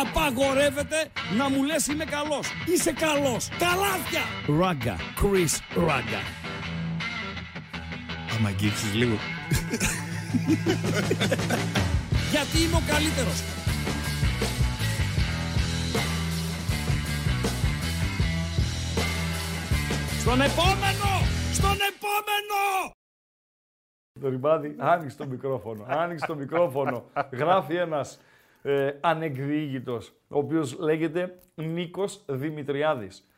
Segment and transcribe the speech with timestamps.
[0.00, 2.46] Απαγορεύεται να μου λες είμαι καλός.
[2.66, 3.48] Είσαι καλός.
[3.58, 4.20] Καλάθια.
[4.60, 4.96] Ράγκα.
[4.96, 6.20] Chris Ράγκα.
[8.36, 9.16] Άμα αγγίξεις λίγο.
[12.32, 13.42] Γιατί είμαι ο καλύτερος.
[20.20, 21.10] Στον επόμενο!
[21.52, 22.92] Στον επόμενο!
[24.20, 25.84] Το ρημάδι, άνοιξε το μικρόφωνο.
[25.88, 27.04] Άνοιξε το μικρόφωνο.
[27.40, 28.18] Γράφει ένας
[28.66, 33.28] ε, ανεκδιήγητος, ο οποίος λέγεται Νίκος Δημητριάδης.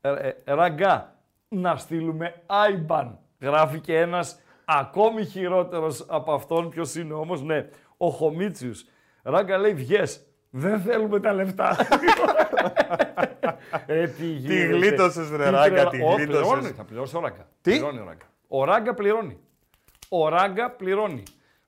[0.00, 1.14] Ε, ε, ραγκά,
[1.48, 3.18] να στείλουμε Άιμπαν.
[3.40, 6.68] Γράφει και ένας ακόμη χειρότερος από αυτόν.
[6.70, 8.84] Ποιος είναι όμως, ναι, ο Χομίτσιους.
[9.22, 10.26] Ράγκα λέει, βγες.
[10.50, 11.76] Δεν θέλουμε τα λεφτά.
[13.86, 16.40] ε, τι Τι γίνεται; γλίτωσες, ρε Τι Ράγκα, τρελα- τι Ω, γλίτωσες.
[16.46, 17.48] πληρώνει, Θα πληρώσει ο Ράγκα.
[17.62, 18.24] Τι; Πληρώνει ο Ράγκα.
[18.48, 19.38] Ο Ράγκα πληρώνει.
[20.08, 21.22] Ο Ράγκα πληρώνει.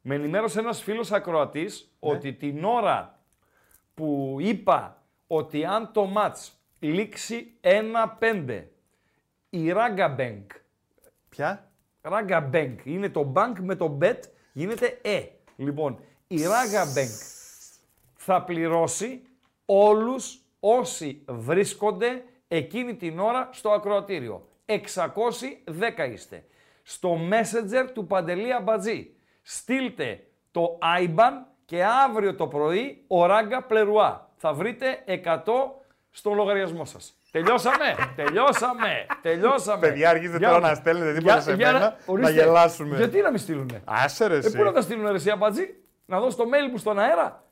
[0.07, 2.11] Με ενημέρωσε ένας φίλος ακροατής Ναι.
[2.11, 3.19] ότι την ώρα
[3.95, 8.65] που είπα ότι αν το μάτς λήξει 1-5,
[9.51, 10.47] η Ράγκα Bank,
[11.29, 11.71] Ποια;
[12.01, 14.19] Ράγκα Bank, είναι το bank με το bet,
[14.53, 15.23] γίνεται ε.
[15.57, 17.33] Λοιπόν, η Ράγκα Bank
[18.17, 19.23] θα πληρώσει
[19.67, 24.49] όλους όσοι βρίσκονται εκείνη την ώρα στο ακροατήριο.
[24.67, 26.45] 610 είστε.
[26.83, 29.15] Στο messenger του Παντελή Αμπατζή.
[29.47, 31.33] Στείλτε το IBAN
[31.65, 34.29] και αύριο το πρωί ο Ράγκα Πλερουά.
[34.37, 35.39] Θα βρείτε 100
[36.11, 37.15] στο λογαριασμό σας.
[37.31, 39.89] Τελειώσαμε, τελειώσαμε, τελειώσαμε.
[39.89, 42.97] Παιδιά, αρχίζετε Για- τώρα να στέλνετε τίποτα για- σε για μένα, να ορίστε, γελάσουμε.
[42.97, 44.57] Γιατί να μην στείλουνε; Άσε ρε Ε, εσύ.
[44.57, 45.75] πού να τα στείλουν ρε εσύ Αμπατζή,
[46.07, 47.43] να δώσω το mail μου στον αέρα;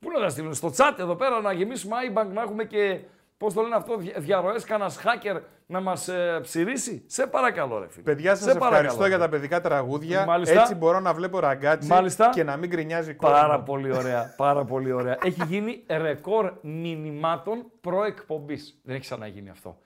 [0.00, 3.00] Πού να τα στείλουν, στο chat εδώ πέρα να γεμίσουμε iBank, να έχουμε και,
[3.42, 7.04] πώς το λένε αυτό, δια- διαρροές, κανένας hacker να μας ε, ψηρίσει.
[7.06, 8.02] Σε παρακαλώ ρε φίλε.
[8.02, 9.06] Παιδιά, Σε σα ευχαριστώ παρακαλώ.
[9.06, 10.24] για τα παιδικά τραγούδια.
[10.24, 10.60] Μάλιστα.
[10.60, 12.30] Έτσι μπορώ να βλέπω ραγκάτσι Μάλιστα.
[12.34, 13.34] και να μην γκρινιάζει κόσμο.
[13.36, 15.18] Πάρα πολύ ωραία, πάρα πολύ ωραία.
[15.24, 18.80] Έχει γίνει ρεκόρ μηνυμάτων προεκπομπής.
[18.82, 19.78] Δεν έχει ξαναγίνει αυτό.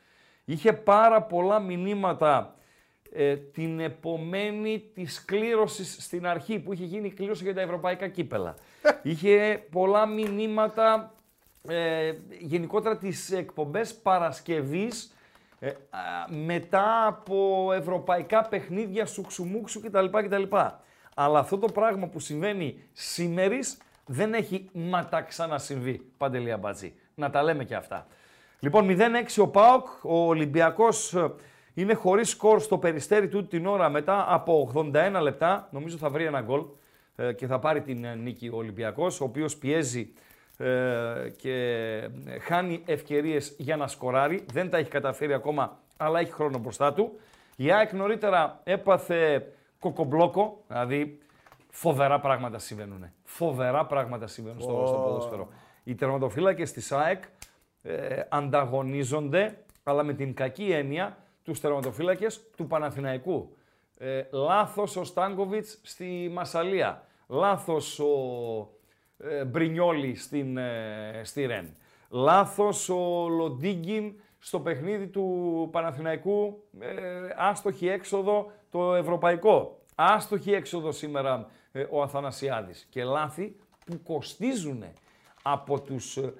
[0.45, 2.55] Είχε πάρα πολλά μηνύματα
[3.13, 8.09] ε, την επομένη της κλήρωσης στην αρχή που είχε γίνει η κλήρωση για τα ευρωπαϊκά
[8.09, 8.55] κύπελα.
[9.03, 11.15] είχε πολλά μηνύματα
[11.69, 15.15] ε, γενικότερα τις εκπομπές Παρασκευής
[15.59, 15.75] ε, α,
[16.29, 20.07] μετά από ευρωπαϊκά παιχνίδια σουξουμούξου κτλ.
[20.07, 20.57] κτλ.
[21.15, 26.95] Αλλά αυτό το πράγμα που συμβαίνει σήμερις δεν έχει ματά ξανασυμβεί, Παντελή Αμπατζή.
[27.15, 28.07] Να τα λέμε και αυτά.
[28.59, 29.01] Λοιπόν, 0-6
[29.39, 31.33] ο ΠΑΟΚ, ο Ολυμπιακός ε,
[31.75, 35.69] είναι χωρίς σκορ στο περιστέρι του την ώρα μετά από 81 λεπτά.
[35.71, 36.63] Νομίζω θα βρει ένα γκολ
[37.17, 40.13] ε, και θα πάρει την ε, νίκη ο Ολυμπιακός, ο οποίος πιέζει
[40.57, 41.55] ε, και
[42.27, 44.45] ε, χάνει ευκαιρίες για να σκοράρει.
[44.53, 47.19] Δεν τα έχει καταφέρει ακόμα, αλλά έχει χρόνο μπροστά του.
[47.57, 51.19] Η ΑΕΚ νωρίτερα έπαθε κοκομπλόκο, δηλαδή
[51.71, 53.11] φοβερά πράγματα συμβαίνουν.
[53.25, 55.49] Φοβερά πράγματα συμβαίνουν στο, στο ποδόσφαιρο.
[55.85, 57.23] Οι τερματοφύλακες της ΑΕΚ
[57.83, 63.57] ε, ανταγωνίζονται, αλλά με την κακή έννοια, τους τερματοφύλακες του Παναθηναϊκού.
[63.99, 67.03] Ε, λάθος ο Στάνκοβιτς στη Μασαλία.
[67.27, 68.07] Λάθος ο
[69.19, 71.77] ε, Μπρινιόλη στην, ε, στη Ρεν.
[72.09, 76.65] Λάθος ο Λοντίγκιν στο παιχνίδι του Παναθηναϊκού.
[76.81, 76.89] Ε,
[77.37, 79.81] άστοχη έξοδο το ευρωπαϊκό.
[79.95, 82.87] Άστοχη έξοδο σήμερα ε, ο Αθανασιάδης.
[82.91, 83.57] Και λάθη
[83.87, 84.85] που κοστίζουν
[85.43, 86.35] από τους ε,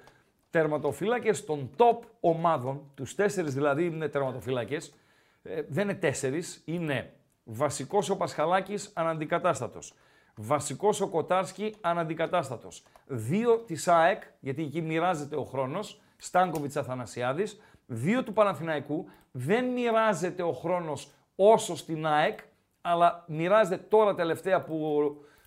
[0.51, 4.95] τερματοφύλακες των top ομάδων, τους τέσσερις δηλαδή είναι τερματοφύλακες,
[5.43, 7.13] ε, δεν είναι τέσσερις, είναι
[7.45, 9.95] βασικός ο Πασχαλάκης αναντικατάστατος,
[10.37, 18.23] βασικός ο Κοτάρσκι αναντικατάστατος, δύο της ΑΕΚ, γιατί εκεί μοιράζεται ο χρόνος, Στάνκοβιτς Αθανασιάδης, δύο
[18.23, 22.39] του Παναθηναϊκού, δεν μοιράζεται ο χρόνος όσο στην ΑΕΚ,
[22.81, 24.97] αλλά μοιράζεται τώρα τελευταία που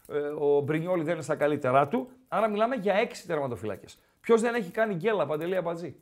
[0.07, 3.97] ο, ε, ο Μπρινιόλη δεν είναι στα καλύτερά του, άρα μιλάμε για έξι τερματοφύλακες.
[4.21, 5.95] Ποιος δεν έχει κάνει γκέλα, Παντελή Αμπατζή;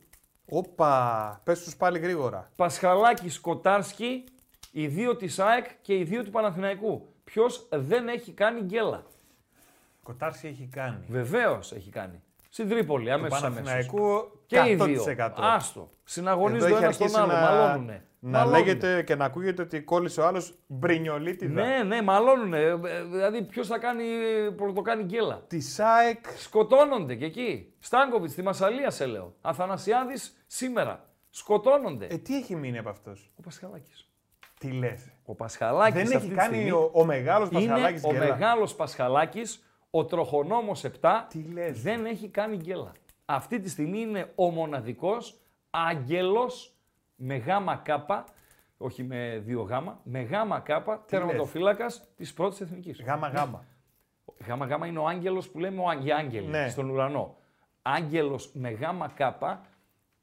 [0.50, 2.48] Όπα, πες τους πάλι γρήγορα.
[2.56, 4.24] Πασχαλάκης, Σκοτάρσκι,
[4.72, 7.06] οι δύο της ΑΕΚ και οι δύο του Παναθηναϊκού.
[7.32, 9.02] Ποιος δεν έχει κάνει γκέλα.
[10.02, 11.04] Κοτάρση έχει κάνει.
[11.08, 12.22] Βεβαίως έχει κάνει.
[12.48, 13.64] Στην Τρίπολη, αμέσως αμέσως.
[13.64, 14.84] Παναθηναϊκού Και οι 100%.
[14.86, 15.02] δύο.
[15.36, 15.90] Άστο.
[16.04, 17.32] Συναγωνίζονται Εδώ ο έχει ένας τον αρχίσει άλλο.
[17.32, 18.04] να, Μαλώνουνε.
[18.18, 18.58] να Μαλώνουνε.
[18.58, 21.62] λέγεται και να ακούγεται ότι κόλλησε ο άλλος μπρινιολίτιδα.
[21.66, 22.58] Ναι, ναι, μαλώνουνε.
[22.58, 24.04] Ε, ε, Δηλαδή, ποιος θα κάνει,
[24.56, 25.42] πρωτοκάνει γκέλα.
[25.46, 27.72] Τη ΣΑΕΚ Σκοτώνονται και εκεί.
[27.78, 29.34] Στάνκοβιτς στη Μασαλία, σε λέω.
[29.40, 31.08] Αθανασιάδης σήμερα.
[31.30, 32.06] Σκοτώνονται.
[32.06, 34.07] Ε, τι έχει μείνει από αυτός; Ο Πασχαλάκης.
[34.58, 35.94] Τι λες; Ο Πασχαλάκης.
[35.94, 38.24] Δεν αυτή έχει τη κάνει στιγμή ο, ο μεγάλος Είναι Πασχαλάκης ο γελά.
[38.26, 42.92] μεγάλος Πασχαλάκης, ο τροχονόμος 7, Τι λες; δεν έχει κάνει γκέλα.
[43.24, 45.38] Αυτή τη στιγμή είναι ο μοναδικός
[45.70, 46.72] άγγελος
[47.16, 48.24] με γάμα κάπα,
[48.78, 53.02] όχι με δύο γάμα, με γάμα κάπα, τερματοφύλακας της πρώτης εθνικής.
[53.02, 53.64] Γάμα γάμα.
[54.46, 56.68] Γάμα γάμα είναι ο άγγελος που λέμε ο άγγε- άγγελοι Ναι.
[56.68, 57.36] στον ουρανό.
[57.82, 59.60] Άγγελος με γάμα κάπα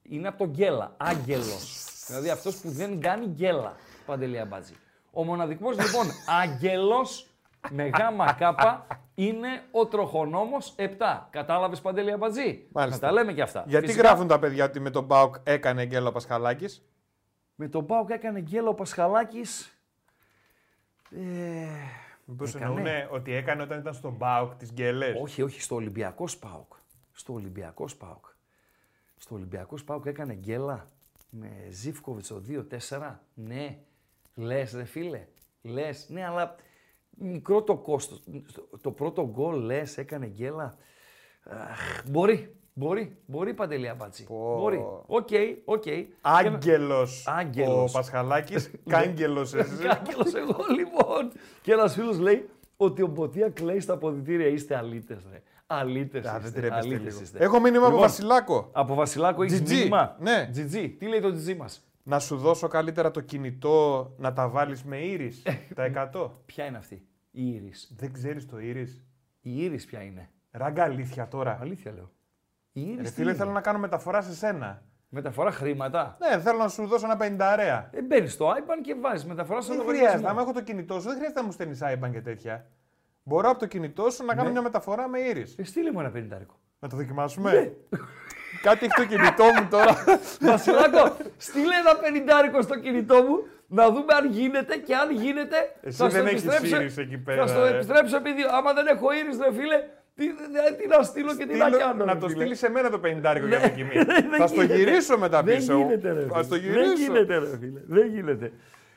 [0.01, 0.93] είναι από τον γκέλα.
[0.97, 1.83] Άγγελος.
[2.07, 3.75] δηλαδή αυτός που δεν κάνει γκέλα.
[4.05, 4.73] Παντελή Αμπάτζη.
[5.11, 6.05] Ο μοναδικός λοιπόν
[6.41, 7.29] άγγελος
[7.69, 10.87] με γάμα κάπα είναι ο τροχονόμος 7.
[11.29, 12.67] Κατάλαβες Παντελή Αμπατζή.
[12.71, 13.07] Μάλιστα.
[13.07, 13.63] Να τα λέμε και αυτά.
[13.67, 16.85] Γιατί Φυσικά, γράφουν τα παιδιά ότι με τον Μπάουκ έκανε γκέλο ο Πασχαλάκης;
[17.55, 19.79] Με τον Πάουκ έκανε γκέλα ο Πασχαλάκης.
[21.11, 21.19] Ε,
[22.25, 22.89] Μήπως Έκανε.
[22.89, 26.73] εννοούν ότι έκανε όταν ήταν στον Μπάουκ τι γκέλες; όχι, όχι, στο Ολυμπιακός Πάουκ.
[27.11, 28.25] Στο Ολυμπιακός ΠΑΟΚ.
[29.17, 30.87] Στο Ολυμπιακός ΠΑΟΚ έκανε γκέλα
[31.29, 32.41] με Ζίβκοβιτς το
[32.89, 33.19] 2-4.
[33.33, 33.77] Ναι.
[34.35, 35.27] Λες ρε φίλε.
[35.61, 36.05] Λες.
[36.09, 36.55] Ναι, αλλά
[37.09, 38.23] μικρό το κόστος.
[38.81, 40.75] Το πρώτο γκολ λες έκανε γκέλα.
[41.49, 42.55] Αχ, μπορεί.
[42.77, 43.17] Μπορεί.
[43.25, 44.23] Μπορεί Παντελή Αμπατζή.
[44.23, 44.57] Πω.
[44.59, 44.77] Μπορεί.
[45.05, 45.27] OK,
[45.65, 45.83] OK.
[46.21, 47.89] Άγγελος Άγγελος.
[47.93, 48.71] ο Πασχαλάκης.
[48.89, 49.75] Κάγκελος εσύ.
[49.83, 51.31] Κάγκελος εγώ λοιπόν.
[51.61, 54.47] Και ένας φίλος λέει ότι ο Μποτία κλαίει στα αποδητήρια.
[54.47, 55.41] Είστε αλήτες ρε.
[55.67, 56.59] Αλήτες Α, δεν είστε.
[56.59, 57.21] τρέπεστε αλήτες λίγο.
[57.21, 57.43] είστε.
[57.43, 58.69] Έχω μήνυμα από Λοιπόν, Βασιλάκο.
[58.71, 59.69] Από Βασιλάκο έχεις GG.
[59.69, 60.49] μήνυμα; Ναι.
[60.55, 60.95] GG.
[60.99, 64.97] Τι λέει το GG μας; Να σου δώσω καλύτερα το κινητό να τα βάλεις με
[64.97, 65.41] ήρης,
[65.75, 66.31] τα 100.
[66.45, 66.95] Ποια είναι αυτή;
[67.31, 67.93] Η Ήρης.
[67.97, 69.05] Δεν ξέρεις το ήρης.
[69.41, 71.57] Η Ήρης ποια είναι; Ράγκα αλήθεια τώρα.
[71.61, 72.11] Αλήθεια λέω.
[72.71, 74.83] Η Ήρης Ρε τι φίλε, είναι; θέλω να κάνω μεταφορά σε σένα.
[75.09, 77.89] Μεταφορά χρήματα; Ναι, θέλω να σου δώσω ένα πενηνταρέα.
[77.93, 80.07] Ε, μπαίνεις στο IBAN και βάζεις μεταφορά στον Δεν χρειάζεται.
[80.11, 80.39] λογαριασμό.
[80.39, 82.67] Αν έχω το κινητό σου, δεν χρειάζεται να μου στέλνεις IBAN και τέτοια.
[83.23, 84.51] Μπορώ από το κινητό σου να κάνω Ναι.
[84.51, 85.55] μια μεταφορά με ήρης.
[85.57, 86.59] Ε, στείλε μου ένα πενηντάρικο.
[86.79, 87.75] Να το δοκιμάσουμε;
[88.67, 89.93] Κάτι έχει το κινητό μου τώρα.
[90.51, 91.03] Βασιλάκο,
[91.37, 93.35] στείλε ένα πενηντάρικο στο κινητό μου
[93.67, 95.57] να δούμε αν γίνεται και αν γίνεται.
[95.81, 97.69] Εσύ θα στο δεν έχεις επιστρέψω- Iris εκεί πέρα, Θα στο ε.
[97.69, 99.77] επιστρέψω επειδή άμα δεν έχω ήρης, ρε φίλε,
[100.15, 102.05] τι, δε- τι να στείλω και τι να Στείλω- κάνω.
[102.05, 102.39] να ρε το φίλε.
[102.39, 103.67] στείλεις σε μένα το πενηντάρικο για Ναι.
[103.67, 103.93] δοκιμή.
[104.31, 104.77] Δεν Θα στο γίνεται.
[104.79, 105.65] γυρίσω μετά πίσω.
[105.77, 106.25] Δεν γίνεται, ρε.
[106.33, 106.67] Θα στο φίλε.
[106.67, 106.87] γυρίσω.
[106.87, 107.79] Δεν γίνεται, ρε φίλε.
[107.87, 108.51] Δεν γίνεται.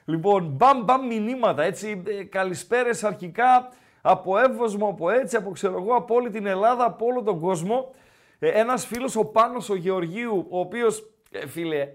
[0.04, 3.68] Λοιπόν, μπαμ μπαμ μηνύματα, έτσι, ε, καλησπέρες αρχικά
[4.02, 7.94] από Εύωσμο, από έτσι, από ξέρω εγώ, από όλη την Ελλάδα, από όλο τον κόσμο.
[8.38, 11.88] Ε, ένας φίλος, ο Πάνος ο Γεωργίου, ο οποίος, ε, φίλε,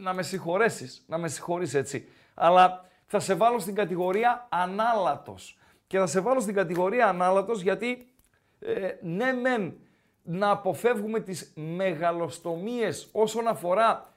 [0.00, 5.58] να με συγχωρέσεις, να με συγχωρείς έτσι, αλλά θα σε βάλω στην κατηγορία ανάλατος.
[5.86, 8.12] Και θα σε βάλω στην κατηγορία ανάλατος γιατί,
[8.58, 9.78] ε, ναι μεν,
[10.22, 14.12] να αποφεύγουμε τις μεγαλοστομίες όσον αφορά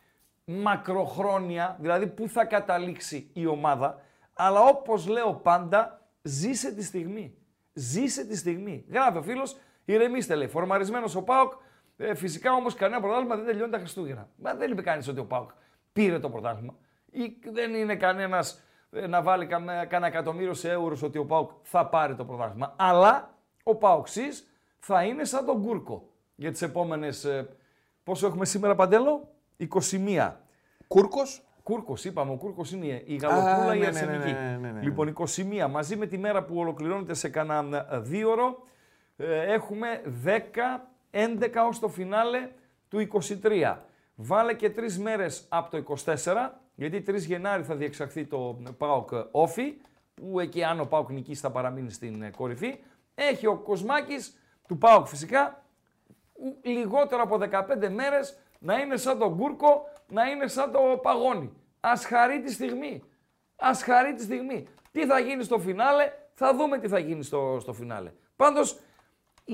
[0.46, 4.02] μακροχρόνια, δηλαδή πού θα καταλήξει η ομάδα,
[4.34, 7.36] αλλά όπως λέω πάντα, ζήσε τη στιγμή.
[7.74, 8.86] Ζήσε τη στιγμή.
[8.90, 11.52] Γράφει ο φίλος, ηρεμήστε λέει, φορμαρισμένος ο ΠΑΟΚ,
[11.98, 14.30] ε, φυσικά όμως κανένα πρωτάθλημα δεν τελειώνει τα Χριστούγεννα.
[14.36, 15.50] Μα δεν είπε κανείς ότι ο ΠΑΟΚ
[15.94, 16.74] πήρε το πρωτάθλημα.
[17.12, 21.52] Ή δεν είναι κανένας ε, να βάλει καμέ- κανένα εκατομμύριο σε εύρους ότι ο ΠΑΟΚ
[21.62, 22.74] θα πάρει το πρωτάθλημα.
[22.78, 23.34] Αλλά
[23.64, 24.48] ο ΠΑΟΚΣής
[24.80, 27.26] θα είναι σαν τον Κούρκο για τις επόμενες...
[27.26, 27.50] ε,
[28.04, 29.28] πόσο έχουμε σήμερα Παντέλο;
[29.92, 30.32] 21.
[30.88, 34.32] Κούρκος; Κούρκος, είπαμε, ο Κούρκος είναι η γαλοπούλα Α, η ναι, ναι, αρσενική.
[34.32, 34.82] ναι, ναι, ναι, ναι.
[34.82, 35.14] Λοιπόν,
[35.66, 38.56] 21 μαζί με τη μέρα που ολοκληρώνεται σε κανένα ε, δύο ώρο, ε,
[39.18, 40.32] έχουμε 10,
[41.12, 42.50] 11 ως το φινάλε
[42.88, 43.08] του
[43.44, 43.78] 23.
[44.16, 49.74] Βάλε και τρεις μέρες από το 24, γιατί 3 Γενάρη θα διεξαχθεί το ΠΑΟΚ Όφι,
[50.14, 52.80] που εκεί αν ο ΠΑΟΚ νικήσει θα παραμείνει στην ε, κορυφή.
[53.16, 54.38] Έχει ο Κοσμάκης
[54.68, 55.64] του ΠΑΟΚ φυσικά,
[56.34, 61.54] ου- λιγότερο από 15 μέρες να είναι σαν τον Κούρκο, να είναι σαν το Παγόνι.
[61.80, 63.04] Ας χαρεί τη στιγμή.
[63.56, 64.68] Ας χαρεί τη στιγμή.
[64.92, 68.12] Τι θα γίνει στο φινάλε, θα δούμε τι θα γίνει στο, στο φινάλε.
[68.36, 68.80] Πάντως,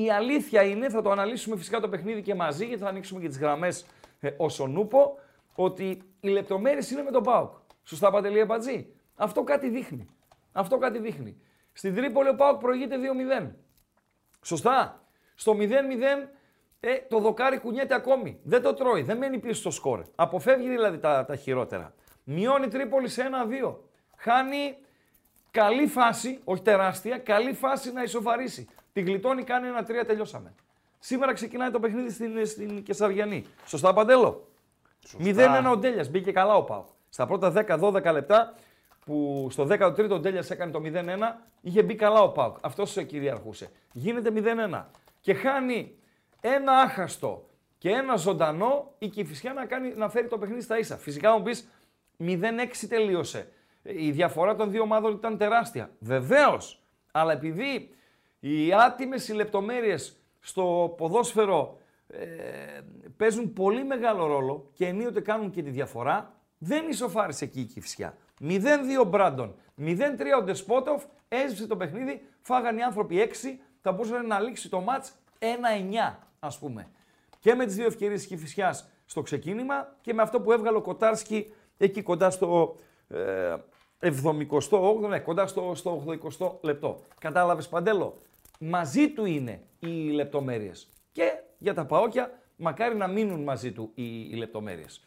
[0.04, 3.28] η αλήθεια είναι, θα το αναλύσουμε φυσικά το παιχνίδι και μαζί, γιατί θα ανοίξουμε και
[3.28, 3.86] τις γραμμές
[4.20, 5.20] ε, όσον ούπο,
[5.56, 7.54] ότι οι λεπτομέρειες είναι με τον ΠΑΟΚ.
[7.84, 8.94] Σωστά Παντελή Αμπατζή.
[9.16, 10.10] Αυτό κάτι δείχνει.
[10.52, 11.42] Αυτό κάτι δείχνει.
[11.74, 12.96] Στην Τρίπολη ο ΠΑΟΚ προηγείται
[13.42, 13.52] 2-0.
[14.42, 15.08] Σωστά.
[15.36, 15.64] Στο 0-0
[16.80, 18.40] ε, το δοκάρι κουνιέται ακόμη.
[18.44, 19.02] Δεν το τρώει.
[19.02, 20.04] Δεν μένει πίσω στο σκορ.
[20.16, 21.94] Αποφεύγει δηλαδή τα, τα χειρότερα.
[22.24, 23.30] Μειώνει η Τρίπολη σε
[23.64, 23.76] 1-2.
[24.18, 24.78] Χάνει
[25.52, 28.68] καλή φάση, όχι τεράστια, καλή φάση να ισοφαρίσει.
[28.98, 30.54] Τη γλιτώνει, κάνει ένα 3, τελειώσαμε.
[31.00, 33.46] Σήμερα ξεκινάει το παιχνίδι στην, στην Κεσαριανή.
[33.66, 34.48] Σωστά, Παντέλο;
[35.20, 36.10] 0-1 ο Ντέλιας.
[36.10, 36.84] Μπήκε καλά ο Πάο.
[37.10, 38.54] Στα πρώτα 10-12 λεπτά
[39.06, 40.90] που στο 13ο ο Ντέλιας έκανε το 0-1,
[41.62, 42.58] είχε μπει καλά ο Πάοκ.
[42.62, 43.70] Αυτός κυριαρχούσε.
[43.92, 44.84] Γίνεται 0-1.
[45.22, 45.96] Και χάνει
[46.42, 50.98] ένα άχαστο και ένα ζωντανό η Κηφισιά να, κάνει, να φέρει το παιχνίδι στα ίσα.
[50.98, 51.68] Φυσικά μου πεις
[52.20, 52.34] 0-6
[52.90, 53.52] τελείωσε.
[53.84, 55.90] Η διαφορά των δύο ομάδων ήταν τεράστια.
[56.00, 56.82] Βεβαίως.
[57.12, 57.92] Αλλά επειδή
[58.40, 61.78] οι άτιμες οι λεπτομέρειες στο ποδόσφαιρο
[62.08, 62.26] ε,
[63.18, 68.18] παίζουν πολύ μεγάλο ρόλο και ενίοτε κάνουν και τη διαφορά, δεν ισοφάρισε εκεί η Κηφισιά.
[68.42, 68.54] 0-2
[69.02, 69.86] ο Μπράντον, 0-3
[70.40, 75.14] ο Ντεσπότοφ, έσβησε το παιχνίδι, φάγανε οι άνθρωποι 6, θα μπορούσε να λήξει το μάτς
[75.40, 75.46] 1-9
[76.40, 76.88] ας πούμε.
[77.40, 80.82] Και με τις δύο ευκαιρίες της Κηφισιάς στο ξεκίνημα και με αυτό που έβγαλε ο
[80.82, 82.76] Κοτάρσκι εκεί κοντά στο
[83.08, 83.56] ε,
[84.00, 86.04] 78, ναι, κοντά στο, στο
[86.40, 87.00] 80 λεπτό.
[87.20, 88.18] Κατάλαβες Παντέλο,
[88.58, 90.90] μαζί του είναι οι λεπτομέρειες.
[91.12, 95.04] Και για τα Παόκια, μακάρι να μείνουν μαζί του οι, οι λεπτομέρειες.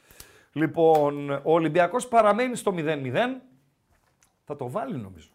[0.53, 3.13] Λοιπόν, ο Ολυμπιακός παραμένει στο 0-0.
[4.45, 5.29] Θα το βάλει νομίζω.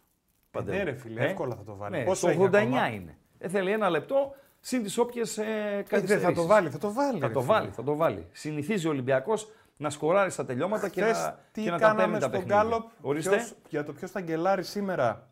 [0.66, 1.98] Ναι, ρε φίλε, Ε, εύκολα θα το βάλει.
[1.98, 3.18] Ναι, Πόσο στο έχει 89 ακόμα; είναι.
[3.38, 5.44] Ε, θέλει ένα λεπτό συν τις όποιες ε,
[5.78, 6.28] Ε, καθυστερήσεις.
[6.28, 7.20] θα το βάλει, θα το βάλει.
[7.20, 7.54] Θα ρε το φίλε.
[7.54, 8.28] βάλει, θα το βάλει.
[8.32, 12.00] Συνηθίζει ο Ολυμπιακός να σκοράρει στα τελειώματα και Χθες να, τι και να τα κάναμε
[12.02, 12.56] παίρνει τα στον παιχνίδια.
[12.56, 13.36] Γκάλοπ Ορίστε.
[13.36, 15.28] ποιος- για το ποιος θα γκελάρει σήμερα.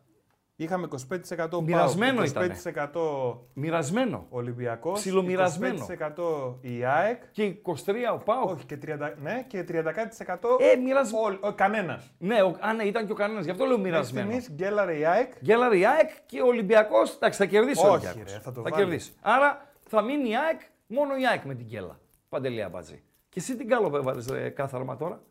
[0.56, 2.56] Είχαμε 25% Μοιρασμένο ΠΑΟΚ, ήτανε.
[2.94, 4.26] 25% Μοιρασμένο.
[4.28, 5.86] Ολυμπιακός, Ψιλομοιρασμένο.
[5.88, 8.48] 25% η ΑΕΚ, Και 23 ο Πάοκ.
[8.48, 11.38] όχι και 30, ναι, και 30% Ε, μοιρασμένο.
[11.42, 12.14] ο, ο, κανένας.
[12.18, 13.44] Ναι, ο, α, ναι, ήταν και ο κανένας.
[13.44, 14.26] Γι' αυτό λέω μοιρασμένο.
[14.30, 17.14] Στιγμής γκέλαρε η ΑΕΚ, Γκέλαρη η ΑΕΚ και ο Ολυμπιακός.
[17.14, 18.32] Εντάξει, θα κερδίσει ο Όχι, Ολυμπιακός.
[18.32, 18.74] ρε, θα το θα βάλει.
[18.82, 19.12] κερδίσει.
[19.20, 21.98] Άρα θα μείνει η ΑΕΚ, μόνο η ΑΕΚ με την γκέλα.
[22.28, 23.02] Παντελή αμπατζή.
[23.28, 25.22] Και εσύ την κάλο έβαλες κάθαρμα τώρα;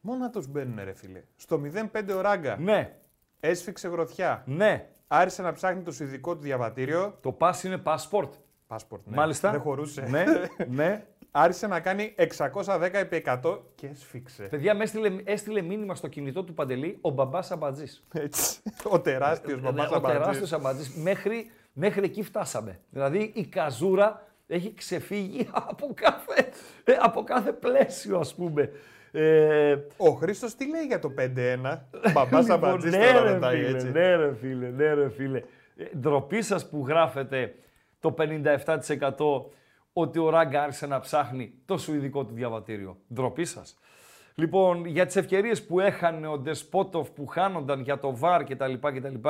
[0.00, 1.22] μόνο τους μπαίνουν ρε φίλε.
[1.36, 1.60] Στο
[1.92, 2.96] 0-5 ο Ράγκα Ναι,
[3.40, 4.42] έσφιξε γροθιά.
[4.46, 4.84] ναι.
[5.12, 7.18] Άρχισε να ψάχνει το σουηδικό του διαβατήριο.
[7.20, 8.28] Το pass είναι passport.
[8.68, 9.16] Passport, ναι.
[9.16, 9.50] Μάλιστα.
[9.50, 10.00] Δεν χωρούσε.
[10.08, 10.24] Ναι,
[10.82, 11.04] ναι.
[11.30, 12.14] Άρχισε να κάνει
[12.64, 14.42] 610 επί 100 και έσφιξε.
[14.42, 18.04] Παιδιά, με έστειλε, έστειλε μήνυμα στο κινητό του Παντελή ο μπαμπάς Αμπατζής.
[18.14, 18.60] Έτσι.
[18.84, 20.94] Ο τεράστιος μπαμπάς Ναι, Ο τεράστιος Αμπατζής.
[20.94, 22.80] Μέχρι, μέχρι εκεί φτάσαμε.
[22.90, 26.48] Δηλαδή η καζούρα έχει ξεφύγει από κάθε,
[26.84, 28.70] ε, από κάθε πλαίσιο, ας πούμε.
[29.12, 31.22] Ε, Ο Χρήστος τι λέει για το 5-1.
[32.14, 33.90] Μπαμπά λοιπόν, Αμπατζή ναι, τώρα ρε ρωτάει φίλε, έτσι.
[33.90, 35.38] ναι, ρε φίλε, ναι, ρε φίλε.
[35.76, 37.54] Ε, Ντροπή σας που γράφετε
[38.00, 39.42] το 57%
[39.92, 42.96] ότι ο Ράγκα άρχισε να ψάχνει το σουηδικό του διαβατήριο.
[43.14, 43.78] Ντροπή σας.
[44.34, 48.72] Λοιπόν, για τις ευκαιρίες που έχανε ο Ντεσπότοφ που χάνονταν για το ΒΑΡ κτλ.
[48.80, 49.28] κτλ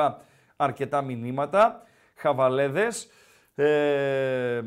[0.55, 1.83] αρκετά μηνύματα,
[2.15, 3.09] χαβαλέδες.
[3.55, 4.61] Ε,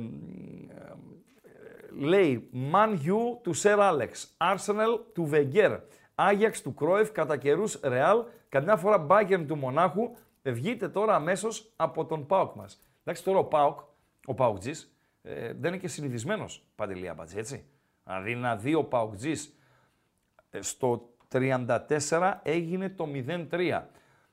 [1.98, 5.78] λέει Man U του Σερ Άλεξ, Arsenal του Βεγγέρ,
[6.14, 10.10] Άγιαξ του Κρόιφ, κατά καιρούς Ρεάλ, καμιά φορά Bayern του Μονάχου.
[10.42, 12.82] Ε, Βγείτε τώρα αμέσως από τον ΠΑΟΚ μας.
[13.00, 13.78] Εντάξει, τώρα ο ΠΑΟΚ,
[14.26, 14.64] ο ΠΑΟΚ
[15.22, 17.64] ε, δεν είναι και συνηθισμένος Παντελή Αμπατζή, έτσι.
[18.04, 19.14] Δηλαδή να δει ο ΠΑΟΚ
[20.50, 23.08] ε, στο 34 έγινε το
[23.50, 23.82] 0-3.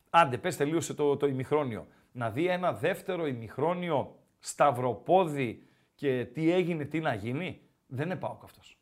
[0.10, 1.88] Άντε, πες τελείωσε το, το ημιχρόνιο.
[2.12, 5.68] Να δει ένα δεύτερο ημιχρόνιο σταυροπόδι
[6.02, 7.62] και τι έγινε, τι να γίνει.
[7.88, 8.78] Δεν είναι πάω αυτός.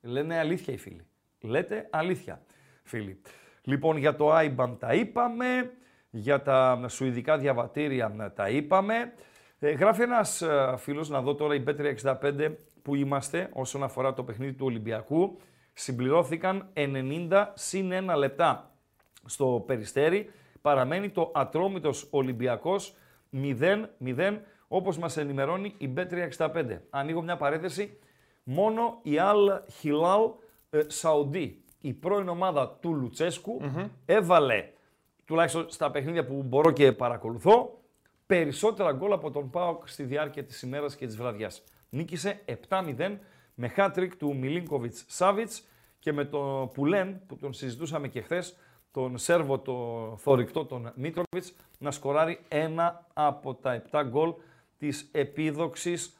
[0.00, 1.06] Λένε αλήθεια οι φίλοι.
[1.40, 2.42] Λέτε αλήθεια,
[2.82, 3.20] φίλοι.
[3.62, 5.72] Λοιπόν, για το IBAN τα είπαμε,
[6.10, 9.12] για τα σουηδικά διαβατήρια τα είπαμε.
[9.58, 12.52] Ε, γράφει ένας ε, φίλος, να δω τώρα η B365
[12.82, 15.38] που είμαστε όσον αφορά το παιχνίδι του Ολυμπιακού.
[15.72, 18.74] Συμπληρώθηκαν 90 συν 1 λεπτά
[19.24, 20.30] στο Περιστέρι.
[20.62, 22.94] Παραμένει το ατρόμητος Ολυμπιακός
[23.32, 24.38] 0-0
[24.74, 26.78] όπως μας ενημερώνει η B365.
[26.90, 27.98] Ανοίγω μια παρένθεση.
[28.42, 30.32] Μόνο η Al Hilal
[30.70, 33.60] ε, Σαουντί, η πρώην ομάδα του λουτσεσκου
[34.04, 34.68] έβαλε,
[35.24, 37.80] τουλάχιστον στα παιχνίδια που μπορώ και παρακολουθώ,
[38.26, 41.62] περισσότερα γκολ από τον ΠΑΟΚ στη διάρκεια της ημέρας και της βραδιάς.
[41.88, 43.18] Νίκησε 7-0
[43.54, 45.62] με hat-trick του Μιλίνκοβιτς Σάβιτς
[45.98, 48.56] και με το Πουλέν που τον συζητούσαμε και χθες,
[48.90, 49.76] τον Σέρβο το
[50.18, 54.34] θορυκτό τον Μίτροβιτς να σκοράρει ένα από τα 7 γκολ
[54.82, 56.16] της επίδοξης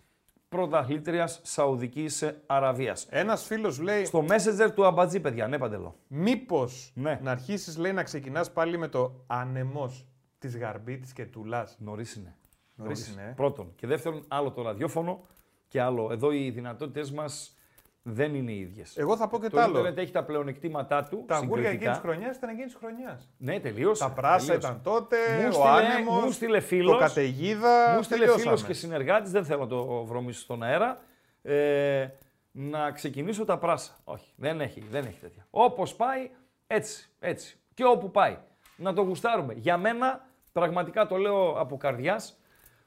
[0.48, 3.06] πρωταθλήτριας Σαουδικής Αραβίας.
[3.10, 5.96] Ένας φίλος λέει, Στο Messenger του Αμπατζή, παιδιά, ναι, παντελώ.
[6.06, 7.18] μήπως Ναι.
[7.22, 10.06] να αρχίσεις λέει να ξεκινάς πάλι με το ανεμός
[10.38, 11.76] της Γαρμπίτης και Τουλάς.
[11.78, 12.36] Νωρίς είναι.
[12.74, 13.32] Νωρίς είναι, ε.
[13.36, 13.72] Πρώτον.
[13.76, 15.26] Και δεύτερον, άλλο το ραδιόφωνο
[15.68, 16.12] και άλλο.
[16.12, 17.56] Εδώ οι δυνατότητες μας
[18.02, 18.96] δεν είναι οι ίδιες.
[18.96, 19.70] Εγώ θα πω και το τ' άλλο.
[19.70, 21.24] ίντερνετ έχει τα πλεονεκτήματά του.
[21.26, 21.92] Τα αγούρια εκείνη συγκριτικά.
[21.92, 23.28] τη χρονιάς ήταν εκείνης τη χρονιάς.
[23.38, 24.02] Ναι, τελείωσε.
[24.02, 24.66] Τα πράσα τελείωσε.
[24.68, 27.94] ήταν τότε, Μου ο στείλε- άνεμος, μου στείλε φίλος, το καταιγίδα.
[27.96, 28.56] Μου στείλε τελειώσαμε.
[28.56, 31.00] φίλο και συνεργάτης, δεν θέλω να το βρωμίσω στον αέρα.
[31.42, 32.08] Ε,
[32.52, 33.92] να ξεκινήσω τα πράσα.
[34.04, 35.46] Όχι, δεν έχει, δεν έχει τέτοια.
[35.50, 36.30] Όπως πάει,
[36.66, 37.56] έτσι, έτσι.
[37.74, 38.36] Και όπου πάει.
[38.76, 39.52] Να το γουστάρουμε.
[39.54, 42.40] Για μένα, πραγματικά το λέω από καρδιάς.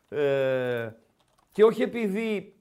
[0.10, 0.90] Ε,
[1.52, 2.55] και όχι επειδή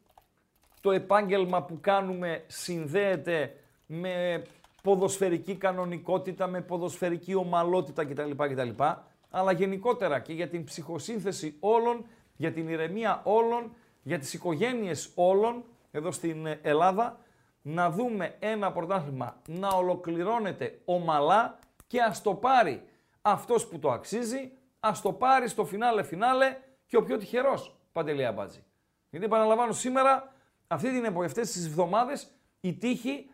[0.85, 4.43] το επάγγελμα που κάνουμε συνδέεται με
[4.83, 8.31] ποδοσφαιρική κανονικότητα, με ποδοσφαιρική ομαλότητα κτλ.
[8.37, 8.83] κτλ
[9.31, 12.05] αλλά γενικότερα και για την ψυχοσύνθεση όλων,
[12.37, 17.19] για την ηρεμία όλων, για τις οικογένειες όλων εδώ στην Ελλάδα,
[17.63, 22.83] να δούμε ένα πρωτάθλημα να ολοκληρώνεται ομαλά και ας το πάρει
[23.23, 28.27] αυτός που το αξίζει, ας το πάρει στο φινάλε φινάλε και ο πιο τυχερός, Παντελή
[28.27, 28.65] Αμπατζή.
[29.11, 30.34] Γιατί επαναλαμβάνω σήμερα,
[30.75, 33.31] αυτή την εποχή, αυτές τις εβδομάδες, η τύχη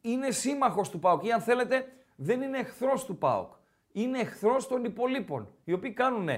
[0.00, 3.52] είναι σύμμαχος του ΠΑΟΚ ή αν θέλετε δεν είναι εχθρός του ΠΑΟΚ.
[3.92, 6.28] Είναι εχθρός των υπολοίπων, οι οποίοι κάνουν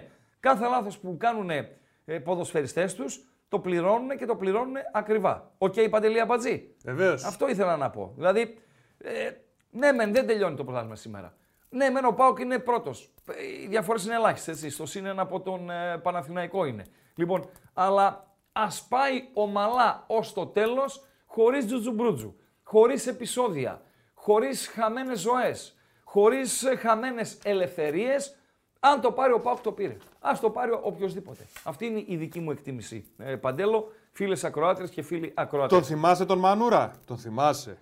[0.40, 5.52] κάθε λάθος που κάνουν ε, ποδοσφαιριστές τους, το πληρώνουν και το πληρώνουν ακριβά.
[5.58, 6.74] OK, okay, Παντελή Αμπατζή.
[6.84, 7.24] Βεβαίως.
[7.24, 8.12] Αυτό ήθελα να πω.
[8.16, 8.58] Δηλαδή,
[8.98, 9.30] ε,
[9.70, 11.36] ναι, μεν δεν τελειώνει το πρωτάθλημα σήμερα.
[11.68, 13.14] Ναι, μεν ο Πάοκ είναι πρώτος.
[13.62, 14.54] Οι διαφορές είναι ελάχιστες.
[14.54, 14.70] Έτσι.
[14.70, 16.84] Στο συν ένα από τον ε, Παναθηναϊκό είναι.
[17.14, 23.82] Λοιπόν, αλλά ας πάει ομαλά ως το τέλος, χωρίς τζουτζουμπρούτζου, χωρίς επεισόδια,
[24.14, 28.36] χωρίς χαμένες ζωές, χωρίς ε, χαμένες ελευθερίες.
[28.80, 29.96] Αν το πάρει ο Πάουκ το πήρε.
[30.20, 31.46] Ας το πάρει οποιοδήποτε.
[31.64, 33.04] Αυτή είναι η δική μου εκτίμηση.
[33.18, 35.78] Ε, Παντέλο, φίλες ακροάτρες και φίλοι ακροάτες.
[35.78, 37.78] Τον θυμάσαι τον Μανούρα; Τον θυμάσαι.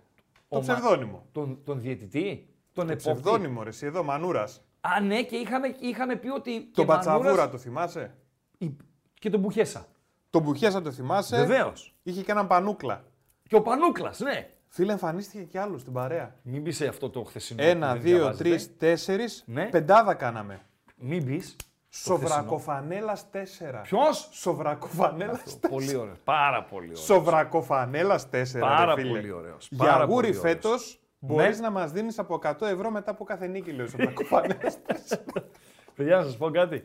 [0.49, 1.27] Ο Το Μα- ψευδόνυμο.
[1.33, 2.97] Τον, τον διαιτητή, τον Το επόπτη.
[2.97, 4.61] ψευδόνυμο, ρε, εσύ εδώ, Μανούρας.
[4.81, 6.53] Α, ναι, και είχαμε, είχαμε πει ότι.
[6.61, 8.15] Τον και Πατσαβούρα Μανούρας- το θυμάσαι;
[8.59, 8.77] η-
[9.19, 9.87] Και τον Μπουχέσα.
[10.35, 11.37] Τον Μπουχέσα το θυμάσαι.
[11.37, 11.95] Βεβαίως.
[12.03, 13.05] Είχε και έναν πανούκλα.
[13.49, 14.49] Και ο Πανούκλας, ναι.
[14.69, 16.35] Φίλε, εμφανίστηκε κι άλλος στην παρέα.
[16.43, 17.63] Μην μπει σε αυτό το χθεσινό.
[17.63, 18.49] Ένα, που δεν δύο, διαβάζετε.
[18.49, 19.43] τρεις, τέσσερις.
[19.47, 19.65] Ναι.
[19.69, 20.61] Πεντάδα κάναμε.
[20.97, 21.43] Μην μπει.
[21.89, 23.81] Σοβρακοφανέλας 4.
[23.83, 25.69] Ποιος; Σοβρακοφανέλας 4.
[25.71, 26.15] πολύ ωραίο.
[26.25, 26.97] Πάρα πολύ ωραίο.
[27.03, 28.61] Σοβρακοφανέλας 4.
[28.61, 29.09] Πάρα ρε, φίλε.
[29.19, 29.69] πολύ ωραίος.
[29.71, 30.41] Για Πάρα αγούρι πολύ ωραίος.
[30.55, 31.65] φέτος μπορείς Ναι.
[31.67, 35.25] να μας δίνεις από 100 ευρώ μετά από κάθε νίκη, λέει ο Σοβρακοφανέλας 4.
[35.97, 36.85] Παιδιά, να σας πω κάτι.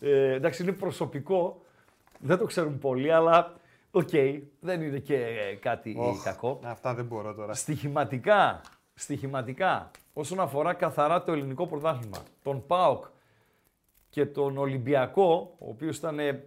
[0.00, 1.62] Ε, εντάξει, είναι προσωπικό.
[2.22, 3.54] Δεν το ξέρουν πολλοί, αλλά
[3.90, 4.10] οκ,
[4.60, 6.60] δεν είναι και ε, κάτι κακό.
[6.64, 7.54] Αυτά δεν μπορώ τώρα.
[7.54, 8.60] Στοιχηματικά,
[8.94, 13.04] στοιχηματικά, όσον αφορά καθαρά το ελληνικό πρωτάθλημα, τον ΠΑΟΚ
[14.08, 16.44] και τον Ολυμπιακό, ο οποίος ήταν ε,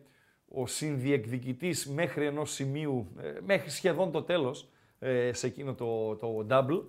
[0.47, 6.45] ο συνδιεκδικητής μέχρι ενός σημείου, ε, μέχρι σχεδόν το τέλος, ε, σε εκείνο το, το
[6.49, 6.83] double,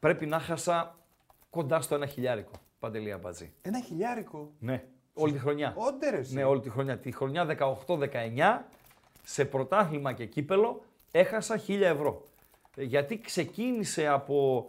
[0.00, 0.98] πρέπει να 'χασα
[1.50, 3.52] κοντά στο ένα χιλιάρικο, Παντελή Αμπατζή.
[3.62, 5.74] Ένα χιλιάρικο; Ναι, όλη τη χρονιά.
[5.76, 6.16] Άντε ρε.
[6.16, 6.34] εσύ.
[6.34, 6.98] Ναι, όλη τη χρονιά.
[6.98, 8.58] Τη χρονιά 18-19
[9.22, 12.22] σε πρωτάθλημα και κύπελλο έχασα 1000 ευρώ.
[12.76, 14.66] Ε, Γιατί ξεκίνησε από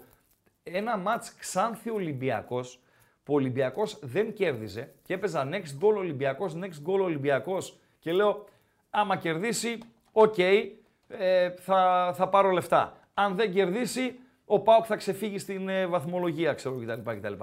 [0.64, 2.80] ένα ματς Ξάνθη Ολυμπιακός
[3.24, 8.46] που ο Ολυμπιακός δεν κέρδιζε και έπαιζα next goal Ολυμπιακός, next goal Ολυμπιακός και λέω
[8.90, 9.78] άμα κερδίσει,
[10.12, 12.98] οκ, ε, θα, θα πάρω λεφτά.
[13.14, 17.12] Αν δεν κερδίσει, ο Πάοκ θα ξεφύγει στην ε, βαθμολογία, ξέρω κτλ.
[17.12, 17.34] κτλ.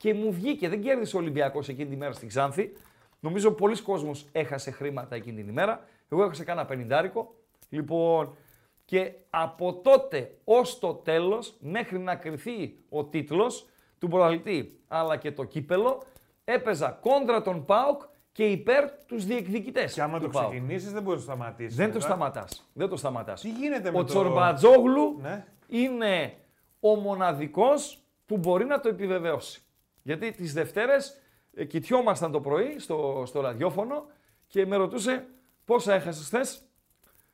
[0.00, 2.72] Και μου βγήκε, δεν κέρδισε ο Ολυμπιακός εκείνη τη μέρα στην Ξάνθη.
[3.20, 5.84] Νομίζω πολλοί κόσμος έχασε χρήματα εκείνη την ημέρα.
[6.08, 7.34] Εγώ έχασα κάνα πενιντάρικο.
[7.68, 8.36] Λοιπόν,
[8.84, 13.66] και από τότε ως το τέλος, μέχρι να κρυθεί ο τίτλος
[13.98, 16.02] του πρωταθλητή, αλλά και το κύπελο,
[16.44, 20.50] έπαιζα κόντρα τον ΠΑΟΚ και υπέρ τους διεκδικητές Και άμα του το ΠΑΟΚ.
[20.50, 21.76] ξεκινήσεις, δεν μπορείς να σταματήσεις.
[21.76, 22.70] Δεν το σταματάς.
[22.72, 23.40] Δεν το σταματάς.
[23.40, 25.44] Τι γίνεται με Ο το- Τσορμπατζόγλου Ναι.
[25.66, 26.34] είναι
[26.80, 29.62] ο μοναδικός που μπορεί να το επιβεβαιώσει.
[30.02, 31.20] Γιατί τις Δευτέρες
[31.54, 34.04] ε, κοιτιόμασταν το πρωί στο, στο ραδιόφωνο
[34.46, 35.26] και με ρωτούσε
[35.64, 36.62] πόσα έχασες χθες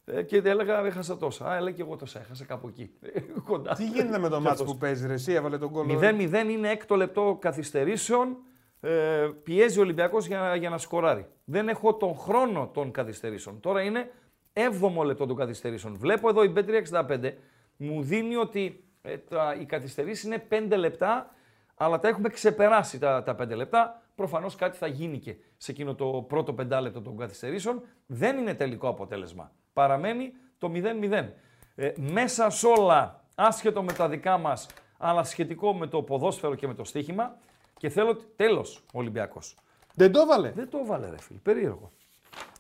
[0.05, 1.46] ε, και έλεγα έχασα τόσα.
[1.46, 2.90] Α, έλεγα και εγώ τόσα έχασα κάπου εκεί.
[3.00, 3.74] Ε, Κοντά.
[3.74, 4.72] Τι γίνεται με το Και μάτς αυτός.
[4.72, 8.37] που παίζεις, ρε, εσύ έβαλε τον κόλλο; 0-0 είναι έκτο λεπτό καθυστερήσεων.
[8.81, 11.26] Ε, πιέζει ο Ολυμπιακός για, για να σκοράρει.
[11.44, 13.61] Δεν έχω τον χρόνο των καθυστερήσεων.
[13.61, 14.11] Τώρα είναι
[14.52, 15.96] 7ο λεπτό των καθυστερήσεων.
[15.96, 17.33] Βλέπω εδώ η B365
[17.76, 21.35] μου δίνει ότι ε, τα, οι καθυστερήσεις είναι 5 λεπτά,
[21.77, 24.03] αλλά τα έχουμε ξεπεράσει τα, τα 5 λεπτά.
[24.15, 27.83] Προφανώς κάτι θα γίνει και σε εκείνο το πρώτο πεντάλεπτο των καθυστερήσεων.
[28.07, 29.53] Δεν είναι τελικό αποτέλεσμα.
[29.73, 31.29] Παραμένει το 0-0.
[31.75, 34.67] Ε, μέσα σε όλα, άσχετο με τα δικά μας,
[34.99, 37.37] αλλά σχετικό με το ποδόσφαιρο και με το στοίχημα,
[37.79, 39.57] και θέλω τέλος ο Ολυμπιακός.
[39.95, 40.51] Δεν το έβαλε.
[40.51, 41.93] Δεν το έβαλε ρε φίλε, περίεργο.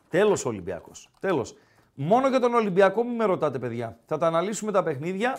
[0.08, 1.56] Τέλος ο Ολυμπιακός, τέλος.
[1.94, 3.98] Μόνο για τον Ολυμπιακό μην με ρωτάτε παιδιά.
[4.06, 5.38] Θα τα αναλύσουμε τα παιχνίδια,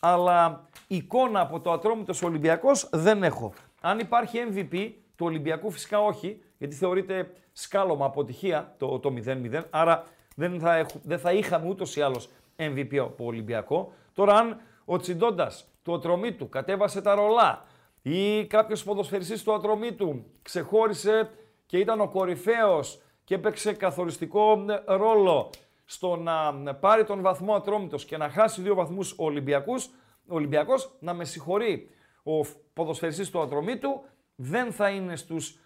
[0.00, 3.52] αλλά εικόνα από το Ατρόμητος Ολυμπιακός δεν έχω.
[3.80, 10.04] Αν υπάρχει MVP του Ολυμπιακού φυσικά όχι, γιατί θεωρείται σκάλωμα αποτυχία το, το 0-0, άρα
[10.36, 13.92] δεν θα, έχου- δεν θα είχαμε ούτως ή άλλως MVP από Ολυμπιακό.
[14.12, 17.64] Τώρα αν ο Τσιντόντας του Ατρομήτου κατέβασε τα ρολά
[18.02, 21.30] ή κάποιος ποδοσφαιριστής του Ατρομήτου ξεχώρισε
[21.66, 25.50] και ήταν ο κορυφαίος και έπαιξε καθοριστικό ε, ρόλο
[25.90, 29.86] στο να ε, πάρει τον βαθμό Ατρόμητος και να χάσει δύο βαθμούς ο Ολυμπιακούς,
[30.28, 31.90] ο Ολυμπιακός να με συγχωρεί
[32.22, 34.00] ο φ- ποδοσφαιριστής του Ατρομήτου
[34.36, 35.58] δεν θα είναι στους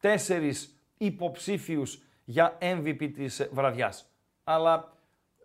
[0.00, 4.10] τέσσερις υποψήφιους για MVP της ε, βραδιάς.
[4.44, 4.92] Αλλά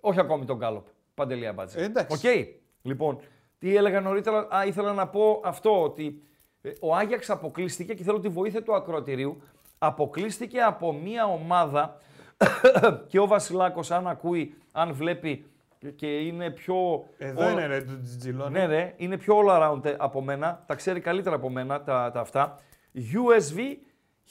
[0.02, 0.86] όχι ακόμη το γκάλοπ.
[1.14, 1.80] Παντελή Αμπατζή.
[1.80, 2.28] Ε, εντάξει.
[2.28, 2.48] Οκ.
[2.82, 3.20] Λοιπόν,
[3.60, 4.48] τι έλεγα νωρίτερα.
[4.56, 6.24] Α, ήθελα να πω αυτό ότι
[6.62, 9.42] ε, ο Άγιαξ αποκλείστηκε και θέλω τη βοήθεια του ακροατηρίου.
[9.78, 11.98] Αποκλείστηκε από μία ομάδα
[13.08, 15.46] και ο Βασιλάκος αν ακούει, αν βλέπει
[15.96, 17.06] και είναι πιο...
[17.18, 18.52] Εδώ all- είναι ρε, το τζιλόνι.
[18.52, 20.64] ναι, ρε, είναι πιο all around από μένα.
[20.68, 22.60] Τα ξέρει καλύτερα από μένα τα, τα αυτά.
[22.96, 23.60] USV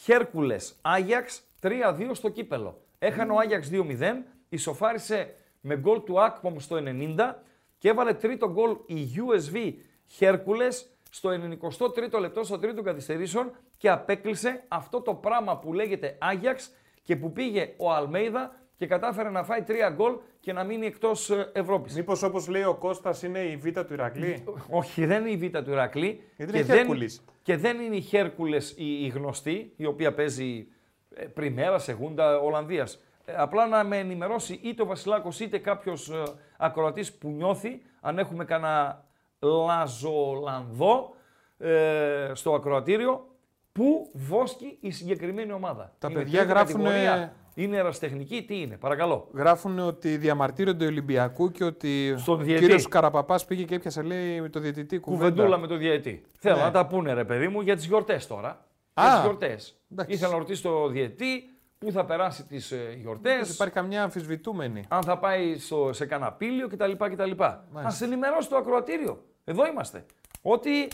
[0.06, 2.80] Hercules Ajax 3-2 στο κύπελο.
[2.98, 4.14] Έχανε ο Ajax 2-0,
[4.48, 6.76] ισοφάρισε με γκολ του Akpom στο
[7.16, 7.32] 90
[7.78, 9.72] και έβαλε τρίτο γκολ η USV
[10.20, 10.72] Hercules
[11.10, 16.56] στο 93ο λεπτό στο τρίτο καθυστερήσεων και απέκλεισε αυτό το πράγμα που λέγεται Ajax
[17.02, 21.30] και που πήγε ο Αλμέιδα και κατάφερε να φάει τρία γκολ και να μείνει εκτός
[21.30, 21.94] ε, Ευρώπης.
[21.94, 25.58] Μήπως όπως λέει ο Κώστας είναι η β' του Ηρακλή; Όχι, δεν είναι η Β'
[25.58, 26.22] του Ηρακλή.
[26.36, 27.24] Γιατί και, είναι δεν, Χέρκουλης.
[27.42, 30.66] και δεν είναι η Χέρκουλες η, η γνωστή, η οποία παίζει
[31.14, 33.02] ε, πριμέρα, σεγούντα Ολλανδίας.
[33.24, 36.22] ε, απλά να με ενημερώσει είτε ο Βασιλάκος είτε κάποιος ε,
[36.56, 39.04] ακροατής που νιώθει, αν έχουμε κανένα
[39.38, 41.14] λαζολανδό
[41.58, 43.24] ε, στο ακροατήριο,
[43.72, 48.76] που βόσκει η συγκεκριμένη ομάδα; Τα Είναι παιδιά τρίτη γράφουνε- κατηγορία, Είναι ερασιτεχνική, τι είναι,
[48.76, 49.28] παρακαλώ.
[49.34, 52.60] Γράφουν ότι διαμαρτύρονται Ολυμπιακού και ότι Στον ο διαιτή.
[52.60, 55.28] κύριος Καραπαπάς πήγε και έπιασε λέει με το διαιτητή κουβέντα.
[55.30, 56.22] Κουβεντούλα με το διαιτή.
[56.38, 56.62] Θέλω Ναι.
[56.62, 58.48] να τα πούνε ρε παιδί μου για τις γιορτές τώρα.
[58.94, 59.76] Α, για τις γιορτές.
[59.92, 60.12] εντάξει.
[60.14, 63.40] Ήθελα να ρωτήσω το διαιτή πού θα περάσει τις ε, γιορτές.
[63.46, 64.84] Δεν υπάρχει καμιά αμφισβητούμενη.
[64.88, 66.92] αν θα πάει στο, σε κανένα πήλιο κτλ.
[66.98, 67.42] κτλ.
[67.42, 67.58] Α
[68.02, 69.24] ενημερώσει το ακροατήριο.
[69.44, 70.04] Εδώ είμαστε.
[70.42, 70.88] Ότι,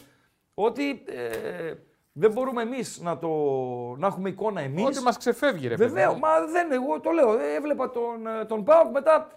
[0.54, 1.72] ότι ε,
[2.18, 3.28] δεν μπορούμε εμείς να, το,
[3.98, 4.84] να έχουμε εικόνα εμείς.
[4.84, 5.92] Ότι μας ξεφεύγει ρε παιδί.
[5.92, 7.38] Βεβαίω, μα δεν, εγώ το λέω.
[7.38, 9.28] Ε, Έβλεπα τον, ε, τον Πάουκ μετά.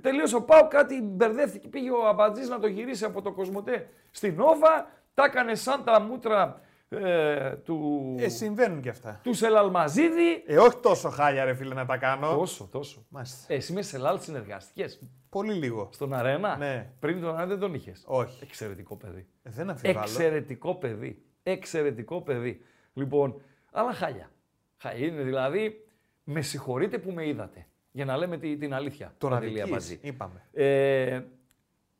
[0.00, 1.68] Τελείωσε ο Πάουκ, κάτι μπερδεύτηκε.
[1.68, 4.86] Πήγε ο Αμπατζής να το γυρίσει από το Κοσμοτέ στην Νόβα.
[5.14, 9.20] Τα έκανε σαν τα μούτρα ε, του, Ε, συμβαίνουν και αυτά.
[9.22, 10.42] του Σελαλμαζίδη.
[10.46, 12.36] Ε, όχι τόσο χάλια ρε φίλε να τα κάνω.
[12.36, 13.04] Τόσο, τόσο.
[13.08, 13.52] Μάλιστα.
[13.52, 14.86] Ε, εσύ με Σελάλ συνεργαστικέ.
[15.28, 15.88] Πολύ λίγο.
[15.92, 16.90] Στον Αρένα; Ναι.
[17.00, 18.38] Πριν τον Αρένα δεν τον είχες; Όχι.
[18.42, 19.26] Εξαιρετικό παιδί.
[19.42, 20.00] Ε, δεν αμφιβάλλω.
[20.00, 21.22] Εξαιρετικό παιδί.
[21.50, 22.60] Εξαιρετικό παιδί.
[22.94, 23.40] Λοιπόν,
[23.72, 24.30] αλλά χάλια.
[24.76, 25.86] Χάλια είναι δηλαδή,
[26.24, 27.66] με συγχωρείτε που με είδατε.
[27.90, 29.14] Για να λέμε τη- την αλήθεια.
[29.18, 29.98] Τον Παντελή αδικείς, Αμπατζή.
[30.02, 30.42] είπαμε.
[30.52, 31.20] Ε,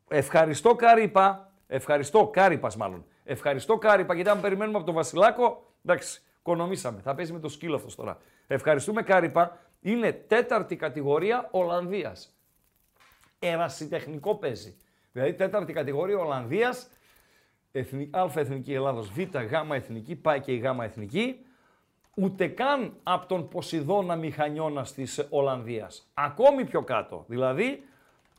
[0.09, 1.51] ευχαριστώ Κάρυπα.
[1.67, 3.05] Ευχαριστώ Κάρυπας μάλλον.
[3.23, 7.01] Ευχαριστώ Κάρυπα γιατί αν περιμένουμε από τον Βασιλάκο, εντάξει, κονομήσαμε.
[7.01, 8.17] Θα παίζει με το σκύλο αυτός τώρα.
[8.47, 9.59] Ευχαριστούμε Κάρυπα.
[9.81, 12.37] Είναι τέταρτη κατηγορία Ολλανδίας.
[13.39, 14.77] Ερασιτεχνικό παίζει.
[15.11, 16.89] Δηλαδή τέταρτη κατηγορία Ολλανδίας,
[17.71, 21.35] εθνη, Α εθνική Ελλάδος, Β, Γ εθνική, πάει και η Γ εθνική,
[22.13, 26.09] ούτε καν από τον Ποσειδώνα Μηχανιώνας της Ολλανδίας.
[26.13, 27.23] Ακόμη πιο κάτω.
[27.27, 27.83] Δηλαδή,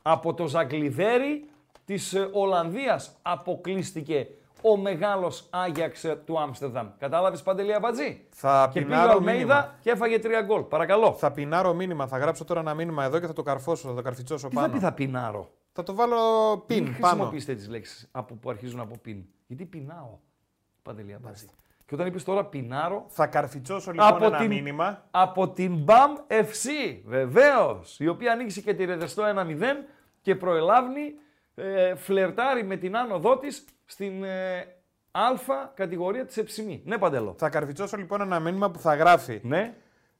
[0.01, 1.49] από το Ζαγκλιδέρι
[1.85, 4.27] της ε, Ολλανδίας αποκλείστηκε
[4.61, 6.87] ο μεγάλος Άγιαξ ε, του Άμστερνταμ.
[6.97, 8.25] Κατάλαβες Παντελή Αμπατζή.
[8.29, 9.75] Θα Και πήγε ο πεινάρω Αλμέιδα μήνυμα.
[9.81, 10.61] και έφαγε τρία γκολ.
[10.61, 11.13] Παρακαλώ.
[11.13, 12.07] Θα πεινάρω μήνυμα.
[12.07, 14.61] Θα γράψω τώρα ένα μήνυμα εδώ και θα το καρφώσω, θα το καρφιτσώσω Τι θα
[14.61, 14.73] πάνω.
[14.73, 16.17] πει θα πεινάρω; Θα το βάλω
[16.55, 16.95] Μην πιν πάνω.
[17.07, 19.23] χρησιμοποιήσετε τις λέξεις από, που αρχίζουν από πιν.
[19.47, 20.17] Γιατί πεινάω.
[20.81, 21.45] Παντελή Αμπατζή.
[21.85, 25.07] Και όταν είπες τώρα πεινάρω, Θα καρφιτσώσω λοιπόν Από ένα την- μήνυμα.
[25.11, 26.67] από την BAM FC,
[27.05, 29.85] βεβαίως, η οποία ανοίξει και τη ρεδεστό 1-0
[30.21, 31.13] και προελάβνει,
[31.55, 34.59] ε, φλερτάρει με την άνοδό της στην ε,
[35.11, 35.21] α
[35.73, 36.81] κατηγορία της Εψημή.
[36.85, 37.35] Ναι, Παντελό.
[37.37, 39.39] Θα καρφιτσώσω λοιπόν ένα μήνυμα που θα γράφει.
[39.43, 39.73] Ναι.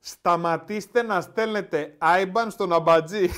[0.03, 3.29] Σταματήστε να στέλνετε IBAN στον αμπατζή.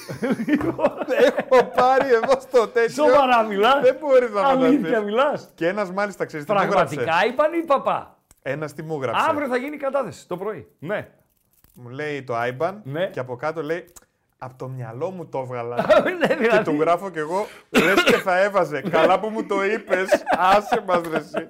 [1.38, 3.06] Έχω πάρει εδώ στο τέτοιο.
[3.06, 3.82] Σοβαρά μιλάς.
[3.82, 5.04] Δεν μπορείς να Αλήθεια φανταστείς.
[5.06, 5.50] μιλάς.
[5.56, 9.26] Και ένας μάλιστα ξέρεις τι μου γράψε; Πραγματικά είπαν ή παπά; Ένας τι μου γράψε;
[9.30, 10.68] Αύριο θα γίνει η κατάθεση το πρωί.
[10.80, 11.08] Ναι.
[11.74, 13.08] Μου λέει το IBAN Ναι.
[13.08, 13.86] και από κάτω λέει
[14.38, 15.76] Από το μυαλό μου το έβγαλα.
[16.20, 16.64] ναι, και δηλαδή.
[16.64, 18.82] του γράφω κι εγώ, λες και θα έβαζε.
[18.82, 20.24] Καλά που μου το είπες,
[20.56, 21.50] άσε μας ρε εσύ.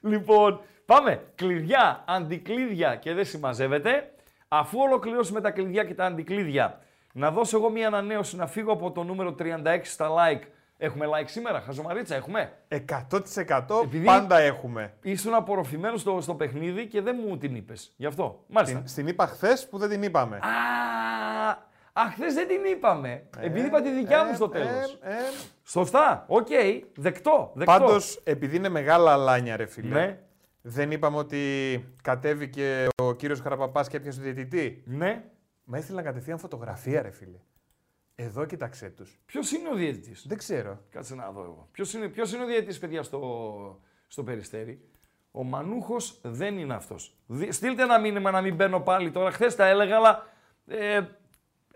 [0.00, 0.60] Λοιπόν,
[0.94, 1.22] πάμε.
[1.34, 4.10] Κλειδιά, αντικλείδια και δεν συμμαζεύεται.
[4.48, 6.80] Αφού ολοκληρώσουμε τα κλειδιά και τα αντικλείδια,
[7.12, 10.42] να δώσω εγώ μία ανανέωση να φύγω από το νούμερο 36 στα like.
[10.78, 14.92] Έχουμε like σήμερα, χαζομαρίτσα, έχουμε; 100% Επειδή- πάντα έχουμε.
[15.02, 17.92] Ήσουν απορροφημένος στο, στο παιχνίδι και δεν μου την είπες.
[17.96, 18.44] Γι' αυτό.
[18.46, 18.78] Μάλιστα.
[18.78, 20.36] Την, στην είπα χθες που δεν την είπαμε.
[20.36, 21.50] Α,
[21.92, 23.22] α χθες δεν την είπαμε.
[23.40, 24.98] επειδή είπα τη δικιά μου στο τέλος.
[25.02, 25.14] Ε, ε,
[25.64, 26.24] Σωστά.
[26.28, 26.46] Οκ.
[26.94, 27.50] Δεκτό.
[27.54, 27.72] δεκτό.
[27.78, 30.18] Πάντως, επειδή είναι μεγάλα αλάνια ρε φίλε, Ναι.
[30.62, 35.24] Δεν είπαμε ότι κατέβηκε ο κύριος Χαραπαπάς και έπιασε το διαιτητή; Ναι.
[35.64, 37.38] Μα έστειλαν κατευθείαν φωτογραφία ρε φίλε.
[38.14, 39.20] Εδώ κοίταξέ τους.
[39.26, 40.80] Ποιος είναι ο διαιτητής; Δεν ξέρω.
[40.90, 41.68] Κάτσε να δω εγώ.
[41.72, 44.88] Ποιος είναι, ποιος είναι ο διαιτητής, παιδιά, στο, στο Περιστέρι;
[45.30, 47.16] Ο Μανούχος δεν είναι αυτός.
[47.48, 49.30] Στείλτε ένα μήνυμα να μην μπαίνω πάλι τώρα.
[49.30, 50.26] Χθες τα έλεγα, αλλά.
[50.66, 51.00] Ε,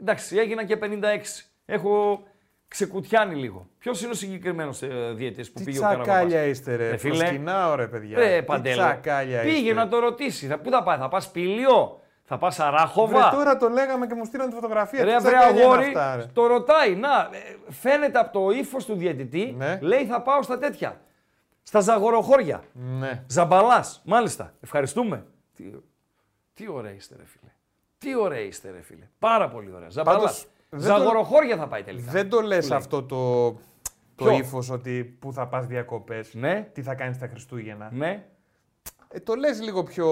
[0.00, 1.46] εντάξει, έγινα και 56.
[1.64, 2.22] Έχω
[2.68, 3.66] ξεκουτιάνει λίγο.
[3.78, 6.06] Ποιος είναι ο συγκεκριμένος ε, διαιτητής που Τι πήγε ο Καραβαπάς.
[6.08, 6.88] τσακάλια είστε ρε.
[6.88, 7.16] Ε, φίλε.
[7.18, 8.18] Προσκυνάω ρε παιδιά.
[8.18, 8.76] Ε, Τι Παντέλο.
[8.76, 9.72] τσακάλια Πήγε είστε.
[9.72, 10.46] να το ρωτήσει.
[10.46, 14.14] Θα, πού θα πάει, θα πας Πήλιο, θα πας Αράχοβα; Βρε, τώρα το λέγαμε και
[14.14, 15.04] μου στείλαν τη φωτογραφία.
[15.04, 16.94] Ρε Τι βρε τσακάλια είναι αγόρι, αυτά, ρε; το ρωτάει.
[16.96, 19.78] Να, ε, φαίνεται από το ύφος του διαιτητή, Ναι.
[19.82, 21.00] λέει θα πάω στα τέτοια.
[21.62, 22.62] Στα ζαγοροχώρια.
[22.72, 23.24] Ναι.
[23.26, 24.54] Ζαμπαλάς, μάλιστα.
[24.60, 25.26] Ευχαριστούμε.
[25.56, 25.64] Τι,
[26.54, 27.50] τι ωραία είστε, ρε φίλε.
[27.98, 29.08] Τι ωραία είστε, ρε φίλε.
[29.18, 29.88] Πάρα πολύ ωραία.
[29.88, 30.18] Ζαμπαλά.
[30.18, 32.10] Πάντως, δεν το- Ζαγοροχώρια θα πάει τελικά.
[32.10, 32.78] Δεν το λες λέει.
[32.78, 33.52] αυτό το,
[34.14, 36.34] το Ποιο; ύφος ότι που θα πας διακοπές.
[36.34, 37.88] Ναι, Τι θα κάνεις τα Χριστούγεννα.
[37.92, 38.26] ναι.
[39.08, 40.06] Ε, το λες λίγο πιο...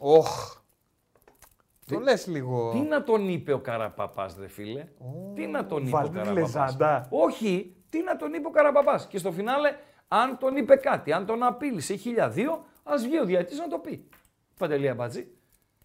[0.00, 0.56] Οχ.
[1.86, 2.70] Το λες λίγο...
[2.70, 4.84] Τι να τον είπε ο Καραπαπάς, ρε φίλε;
[5.34, 7.06] τι να τον είπε ο Βαλτίδη Καραπαπάς; Λεζάντα.
[7.10, 9.76] Όχι, τι να τον είπε ο Καραπαπάς; Και στο φινάλε,
[10.08, 14.08] αν τον είπε κάτι, αν τον απείλησε χιλιαδίο, ας βγει ο διαιτής να το πει.
[14.58, 15.26] Παντελή Αμπατζή.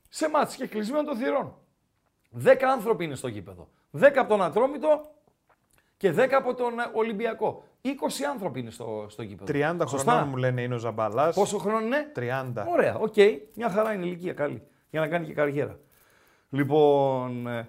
[0.10, 1.56] Σε ματς και κλεισμένο των θυρών.
[2.30, 3.68] Δέκα άνθρωποι είναι στο γήπεδο.
[3.92, 5.02] Δέκα από τον Ατρόμητο
[5.98, 7.64] και δέκα από τον ε, Ολυμπιακό.
[7.86, 7.90] 20
[8.32, 9.72] άνθρωποι είναι στο, στο γήπεδο.
[9.82, 10.12] 30 Σωστά.
[10.12, 11.36] χρονών μου λένε είναι ο Ζαμπαλάς.
[11.36, 12.66] Πόσο χρόνο είναι; 30.
[12.68, 13.14] Ωραία, οκ.
[13.56, 14.64] Μια χαρά είναι ηλικία καλή.
[14.90, 15.80] Για να κάνει και καριέρα.
[16.50, 17.68] Λοιπόν, ε,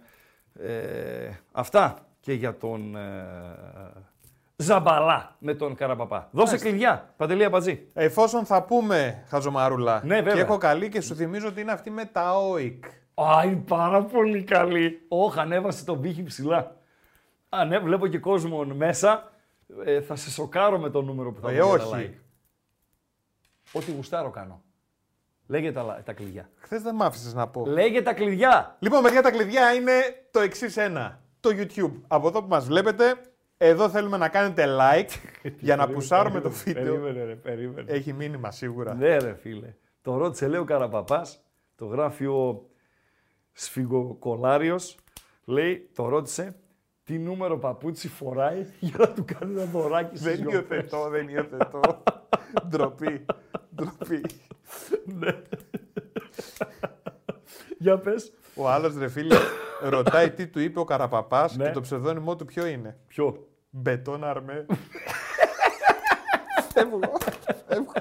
[0.61, 3.01] ε, αυτά και για τον ε,
[4.57, 6.29] Ζαμπαλά με τον Καραπαπά.
[6.31, 7.87] Δώσε κλειδιά, Παντελή Αμπατζή.
[7.93, 10.35] Εφόσον θα πούμε χαζομαρούλα Ναι, βέβαια.
[10.35, 12.85] και έχω καλή και σου θυμίζω ότι είναι αυτή με τα ΟΙΚ.
[13.25, 15.05] Α, είναι πάρα πολύ καλή.
[15.09, 16.77] Όχι, ανέβασε τον πύχη ψηλά.
[17.49, 19.33] Α, ναι, βλέπω και κόσμο μέσα.
[19.85, 21.91] Ε, θα σε σοκάρω με το νούμερο που θα Ε, βγει τα όχι.
[21.95, 22.15] like.
[23.73, 24.63] Ό,τι γουστάρω κάνω.
[25.47, 26.51] Λέγε τα, τα κλειδιά.
[26.57, 27.67] Χθες δεν μ' άφησες να πω.
[27.67, 28.77] Λέγε τα κλειδιά.
[28.79, 29.93] Λοιπόν, παιδιά, τα κλειδιά είναι
[30.31, 31.21] το εξής ένα.
[31.41, 31.93] Το YouTube.
[32.07, 33.15] Από εδώ που μας βλέπετε,
[33.57, 35.11] εδώ θέλουμε να κάνετε like
[35.59, 36.85] για να πουσάρουμε το βίντεο.
[36.85, 37.93] Περίμενε, ρε, περίμενε.
[37.93, 38.95] Έχει μήνυμα σίγουρα.
[38.95, 39.75] Ναι, ρε φίλε.
[40.03, 41.43] Το ρώτησε, λέει ο Καραπαπάς,
[41.77, 42.70] το γράφει ο
[43.61, 44.97] Σφιγοκολάριος,
[45.45, 46.57] λέει, το ρώτησε,
[47.05, 51.29] τι νούμερο παπούτσι φοράει για να του κάνει ένα δωράκι στις Δεν γιορτές; υιοθετώ, δεν
[51.29, 52.03] υιοθετώ.
[52.69, 53.25] Ντροπή.
[53.75, 54.21] Ντροπή.
[57.79, 58.33] Για πες.
[58.55, 59.37] Ο άλλος ρε φίλε
[59.83, 61.65] ρωτάει τι του είπε ο Καραπαπάς Ναι.
[61.65, 62.99] και το ψευδόνυμό του ποιο είναι.
[63.07, 64.67] Ποιο; Μπετόν αρμέ.
[66.73, 67.01] Φεύγω.
[67.69, 67.93] Φεύγω.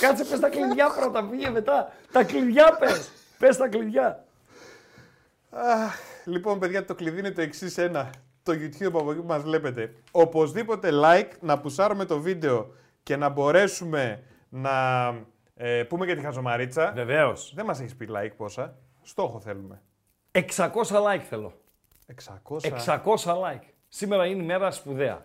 [0.00, 1.92] Κάτσε πες τα κλειδιά πρώτα, πήγε μετά.
[2.12, 3.10] Τα κλειδιά πες.
[3.42, 4.24] Πες τα κλειδιά.
[5.50, 8.10] Αχ, Λοιπόν, παιδιά, το κλειδί είναι το εξής ένα.
[8.42, 9.94] Το YouTube από εκεί που μας βλέπετε.
[10.10, 15.06] Οπωσδήποτε like, να πουσάρουμε το βίντεο και να μπορέσουμε να
[15.54, 16.92] ε, πούμε και τη χαζομαρίτσα.
[16.94, 17.52] Βεβαίως.
[17.54, 18.76] Δεν μας έχεις πει like πόσα.
[19.02, 19.82] Στόχο θέλουμε.
[20.32, 20.42] 600
[20.86, 21.52] like θέλω.
[22.42, 22.58] 600.
[22.86, 23.66] 600 like.
[23.88, 25.24] Σήμερα είναι η μέρα σπουδαία.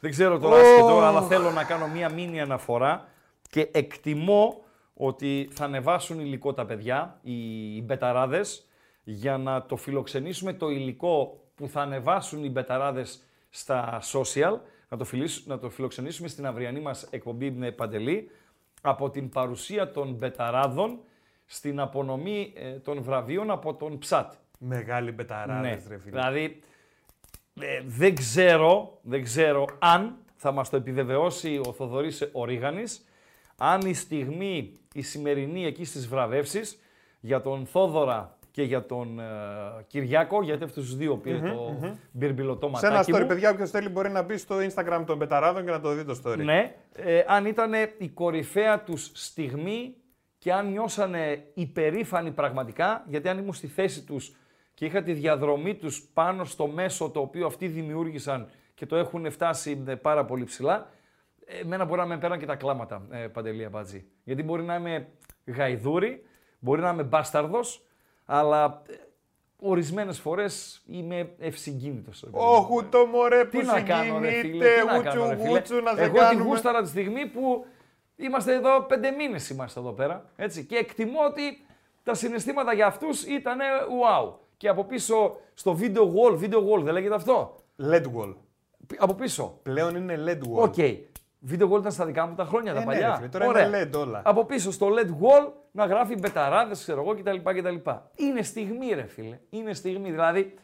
[0.00, 0.66] Δεν ξέρω τώρα Ωχ.
[0.66, 3.08] σχεδόν, αλλά θέλω να κάνω μία μήνυ αναφορά
[3.50, 4.64] και εκτιμώ
[4.98, 7.32] ότι θα ανεβάσουν υλικό τα παιδιά, οι,
[7.76, 8.66] οι μπεταράδες,
[9.04, 15.04] για να το φιλοξενήσουμε το υλικό που θα ανεβάσουν οι μπεταράδες στα social, να το,
[15.04, 18.30] φιλήσ- να το φιλοξενήσουμε στην αυριανή μας εκπομπή με Παντελή,
[18.82, 20.98] από την παρουσία των μπεταράδων
[21.46, 24.32] στην απονομή ε, των βραβείων από τον ΨΑΤ.
[24.58, 26.10] Μεγάλη μπεταράδες, Ναι, ρε φίλε.
[26.20, 26.60] δηλαδή
[27.60, 33.04] ε, δεν ξέρω, δεν ξέρω αν θα μας το επιβεβαιώσει ο Θοδωρής ο Ρίγανης,
[33.58, 36.78] αν η στιγμή, η σημερινή εκεί στις βραβεύσεις,
[37.20, 39.24] για τον Θόδωρα και για τον ε,
[39.86, 41.76] Κυριάκο, γιατί αυτούς τους δύο πήρε το
[42.10, 43.26] μπυρμπιλωτό Σε ένα ματάκι story, μου.
[43.26, 46.20] παιδιά, όποιος θέλει μπορεί να μπει στο Instagram των Μπεταράδων και να το δει το
[46.24, 46.38] story.
[46.38, 49.94] Ναι, ε, αν ήταν η κορυφαία τους στιγμή
[50.38, 54.36] και αν νιώσανε υπερήφανοι πραγματικά, γιατί αν ήμουν στη θέση τους
[54.74, 59.30] και είχα τη διαδρομή τους πάνω στο μέσο το οποίο αυτοί δημιούργησαν και το έχουν
[59.30, 60.86] φτάσει ε, πάρα πολύ ψηλά, ε,
[61.46, 64.04] εμένα μπορεί να με πέραν και τα κλάματα, ε, Παντελή Αμπατζή.
[64.24, 65.08] Γιατί μπορεί να είμαι
[65.44, 66.22] γαϊδούρη,
[66.58, 67.86] μπορεί να είμαι μπάσταρδος,
[68.24, 68.92] αλλά ε,
[69.58, 72.20] ορισμένες φορές είμαι ευσυγκίνητος.
[72.24, 72.50] ρε παιδί μου.
[72.50, 75.42] Όχου το μωρέ που Τι να κάνω, ρε φίλε, συγκινείται, τι να κάνω, ρε γούτσου
[75.44, 75.50] φίλε.
[75.58, 76.44] γούτσου να σε Εγώ τη κάνουμε.
[76.44, 77.66] γούσταρα τη στιγμή που
[78.16, 81.64] είμαστε εδώ πέντε μήνες είμαστε εδώ πέρα, έτσι, και εκτιμώ ότι
[82.02, 83.58] τα συναισθήματα για αυτούς ήταν
[84.02, 84.32] wow.
[84.56, 88.34] Και από πίσω στο video wall, video wall δεν λέγεται αυτό, LED wall.
[88.86, 90.62] Πι- από πίσω, Πλέον είναι LED wall.
[90.62, 90.74] OK.
[91.50, 93.08] Video wall ήταν στα δικά μου τα χρόνια, τα ναι, παλιά.
[93.08, 93.66] ρε φίλε, τώρα Ωραία.
[93.66, 94.22] είναι LED όλα.
[94.24, 97.36] Από πίσω στο LED wall να γράφει μπεταράδες, ξέρω εγώ κτλ.
[97.58, 97.90] κτλ.
[98.16, 100.10] Είναι στιγμή ρε φίλε, είναι στιγμή.
[100.10, 100.54] Δηλαδή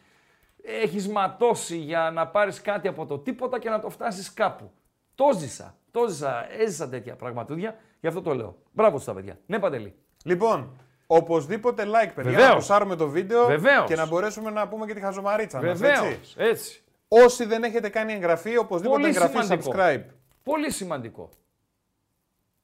[0.81, 4.71] έχεις ματώσει για να πάρεις κάτι από το τίποτα και να το φτάσεις κάπου.
[5.15, 8.55] Το ζήσα, το ζήσα, έζησα τέτοια πραγματούδια, γι' αυτό το λέω.
[8.71, 9.39] Μπράβο στα παιδιά.
[9.45, 9.95] Ναι Παντελή.
[10.25, 12.47] Λοιπόν, οπωσδήποτε like, παιδιά, Βεβαίως.
[12.49, 13.87] να ποσάρουμε το βίντεο Βεβαίως.
[13.87, 16.05] και να μπορέσουμε να πούμε και τη χαζομαρίτσα μας, Βεβαίως.
[16.13, 16.33] έτσι.
[16.37, 16.83] έτσι.
[17.07, 19.71] Όσοι δεν έχετε κάνει εγγραφή, οπωσδήποτε Πολύ εγγραφή, σημαντικό.
[19.75, 20.03] subscribe.
[20.43, 21.29] Πολύ σημαντικό.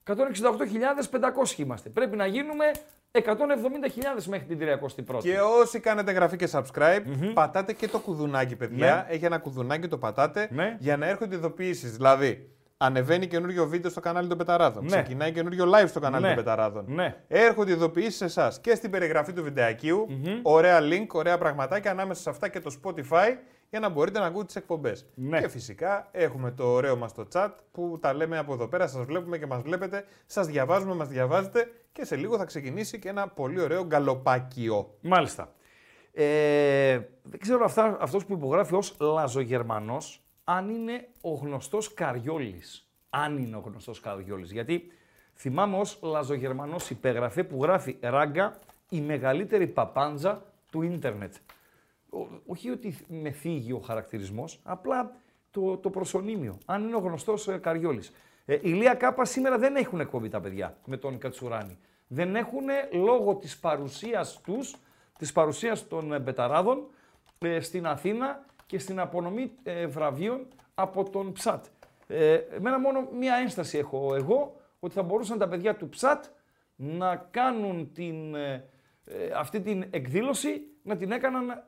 [0.05, 1.89] 168.500 είμαστε.
[1.89, 2.65] Πρέπει να γίνουμε
[3.11, 3.21] 170.000
[4.27, 5.19] μέχρι την 31η.
[5.19, 7.01] Και όσοι κάνετε εγγραφή και subscribe,
[7.33, 9.05] πατάτε και το κουδουνάκι, παιδιά.
[9.09, 10.75] Έχει ένα κουδουνάκι, το πατάτε Ναι.
[10.79, 11.91] για να έρχονται ειδοποιήσεις.
[11.95, 14.83] Δηλαδή, ανεβαίνει καινούριο βίντεο στο κανάλι των Πεταράδων.
[14.83, 14.89] Ναι.
[14.89, 16.33] Ξεκινάει καινούριο live στο κανάλι Ναι.
[16.33, 16.85] των Πεταράδων.
[16.87, 17.15] Ναι.
[17.27, 20.07] Έρχονται ειδοποιήσεις σε εσάς και στην περιγραφή του βιντεακίου
[20.41, 23.35] Ωραία link, ωραία πραγματάκια ανάμεσα σε αυτά και το Spotify
[23.69, 25.05] για να μπορείτε να ακούτε τις εκπομπές.
[25.15, 25.39] Ναι.
[25.39, 28.87] Και φυσικά έχουμε το ωραίο μας το chat που τα λέμε από εδώ πέρα.
[28.87, 30.05] Σας βλέπουμε και μας βλέπετε.
[30.25, 34.97] Σας διαβάζουμε, μας διαβάζετε και σε λίγο θα ξεκινήσει και ένα πολύ ωραίο γκαλοπάκι.
[35.01, 35.53] Μάλιστα.
[36.13, 42.89] Ε, δεν ξέρω αυτά, αυτός που υπογράφει ως Λαζογερμανός, αν είναι ο γνωστός Καριόλης.
[43.09, 44.51] Αν είναι ο γνωστός Καριόλης.
[44.51, 44.91] Γιατί
[45.35, 51.33] θυμάμαι ως Λαζογερμανός υπέγραφε που γράφει ράγκα η μεγαλύτερη παπάντζα του ίντερνετ.
[52.09, 55.15] Ο- όχι ότι με θίγει ο χαρακτηρισμός, απλά
[55.51, 56.57] το, το προσωνύμιο.
[56.65, 58.11] Αν είναι ο γνωστός ε, Καριόλης.
[58.45, 61.77] Ε, η Λία Κάπα σήμερα δεν έχουν εκπομπή τα παιδιά με τον Κατσουράνη.
[62.07, 64.75] Δεν έχουν λόγω της παρουσίας τους,
[65.17, 66.87] της παρουσίας των ε, Μπεταράδων
[67.39, 71.65] ε, στην Αθήνα και στην απονομή ε, βραβείων από τον Ψάτ.
[72.07, 76.25] Ε, εμένα μόνο μία ένσταση έχω εγώ, ότι θα μπορούσαν τα παιδιά του Ψάτ
[76.75, 78.69] να κάνουν την ε,
[79.05, 81.63] ε, αυτή την εκδήλωση να την έκαναν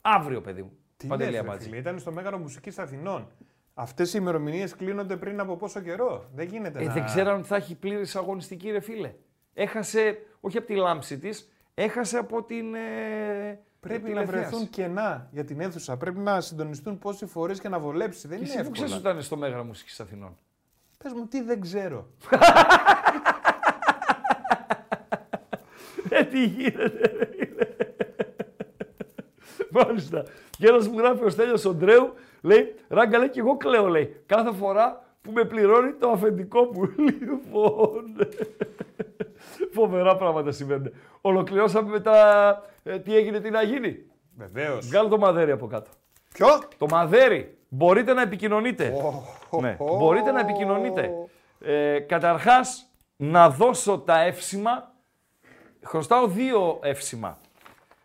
[0.00, 0.72] αύριο, παιδί μου.
[0.96, 1.68] Τι Παντελή λες, ρε Αμπάτζη.
[1.68, 3.28] φίλε, ήταν στο Μέγαρο Μουσικής Αθηνών.
[3.74, 6.92] Αυτές οι ημερομηνίες κλείνονται πριν από πόσο καιρό; Δεν γίνεται Ε, να.
[6.92, 9.12] δεν ξέρω αν θα έχει πλήρης αγωνιστική, ρε φίλε.
[9.54, 12.74] Έχασε, όχι από τη λάμψη της, έχασε από την.
[12.74, 14.38] Ε, Πρέπει την να ευθεία.
[14.40, 15.96] βρεθούν κενά για την αίθουσα.
[15.96, 18.28] Πρέπει να συντονιστούν πόσε φορέ και να βολέψει.
[18.28, 19.12] Δεν Και είναι εσύ που ξέρεις ότι εύκολο.
[19.14, 20.36] ήταν στο Μέγαρο Μουσικής Αθηνών.
[20.98, 22.06] Πες μου, τι δεν ξέρω.
[26.12, 27.09] Ε, τι γίνεται, ρε φίλε.
[29.86, 30.24] Μάλιστα.
[30.58, 34.16] Και ένας μου γράφει ο Στέλιος ο Ντρέου, λέει, Ράγκα λέει και εγώ κλαίω, λέει,
[34.26, 36.94] κάθε φορά που με πληρώνει το αφεντικό μου.
[37.20, 38.04] Λοιπόν,
[39.76, 40.92] φοβερά πράγματα συμβαίνουν.
[41.20, 42.62] Ολοκληρώσαμε με τα...
[42.82, 44.04] ε, τι έγινε, τι να γίνει.
[44.36, 44.86] Βεβαίως.
[44.86, 45.90] Βγάλω το μαδέρι από κάτω.
[46.34, 46.46] Ποιο;
[46.78, 47.58] Το μαδέρι.
[47.68, 48.92] Μπορείτε να επικοινωνείτε.
[49.60, 51.10] Ναι, Ω, μπορείτε να επικοινωνείτε.
[51.60, 54.92] Ε, καταρχάς, να δώσω τα εύσημα.
[55.82, 57.38] Χρωστάω δύο εύσημα.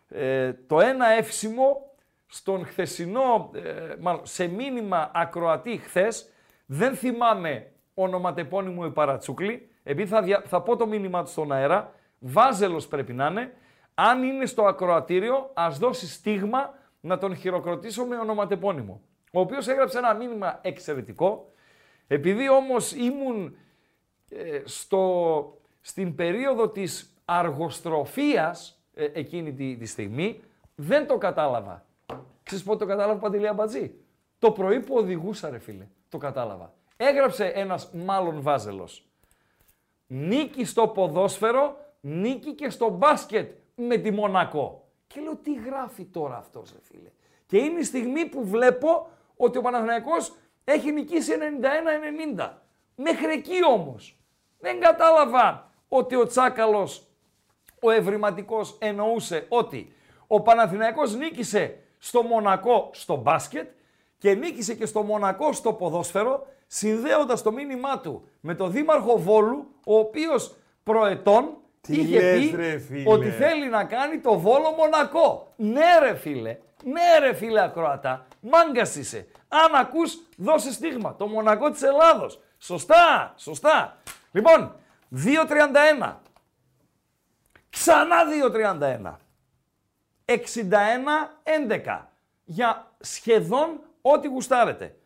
[0.08, 1.90] Ε, το ένα εύσημο
[2.26, 6.32] στον χθεσινό, ε, μάλλον σε μήνυμα ακροατή χθες,
[6.66, 11.92] δεν θυμάμαι ονοματεπώνυμο η Παρατσούκλη, επειδή θα, δια- θα πω το μήνυμά του στον αέρα,
[12.18, 13.54] Βάζελος πρέπει να είναι,
[13.94, 19.00] αν είναι στο ακροατήριο, ας δώσει στίγμα να τον χειροκροτήσω με ονοματεπώνυμο.
[19.32, 21.52] Ο οποίος έγραψε ένα μήνυμα εξαιρετικό,
[22.06, 23.56] επειδή όμως ήμουν
[24.28, 30.40] ε, στο, στην περίοδο της αργοστροφίας ε, εκείνη τη, τη στιγμή,
[30.74, 31.84] δεν το κατάλαβα.
[32.42, 33.94] Ξέρεις πότε το κατάλαβα Παντελή Αμπατζή;
[34.38, 36.74] Το πρωί που οδηγούσα ρε φίλε, το κατάλαβα.
[36.96, 39.06] Έγραψε ένας μάλλον βάζελος.
[40.06, 44.88] Νίκη στο ποδόσφαιρο, νίκη και στο μπάσκετ με τη Μονακό.
[45.06, 47.10] Και λέω τι γράφει τώρα αυτός ρε φίλε;
[47.46, 51.32] Και είναι η στιγμή που βλέπω ότι ο Παναθηναϊκός έχει νικήσει
[52.36, 52.50] 91-90.
[52.94, 54.20] Μέχρι εκεί όμως.
[54.58, 57.05] Δεν κατάλαβα ότι ο Τσάκαλος,
[57.80, 59.92] ο ευρηματικός εννοούσε ότι
[60.26, 63.68] ο Παναθηναϊκός νίκησε στο Μονακό στο μπάσκετ
[64.18, 69.66] και νίκησε και στο Μονακό στο ποδόσφαιρο, συνδέοντας το μήνυμά του με τον Δήμαρχο Βόλου,
[69.86, 73.12] ο οποίος προετών Τι είχε λες, πει ρε, φίλε.
[73.12, 75.52] ότι θέλει να κάνει το Βόλο Μονακό.
[75.56, 79.26] Ναι ρε φίλε, ναι ρε φίλε ακροατά, μάγκας είσαι.
[79.48, 81.16] Αν ακούς, δώσε στίγμα.
[81.16, 82.40] Το Μονακό της Ελλάδος.
[82.58, 83.96] Σωστά, σωστά.
[84.32, 84.74] Λοιπόν,
[85.24, 86.14] 2.31.
[87.80, 88.16] Ξανά
[90.24, 90.34] 2.31.
[91.84, 91.98] 61-11.
[92.44, 94.96] Για σχεδόν ό,τι γουστάρετε.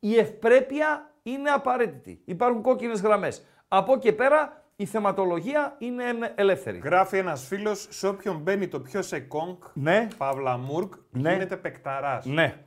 [0.00, 2.20] Η ευπρέπεια είναι απαραίτητη.
[2.24, 3.44] Υπάρχουν κόκκινες γραμμές.
[3.68, 6.78] Από εκεί και πέρα η θεματολογία είναι ελεύθερη.
[6.78, 11.32] Γράφει ένας φίλος, σε όποιον μπαίνει το πιο σε κόγκ, Ναι, Παύλα Μουρκ, Ναι.
[11.32, 12.24] γίνεται παικταράς.
[12.24, 12.64] ναι.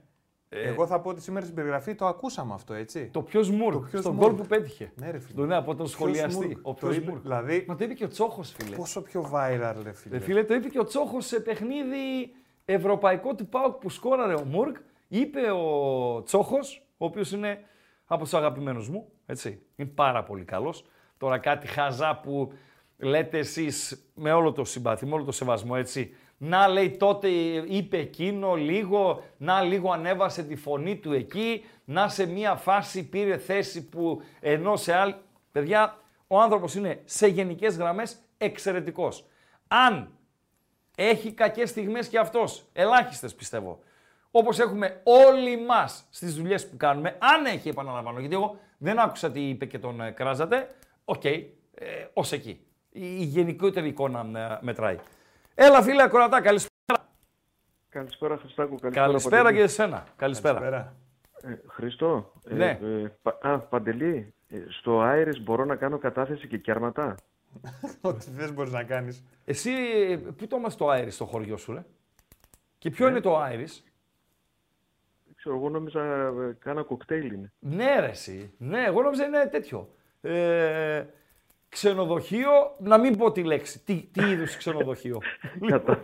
[0.49, 3.09] Εγώ θα πω ότι σήμερα στην περιγραφή το ακούσαμε αυτό, έτσι.
[3.13, 4.27] Το ποιος Μουρκ, Το ποιος στον Μουρκ.
[4.27, 4.91] γκολ που πέτυχε.
[4.95, 5.35] Ναι, ρε φίλε.
[5.35, 6.45] Το ναι, από τον Ποιος σχολιαστή.
[6.45, 6.57] Μουρκ.
[6.61, 7.21] Ο Το ποιος είπε, Μουρκ.
[7.21, 8.75] Δηλαδή, Μα το είπε και ο Τσόχος, φίλε.
[8.75, 10.17] πόσο πιο viral, ρε φίλε.
[10.17, 12.31] Ρε φίλε, το είπε και ο Τσόχος σε παιχνίδι
[12.65, 14.75] ευρωπαϊκό του Πάουκ που σκόραρε ο Μουρκ.
[15.07, 17.59] Είπε ο Τσόχος, ο οποίος είναι
[18.05, 19.11] από τους αγαπημένους μου.
[19.25, 19.61] Έτσι.
[19.75, 20.85] Είναι πάρα πολύ καλός.
[21.17, 22.51] Τώρα κάτι χαζά που
[22.97, 26.15] λέτε εσείς με όλο το συμπάθη, με όλο το σεβασμό, έτσι.
[26.41, 27.27] Να λέει τότε
[27.67, 33.37] είπε εκείνο λίγο, να λίγο ανέβασε τη φωνή του εκεί, να σε μία φάση πήρε
[33.37, 35.15] θέση που ενώ σε άλλη...
[35.51, 35.97] Παιδιά,
[36.27, 39.25] ο άνθρωπος είναι σε γενικές γραμμές εξαιρετικός.
[39.67, 40.11] Αν
[40.95, 43.79] έχει κακές στιγμές και αυτός, ελάχιστες πιστεύω,
[44.31, 49.31] όπως έχουμε όλοι μας στις δουλειές που κάνουμε, αν έχει επαναλαμβάνω, γιατί εγώ δεν άκουσα
[49.31, 50.75] τι είπε και τον ε, κράζατε,
[51.05, 51.47] οκ, ε,
[52.13, 52.59] ως εκεί.
[52.91, 54.97] Η, η γενικότερη εικόνα ε, μετράει.
[55.61, 57.07] Έλα φίλε Ακροατά, καλησπέρα.
[57.89, 58.75] Καλησπέρα Χριστάκου.
[58.75, 59.61] Καλησπέρα, Καλησπέρα και Παντελή.
[59.63, 60.07] εσένα.
[60.15, 60.53] Καλησπέρα.
[60.59, 60.95] Καλησπέρα.
[61.41, 62.33] Ε, Χριστό.
[62.49, 62.79] ε, Ναι.
[62.81, 67.15] ε, πα- α, Παντελή, ε, στο Άιρις μπορώ να κάνω κατάθεση και κέρματα;
[68.01, 69.23] Ό,τι θες μπορείς να κάνεις.
[69.45, 69.71] Εσύ,
[70.09, 71.85] ε, πού το είμαστε το Άιρις στο χωριό σου, ρε;
[72.77, 73.83] Και ποιο είναι το Άιρις;
[75.25, 77.51] Δεν ξέρω, εγώ νόμιζα ε, κάνα κοκτέιλ είναι.
[77.59, 78.53] Ναι, ρε, εσύ.
[78.57, 79.93] Ναι, εγώ νόμιζα είναι τέτοιο.
[80.21, 81.03] Ε,
[81.69, 83.79] ξενοδοχείο, να μην πω τη λέξη.
[83.83, 85.17] Τι, τι είδους ξενοδοχείο;
[85.69, 86.03] Κατά-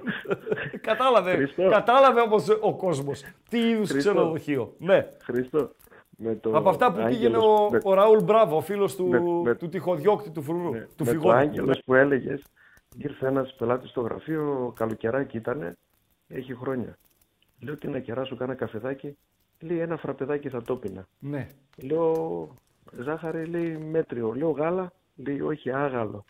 [0.81, 1.69] κατάλαβε, Χριστό.
[1.69, 3.23] κατάλαβε όμως ο κόσμος.
[3.49, 4.11] Τι είδους Χριστό.
[4.11, 5.07] ξενοδοχείο; Ναι.
[5.23, 5.71] Χριστό.
[6.17, 9.07] Με το Από αυτά που Άγγελος- πήγαινε ο, με, ο Ραούλ Μπράβο, ο φίλος του,
[9.07, 10.69] με- με- του τυχοδιώκτη του φρουρού.
[10.71, 11.37] ναι, του με το φυγόνου.
[11.37, 12.41] Άγγελος που έλεγες,
[12.97, 15.75] ήρθε ένας πελάτης στο γραφείο, καλοκαιράκι ήτανε,
[16.27, 16.97] έχει χρόνια.
[17.59, 19.17] Λέω τι να κεράσω, κάνα καφεδάκι.
[19.59, 21.07] Λέει ένα φραπεδάκι θα το πίνα.
[21.19, 21.47] Ναι.
[21.83, 22.47] Λέω
[22.99, 24.33] ζάχαρη, λέει μέτριο.
[24.33, 26.25] Λέω γάλα, λέει όχι άγαλο.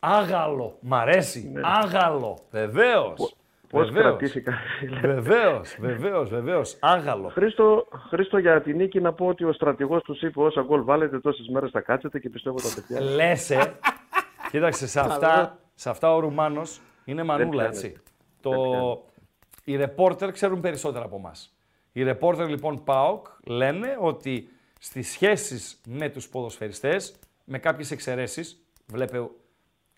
[0.00, 0.76] Άγαλο.
[0.80, 1.50] Μ' αρέσει.
[1.52, 1.60] Ναι.
[1.64, 2.38] Άγαλο.
[2.50, 3.36] Βεβαίως.
[3.68, 4.04] Πώς Βεβαίως.
[4.16, 4.52] κρατήθηκα.
[5.00, 6.76] Βεβαίως, βεβαίως, βεβαίως.
[6.80, 7.28] Άγαλο.
[7.28, 11.20] Χρήστο, Χρήστο, για την νίκη να πω ότι ο στρατηγός του είπε όσα γκολ βάλετε
[11.20, 13.00] τόσες μέρες θα κάτσετε και πιστεύω τα παιδιά.
[13.14, 13.78] Λες, ε.
[14.50, 17.86] Κοίταξε, σε αυτά, σε αυτά ο Ρουμάνος Είναι μανούλα, πιάνεται.
[17.86, 18.00] έτσι.
[18.40, 18.52] Το...
[19.64, 21.54] Οι ρεπόρτερ ξέρουν περισσότερα από εμάς.
[21.92, 24.48] Οι ρεπόρτερ λοιπόν ΠΑΟΚ λένε ότι
[24.78, 29.18] στις σχέσεις με τους ποδοσφαιριστές, με κάποιες εξαιρέσεις, βλέπε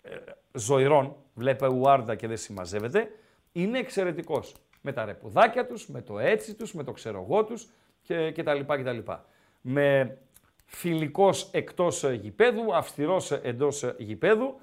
[0.01, 0.15] ε,
[0.53, 3.09] ζωηρών, βλέπε Ουάρντα και δεν συμμαζεύεται,
[3.51, 4.55] είναι εξαιρετικός.
[4.81, 7.69] Με τα ρεπουδάκια τους, με το έτσι τους, με το ξέρω εγώ τους
[8.01, 9.25] και, και τα λοιπά και τα λοιπά.
[9.61, 10.17] Με
[10.65, 14.59] φιλικός εκτός ε, γηπέδου, αυστηρός ε, εντός ε, γηπέδου,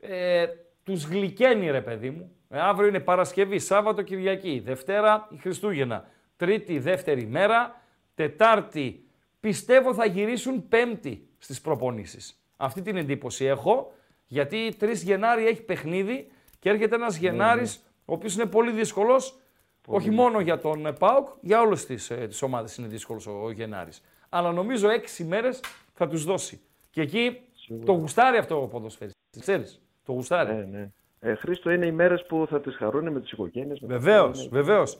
[0.00, 0.46] ε,
[0.82, 2.36] τους γλυκαίνει ρε παιδί μου.
[2.48, 7.82] Ε, αύριο είναι Παρασκευή, Σάββατο, Κυριακή, Δευτέρα, η Χριστούγεννα, Τρίτη, δεύτερη μέρα,
[8.14, 9.08] Τετάρτη,
[9.40, 12.38] πιστεύω θα γυρίσουν Πέμπτη στις προπονήσεις.
[12.56, 13.92] Αυτή την εντύπωση έχω,
[14.26, 19.38] γιατί 3 Γενάρη έχει παιχνίδι και έρχεται ένας Γενάρης, ο οποίος είναι πολύ δύσκολος,
[19.86, 23.32] όχι μόνο για τον ε, ΠΑΟΚ, για όλες τις, ε, τις ομάδες είναι δύσκολος ο,
[23.44, 24.00] ο Γενάρης.
[24.28, 25.60] Αλλά νομίζω 6 μέρες
[25.92, 26.60] θα τους δώσει.
[26.90, 27.40] Και εκεί
[27.84, 29.12] το γουστάρει αυτό ο ποδοσφαίρης.
[29.40, 30.54] Ξέρεις, το γουστάρει.
[30.54, 30.90] Ναι, ναι.
[31.20, 33.80] Ε, Χρήστο, είναι οι μέρες που θα τις χαρούν με τις οικογένειες.
[33.80, 34.62] με τα Βεβαίως, παιδιά.
[34.62, 34.98] βεβαίως.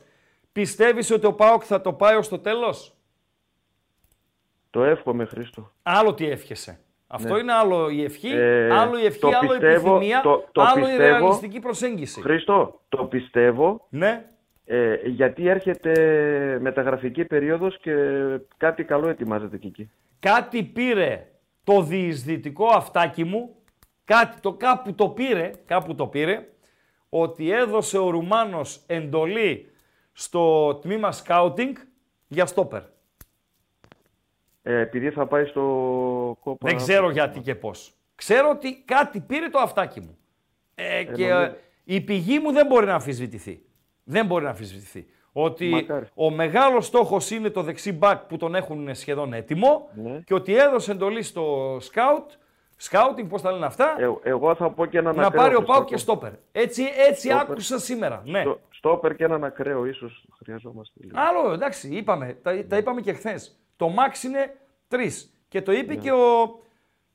[0.51, 2.94] Πιστεύεις ότι ο Πάοκ θα το πάει ως το τέλος;
[4.75, 5.71] Το εύχομαι, Χρήστο.
[5.83, 6.79] Άλλο τι εύχεσαι.
[7.07, 8.35] Αυτό είναι άλλο η ευχή, Ναι.
[8.41, 11.17] Ε, άλλο η ευχή, το άλλο η πιστεύω, επιθυμία, το- το άλλο η πιστεύω.
[11.17, 12.21] ρεαλιστική προσέγγιση.
[12.21, 14.25] Χρήστο, το πιστεύω Ναι,
[14.65, 15.91] ε, γιατί έρχεται
[16.61, 17.93] μεταγραφική περίοδος και
[18.57, 19.91] κάτι καλό ετοιμάζεται και εκεί.
[20.19, 21.27] κάτι πήρε
[21.63, 23.55] το διεισδυτικό αυτάκι μου,
[24.03, 26.47] κάτι το κάπου το πήρε, κάπου το πήρε,
[27.09, 29.71] ότι έδωσε ο Ρουμάνος εντολή
[30.13, 31.75] στο τμήμα σκάουτινγκ
[32.27, 32.81] για στόπερ.
[34.67, 35.61] Ε, επειδή θα πάει στο
[36.43, 36.67] κόπα...
[36.69, 37.93] Δεν ξέρω γιατί και πώς.
[38.15, 40.17] Ξέρω ότι κάτι πήρε το αυτάκι μου.
[40.75, 43.61] Ε, και νομίζω- ε, η πηγή μου δεν μπορεί να αμφισβητηθεί.
[44.03, 45.05] Δεν μπορεί να αμφισβητηθεί.
[45.31, 46.05] Ότι Μακάρι.
[46.13, 50.19] ο μεγάλος στόχος είναι το δεξί μπακ που τον έχουν σχεδόν έτοιμο Ναι.
[50.25, 52.31] και ότι έδωσε εντολή στο σκάουτ,
[52.75, 55.57] σκάουτινγκ, πώς τα λένε αυτά, Ε, εγώ θα πω και έναν να ακραίο, πάρει ο
[55.57, 55.79] Χριστάκο.
[55.79, 56.31] Πάου και στόπερ.
[56.51, 57.49] Έτσι, έτσι Στόπερ.
[57.51, 58.21] άκουσα σήμερα.
[58.25, 58.41] Ναι.
[58.41, 60.99] Στο- Στόπερ και έναν ακραίο ίσως χρειαζόμαστε.
[61.03, 61.17] λίγο.
[61.19, 63.59] Άλλο, εντάξει, είπαμε, τα, τα είπαμε και χθες.
[63.75, 64.55] Το max είναι
[64.87, 65.33] τρεις.
[65.47, 66.59] Και το είπε και ο.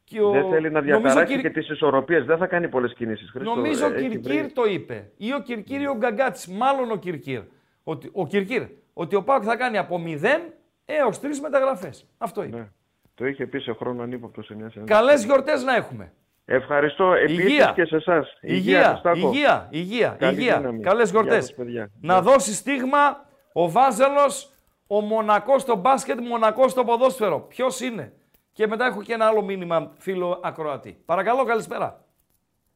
[0.05, 0.41] Και ο Ναι.
[0.41, 2.25] Δεν θέλει να νομίζω διαταράξει Κυρ- και τις ισορροπίες.
[2.25, 3.31] Δεν θα κάνει πολλές κινήσεις.
[3.31, 3.55] Χρήστο.
[3.55, 5.11] Νομίζω ο Ε, έχει Κυρκύρ βρει- το είπε.
[5.17, 6.53] Ή ο Κυρκύρ ή ο Γκαγκάτση.
[6.53, 7.41] Μάλλον ο Κυρκύρ.
[7.85, 8.63] Ότι, ο Κυρκύρ.
[8.93, 10.53] Ότι ο Πάουκ θα κάνει από 0
[10.85, 12.07] έως 3 μεταγραφές.
[12.19, 12.57] Αυτό είπε.
[12.57, 12.69] Ναι.
[13.15, 15.05] Το είχε πει σε χρόνο ανύποπτο σε μια συνέντευξη.
[15.05, 16.13] Καλές γιορτές να έχουμε.
[16.45, 17.73] Ευχαριστώ επίσης Υγεία.
[17.75, 18.39] και σε εσάς.
[18.41, 19.29] Υγεία, Χριστάκο.
[19.29, 20.57] υγεία, υγεία, Καλή υγεία.
[20.59, 20.81] δύναμη.
[20.81, 21.41] Καλές Γεια γιορτέ.
[21.41, 21.91] σας, παιδιά.
[22.01, 24.53] Να δώσει στίγμα ο Βάζελος,
[24.93, 27.41] ο Μονακός στο μπάσκετ, Μονακός στο ποδόσφαιρο.
[27.41, 28.13] Ποιος είναι;
[28.53, 31.03] Και μετά έχω και ένα άλλο μήνυμα, φίλο Ακροατή.
[31.05, 32.05] Παρακαλώ, καλησπέρα.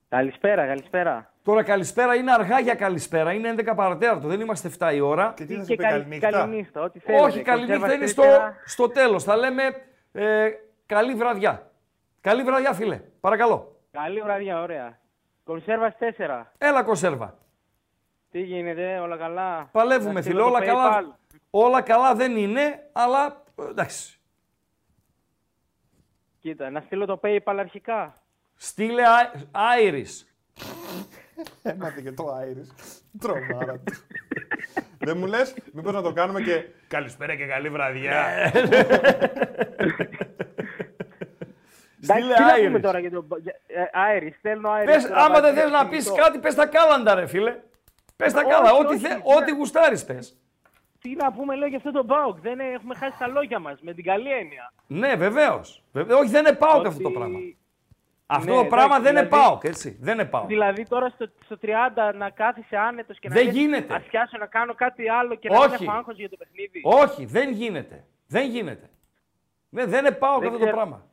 [0.09, 1.33] Καλησπέρα, καλησπέρα.
[1.43, 5.33] Τώρα καλησπέρα είναι αργά για καλησπέρα, είναι 11 παρατέταρτο, δεν είμαστε 7 η ώρα.
[5.37, 6.31] Και τι θα σου Και πει καλη- καληνύχτα.
[6.31, 7.25] καληνύχτα, ό,τι θέλετε.
[7.25, 8.57] Όχι, καληνύχτα Κονσέρβα είναι στο, τέσσερα.
[8.65, 9.25] στο τέλος.
[9.25, 9.63] Θα λέμε
[10.13, 10.49] ε,
[10.87, 11.71] καλή βραδιά.
[12.21, 13.01] Καλή βραδιά, φίλε.
[13.21, 13.77] Παρακαλώ.
[13.91, 14.99] Καλή βραδιά, ωραία.
[15.45, 16.53] Κονσέρβας 4.
[16.59, 17.39] Έλα, κονσέρβα.
[18.31, 20.35] Τι γίνεται, όλα καλά; Παλεύουμε, Να φίλε.
[20.35, 21.15] στείλω το Όλα καλά, PayPal.
[21.57, 24.19] Όλα καλά δεν είναι, αλλά ε, εντάξει.
[26.41, 28.15] Κοίτα, να στείλω το PayPal αρχικά.
[28.57, 29.31] Στείλε Α-
[29.83, 30.25] Iris.
[31.63, 32.73] Έμαθε και το Άιρις.
[33.21, 33.93] Τρομάρα του.
[34.99, 38.27] Δεν μου λες, μήπως να το κάνουμε και καλησπέρα και καλή βραδιά.
[38.27, 38.63] Εντάξει,
[42.01, 42.65] Στείλε τι να Iris.
[42.67, 43.27] πούμε τώρα για το.
[43.43, 43.85] για- ε,
[44.19, 44.85] Iris, στέλνω Iris.
[44.85, 45.97] Πες, τώρα, άμα δεν βάζει θες να κινητό.
[45.97, 47.57] πεις κάτι, πες τα κάλαντα, ρε φίλε.
[48.17, 49.21] Πες τα Όχι, κάλαντα, όχι, ό,τι, όχι, θε, ναι.
[49.25, 50.37] ό,τι γουστάρεις πες.
[51.05, 52.39] Τι να πούμε, λέω για αυτό το Μπάουκ.
[52.41, 54.73] Δεν ε- έχουμε χάσει τα λόγια μας με την καλή έννοια.
[54.87, 55.83] Ναι, βεβαίως.
[55.93, 56.21] Βεβαίως.
[56.21, 57.39] Όχι, δεν είναι πάω Ότι- αυτό το πράγμα.
[58.27, 59.99] Αυτό Ναι, το πράγμα εντάξει, δεν είναι δηλαδή- πάω, έτσι.
[60.01, 60.45] Δεν είναι πάω.
[60.47, 63.95] Δηλαδή τώρα στο, στο 30 να κάθεσαι άνετος και να Δεν λες, γίνεται.
[63.95, 65.85] Ας πιάσω να κάνω κάτι άλλο και να μην Όχι.
[65.85, 66.81] έχω άγχος για το παιχνίδι.
[66.83, 68.05] Όχι, δεν γίνεται.
[68.27, 68.91] Δεν γίνεται.
[69.69, 70.77] Ναι, δεν είναι πάω Δεν αυτό το ξέρω.
[70.77, 71.07] πράγμα.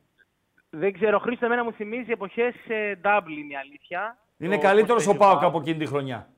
[0.70, 4.16] Δεν ξέρω, Χρήστο, εμένα μου θυμίζει εποχές ε, Dublin η αλήθεια.
[4.38, 5.54] Είναι Το καλύτερος πώς ο παίζει Πάοκ Πάοκ.
[5.54, 6.28] από εκείνη τη χρονιά.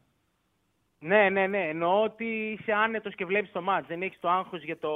[1.07, 1.59] Ναι, ναι, ναι.
[1.59, 3.87] Εννοώ ότι είσαι άνετος και βλέπεις το μάτς.
[3.87, 4.89] Δεν έχεις το άγχος για το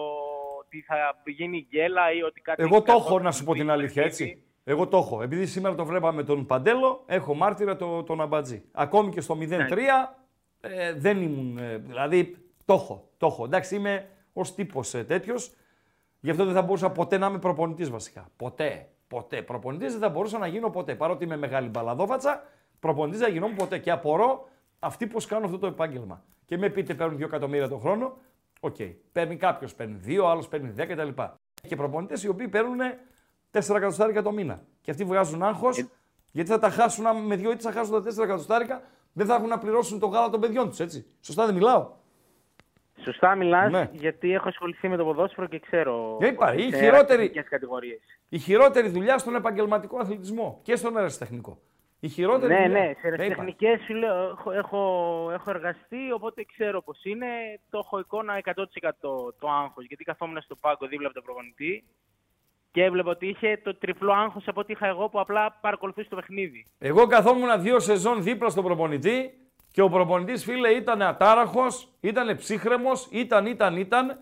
[0.58, 0.94] ότι θα
[1.24, 2.62] γίνει γκέλα ή ότι κάτι.
[2.62, 4.24] Εγώ έχει το έχω καθόλου να σου πω την αλήθεια, παιχνίδι.
[4.30, 4.42] έτσι.
[4.64, 5.22] Εγώ το έχω.
[5.22, 8.62] Επειδή σήμερα το βλέπαμε τον Παντέλο, έχω μάρτυρα το, τον Αμπατζή.
[8.72, 9.48] Ακόμη και στο 0-3
[10.60, 11.58] ε, δεν ήμουν.
[11.58, 13.08] ε, δηλαδή το έχω.
[13.16, 13.44] Το έχω.
[13.44, 15.54] Εντάξει, είμαι ως τύπος ε, τέτοιος.
[16.20, 18.28] Γι' αυτό δεν θα μπορούσα ποτέ να είμαι προπονητής βασικά.
[18.36, 18.88] Ποτέ.
[19.08, 19.42] Ποτέ.
[19.42, 20.94] Προπονητής δεν θα μπορούσα να γίνω ποτέ.
[20.94, 22.42] Παρότι είμαι μεγάλη μπαλαδόβατσα,
[22.80, 23.78] προπονητής δεν γινόμουν ποτέ.
[23.78, 24.48] Και απορώ
[24.78, 26.24] αυτοί που κάνουν αυτό το επάγγελμα.
[26.44, 28.16] Και με πείτε παίρνουν 2 εκατομμύρια το χρόνο.
[28.60, 28.76] Οκ.
[29.12, 31.08] Παίρνει κάποιος, παίρνει 2, άλλος παίρνει 10 κτλ.
[31.68, 32.78] Και προπονητές οι οποίοι παίρνουν
[33.50, 34.62] 4 εκατοστάρικα το μήνα.
[34.80, 35.84] Και αυτοί βγάζουν άγχος,
[36.32, 39.34] γιατί θα τα χάσουν άμα με δύο ήττες θα χάσουν τα 4 εκατοστάρικα, δεν θα
[39.34, 41.06] έχουν να πληρώσουν το γάλα των παιδιών τους, έτσι.
[41.20, 41.96] Σωστά δεν μιλάω;
[43.04, 43.88] Σωστά μιλάς, Ναι.
[43.92, 46.16] γιατί έχω ασχοληθεί με το ποδόσφαιρο και ξέρω.
[46.18, 48.00] Για είπα, ότι η σε χειρότερη- εθνικές κατηγορίες.
[48.28, 51.58] Η χειρότερη δουλειά στον επαγγελματικό αθλητισμό και στον αεραστεχνικό.
[52.00, 52.78] Η χειρότερη Ναι, δουλειά.
[52.80, 53.34] ναι, σε Τα είπα.
[53.34, 54.80] τεχνικές σου λέω, έχω, έχω,
[55.32, 57.26] έχω εργαστεί, οπότε ξέρω πώς είναι.
[57.70, 59.84] Το έχω εικόνα 100% το άγχος.
[59.86, 61.84] Γιατί καθόμουν στο πάγκο δίπλα από τον προπονητή
[62.70, 66.16] και έβλεπα ότι είχε το τριπλό άγχος από ό,τι είχα εγώ που απλά παρακολουθούσε το
[66.16, 66.66] παιχνίδι.
[66.78, 69.30] Εγώ καθόμουν δύο σεζόν δίπλα στον προπονητή
[69.72, 74.18] και ο προπονητής, φίλε, ήταν ατάραχος, ήταν ψύχρεμος, ήταν, ήταν, ήταν.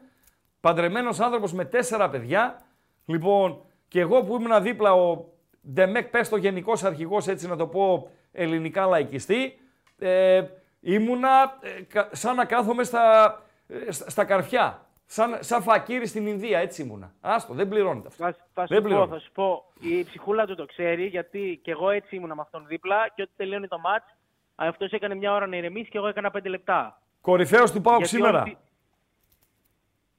[0.60, 2.60] Παντρεμένος άνθρωπος με τέσσερα παιδιά.
[3.06, 5.24] Λοιπόν, και εγώ που ήμουν δίπλα, ο
[5.72, 9.58] Ντεμεκ, πες το γενικός αρχηγός, έτσι να το πω ελληνικά λαϊκιστή,
[9.98, 10.44] ε,
[10.80, 13.34] ήμουνα ε, κα- σαν να κάθομαι στα,
[13.68, 14.80] ε, στα, στα καρφιά.
[15.08, 17.12] Σαν, σαν φακύρι στην Ινδία, έτσι ήμουνα.
[17.20, 18.24] Άστο, δεν πληρώνεται αυτό.
[18.24, 19.06] Θα, θα, Δεν σου πω, πληρώνω.
[19.12, 22.66] θα σου πω, η ψυχούλα του το ξέρει, γιατί και εγώ έτσι ήμουνα με αυτόν
[22.66, 24.14] δίπλα και ό,τι τελειώνει το μάτς,
[24.54, 27.00] αυτός έκανε μια ώρα να ηρεμήσει και εγώ έκανα πέντε λεπτά.
[27.20, 28.56] Κορυφαίος του Πάουκ Γιατί σήμερα; ό,τι-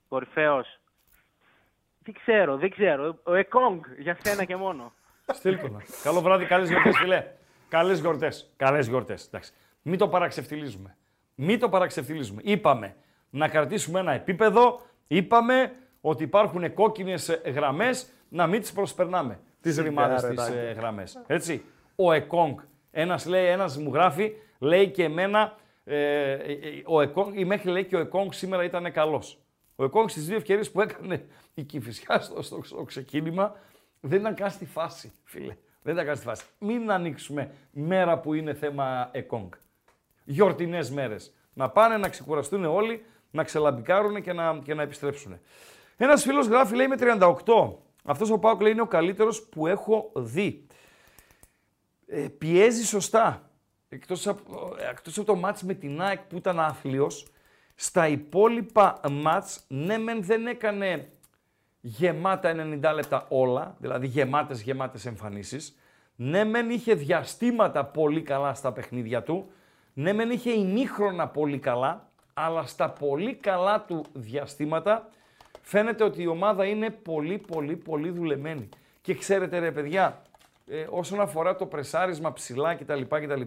[0.10, 0.80] Κορυφαίος.
[2.04, 3.18] Δεν ξέρω, δεν ξέρω.
[3.24, 4.94] Ο Εκόνγκ, για σένα και μόνο.
[5.34, 5.84] Στείλ το να.
[6.04, 7.26] Καλό βράδυ, καλές γιορτές, φιλέ.
[7.70, 8.54] Καλές γιορτές.
[8.56, 9.30] Καλές γιορτές.
[9.82, 10.98] Μην το παραξευτιλίζουμε.
[11.36, 12.42] Μην το παραξευτιλίζουμε.
[12.44, 12.96] Είπαμε
[13.30, 14.82] να κρατήσουμε ένα επίπεδο.
[15.08, 15.72] Είπαμε
[16.02, 19.40] ότι υπάρχουν κόκκινες γραμμές να μην τις προσπερνάμε.
[19.62, 21.24] Τις ρημάδες τις γραμμές.
[21.28, 21.64] Έτσι.
[21.96, 22.58] Ο Εκόνγκ.
[22.92, 25.56] Ένας λέει, ένας μου γράφει, λέει και εμένα.
[25.84, 29.40] Ε, ε, ε, ο Εκόνγκ, η μέχρι λέει και ο Εκόνγκ σήμερα ήταν καλός.
[29.76, 33.56] Ο Εκόνγκ στις δύο ευκαιρίες που έκανε η Κυφυσιά στο, στο, στο ξεκίνημα
[34.00, 35.56] δεν ήταν καν στη φάση, φίλε.
[35.82, 36.44] Δεν ήταν καν στη φάση.
[36.60, 39.52] Μην ανοίξουμε μέρα που είναι θέμα Εκόνγκ.
[40.24, 41.34] Γιορτινές μέρες.
[41.54, 45.40] Να πάνε να ξεκουραστούν όλοι, να ξελαμπικάρουν και να, και να επιστρέψουν.
[45.98, 46.96] Ένας φίλος γράφει, λέει με
[47.46, 47.74] 38.
[48.04, 50.68] Αυτός ο Πάουκ λέει είναι ο καλύτερος που έχω δει.
[52.08, 53.52] Ε, πιέζει σωστά.
[53.90, 57.28] Εκτός από, εκτός από το μάτς με την ΑΕΚ που ήταν άθλιος,
[57.76, 61.12] στα υπόλοιπα μάτς, ναι μεν δεν έκανε
[61.82, 65.78] γεμάτα 90 λεπτά όλα, δηλαδή γεμάτες γεμάτες εμφανίσεις.
[66.16, 69.52] Ναι μεν είχε διαστήματα πολύ καλά στα παιχνίδια του,
[69.94, 75.10] ναι μεν είχε ημίχρονα πολύ καλά, αλλά στα πολύ καλά του διαστήματα
[75.62, 78.70] φαίνεται ότι η ομάδα είναι πολύ πολύ πολύ δουλεμένη.
[79.02, 80.22] Και ξέρετε ρε παιδιά,
[80.68, 83.02] ε, όσον αφορά το πρεσάρισμα ψηλά κτλ.
[83.02, 83.42] κτλ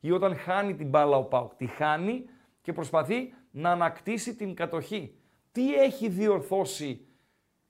[0.00, 2.24] ή όταν χάνει την μπάλα ο Πάουκ, τη χάνει
[2.62, 5.14] και προσπαθεί να ανακτήσει την κατοχή.
[5.52, 7.06] Τι έχει διορθώσει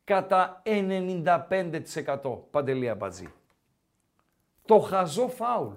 [0.06, 3.32] κατά 95% Παντελία Μπατζή.
[4.64, 5.74] Το χαζό φάουλ.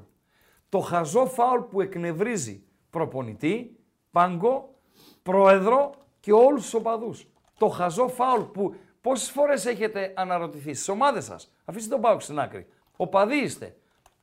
[0.69, 3.80] Το χαζό φάουλ που εκνευρίζει προπονητή,
[4.11, 4.75] πάγκο,
[5.23, 7.27] πρόεδρο και όλους τους οπαδούς.
[7.57, 12.39] Το χαζό φάουλ που πόσες φορές έχετε αναρωτηθεί στις ομάδες σας; Αφήστε τον Πάουκ στην
[12.39, 12.67] άκρη.
[12.95, 13.75] Οπαδοί είστε.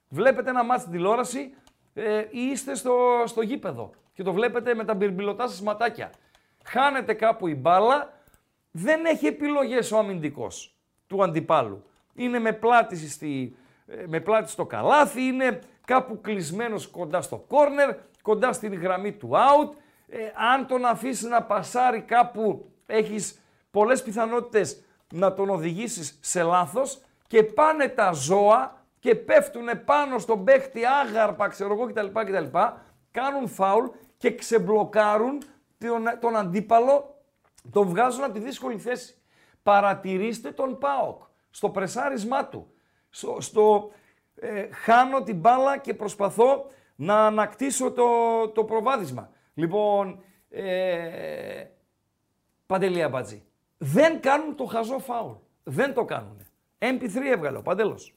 [0.09, 1.55] Βλέπετε ένα μάτι στην τηλεόραση
[1.95, 6.11] ε, ή είστε στο, στο γήπεδο και το βλέπετε με τα μπυρμπιλωτά σας ματάκια.
[6.65, 8.13] Χάνετε κάπου η μπάλα,
[8.77, 11.85] δεν έχει επιλογές ο αμυντικός του αντιπάλου.
[12.15, 13.57] Είναι με πλάτη, στη,
[13.87, 19.31] ε, με πλάτη στο καλάθι, είναι κάπου κλεισμένος κοντά στο κόρνερ, κοντά στην γραμμή του
[19.33, 19.75] out.
[20.09, 20.19] Ε,
[20.53, 27.43] αν τον αφήσει να πασάρει κάπου, έχεις πολλές πιθανότητες να τον οδηγήσεις σε λάθος και
[27.43, 32.07] πάνε τα ζώα και πέφτουν πάνω στον παίχτη άγαρπα, ξέρω εγώ κτλ.
[32.07, 32.59] κτλ
[33.11, 35.43] κάνουν φάουλ και ξεμπλοκάρουν
[35.79, 37.16] τον, τον αντίπαλο,
[37.71, 39.15] τον βγάζουν από τη δύσκολη θέση.
[39.63, 42.71] Παρατηρήστε τον ΠΑΟΚ στο πρεσάρισμά του.
[43.09, 43.91] Στο, στο
[44.35, 48.05] ε, χάνω την μπάλα και προσπαθώ να ανακτήσω το,
[48.49, 49.31] το προβάδισμα.
[49.55, 51.65] Λοιπόν, ε,
[52.67, 53.45] Παντελή Αμπατζή,
[53.79, 55.33] δεν κάνουν το χαζό φάουλ.
[55.63, 56.47] Δεν το κάνουν.
[56.79, 58.15] MP3 έβγαλε ο Παντέλος.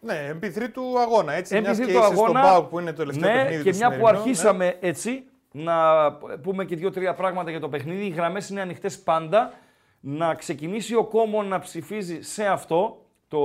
[0.00, 1.32] Ναι, MP3 του αγώνα.
[1.32, 2.40] Έτσι, μιας MP3 και του είσαι στον αγώνα.
[2.40, 4.18] ΠΑΟΚ που είναι το τελευταίο ναι, παιχνίδι και του μια που σημερινού, ναι.
[4.18, 8.04] αρχίσαμε έτσι, να πούμε και δύο-τρία πράγματα για το παιχνίδι.
[8.04, 9.52] Οι γραμμές είναι ανοιχτές πάντα.
[10.00, 13.38] Να ξεκινήσει ο Κόμον να ψηφίζει σε αυτό το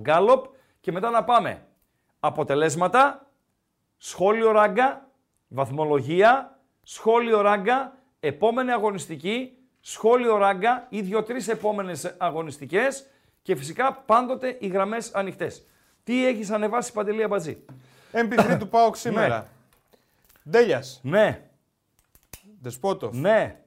[0.00, 0.44] γκάλοπ
[0.80, 1.62] και μετά να πάμε.
[2.20, 3.26] Αποτελέσματα,
[3.96, 5.08] σχόλιο ράγκα,
[5.48, 13.06] βαθμολογία, σχόλιο ράγκα, επόμενη αγωνιστική, σχόλιο ράγκα ή δύο-τρεις επόμενες αγωνιστικές
[13.42, 15.66] και φυσικά πάντοτε οι γραμμές ανοιχτές.
[16.04, 17.64] Τι έχεις ανεβάσει Παντελή Αμπατζή;
[18.12, 19.46] MP3 του ΠΑΟΚ σήμερα.
[20.50, 21.00] Ντέλιας.
[21.02, 21.50] Ναι,
[22.60, 23.14] Δεσπότοφ.
[23.16, 23.62] ναι.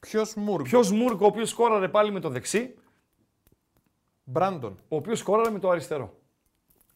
[0.00, 0.64] Ποιος Μούργκ.
[0.64, 2.74] Ποιος Μούρκ, ο οποίος σκόραρε πάλι με το δεξί,
[4.24, 4.78] Μπράντον.
[4.88, 6.20] ο οποίος σκόραρε με το αριστερό.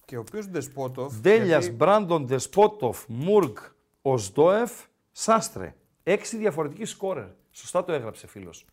[0.05, 1.15] Και ο οποίος Δεσπότοφ.
[1.21, 3.59] Ντέλιας, γιατί- Μπράντον, Δεσπότοφ, Μούρκ,
[4.03, 4.73] Οσδόεφ,
[5.13, 5.75] Σάστρε.
[6.03, 7.27] Έξι διαφορετικοί σκόρερ.
[7.51, 8.67] Σωστά το έγραψε φίλος.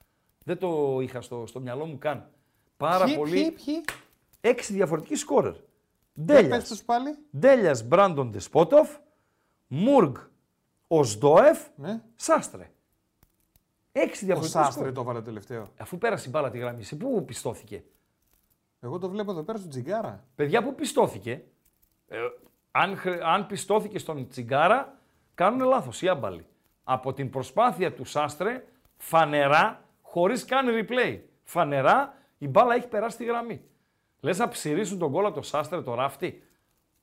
[0.46, 2.30] Δεν το είχα στο, στο μυαλό μου καν.
[2.78, 3.32] Πάρα Ποιοι, πολύ.
[3.32, 3.84] ποιοι, ποιοι;
[4.42, 5.52] Έξι διαφορετικοί σκόρερ.
[5.54, 5.62] Για
[6.26, 7.18] Ντέλιας, πες τους πάλι.
[7.38, 8.90] Ντέλιας, Μπράντον, Δεσπότοφ,
[10.94, 12.02] Μούργκ, Οσδόεφ, Ναι.
[12.16, 12.72] Σάστρε.
[13.92, 14.94] Έξι Ο διαφορετικοί Σάστρε σκόρερ.
[14.94, 15.68] το έβαλε τελευταίο.
[15.80, 17.84] Αφού πέρασε η μπάλα τη γραμμή, σε πού πιστώθηκε;
[18.80, 20.24] Εγώ το βλέπω εδώ πέρα στο Τζιγκάρα.
[20.36, 21.44] Παιδιά, πού πιστώθηκε;
[22.08, 22.18] Ε,
[22.72, 25.00] αν, χρ- αν πιστώθηκε στον Τσιγκάρα,
[25.36, 26.46] κάνουν λάθος οι άμπαλοι.
[26.84, 28.66] Από την προσπάθεια του Σάστρε,
[28.98, 33.62] φανερά, χωρίς καν replay, φανερά, η μπάλα έχει περάσει τη γραμμή.
[34.20, 36.44] Λες να ψηρίσουν τον κόλλο από το Σάστρε το ράφτη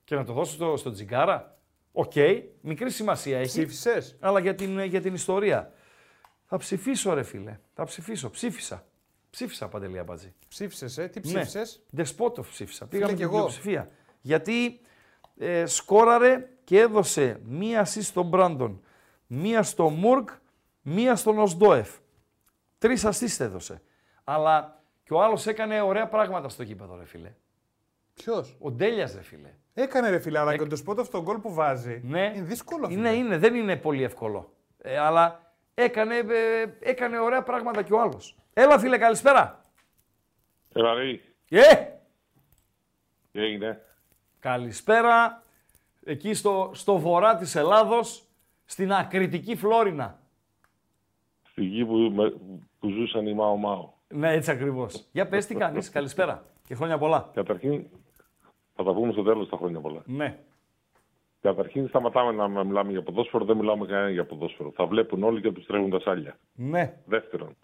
[0.04, 1.58] και να το δώσουν στο, στον Τσιγκάρα;
[1.92, 2.12] Οκ,
[2.60, 3.46] μικρή σημασία έχει.
[3.48, 5.72] Ψήφισες; Αλλά για την, για την ιστορία.
[6.44, 7.58] Θα ψηφίσω, ρε φίλε.
[7.74, 8.30] Θα ψηφίσω.
[8.30, 8.84] Ψήφισα.
[9.30, 10.34] Ψήφισα, Παντελή Αμπατζή.
[10.48, 11.20] Ψήφισες, τι Ναι.
[11.20, 12.86] ψήφισες; Ντεσπόντοφ ψήφισα.
[12.86, 13.34] Πήγαμε κι την εγώ.
[13.36, 13.88] πλειοψηφία.
[14.20, 14.80] Γιατί
[15.38, 18.82] ε, σκόραρε και έδωσε μία assist στον Μπράντον,
[19.26, 20.28] μία στο Μουργκ,
[20.82, 21.90] μία στον Οζντόεφ.
[22.78, 23.82] Τρεις assist έδωσε.
[24.24, 27.32] Αλλά και ο άλλος έκανε ωραία πράγματα στο γήπεδο, ρε φίλε.
[28.22, 29.54] Ποιος; Ο Ντέλιας, ρε φίλε.
[29.74, 32.00] Έκανε ρε φίλε, αλλά και το σπότ αυτό γκολ που βάζει.
[32.04, 32.32] Ναι.
[32.36, 32.98] Είναι δύσκολο αυτό.
[32.98, 34.52] Είναι, είναι, δεν είναι πολύ εύκολο.
[34.78, 38.36] Ε, αλλά έκανε, ε, έκανε ωραία πράγματα και ο άλλος.
[38.52, 39.60] Έλα, φίλε, καλησπέρα.
[40.74, 41.10] Έλα ρε,
[41.48, 41.86] Ε!
[43.32, 43.80] τι έγινε;
[44.38, 45.42] Καλησπέρα.
[46.04, 48.24] Εκεί στο, στο βορρά της Ελλάδος,
[48.64, 50.18] στην ακριτική Φλόρινα.
[51.50, 52.34] Στη γη που, με-
[52.78, 53.90] που ζούσαν οι Μάο Μάο.
[54.08, 55.06] Ναι, έτσι ακριβώς.
[55.12, 55.90] Για πες τι κάνεις.
[55.90, 56.44] Καλησπέρα.
[56.66, 57.30] Και χρόνια πολλά.
[57.34, 57.86] Καταρχήν,
[58.82, 60.02] θα τα πούμε στο τέλος τα χρόνια πολλά.
[60.06, 60.38] Ναι.
[61.40, 64.72] Καταρχήν σταματάμε να μιλάμε για ποδόσφαιρο, δεν μιλάμε κανένα για ποδόσφαιρο.
[64.74, 66.38] Θα βλέπουν όλοι και τους τρέχουν τα σάλια.
[66.54, 66.96] Ναι.
[67.04, 67.56] Δεύτερον,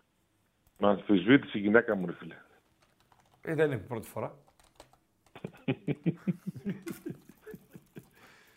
[0.78, 2.34] με αμφισβήτηση η γυναίκα μου, ρε φίλε.
[3.40, 4.34] Ε, δεν είναι η πρώτη φορά.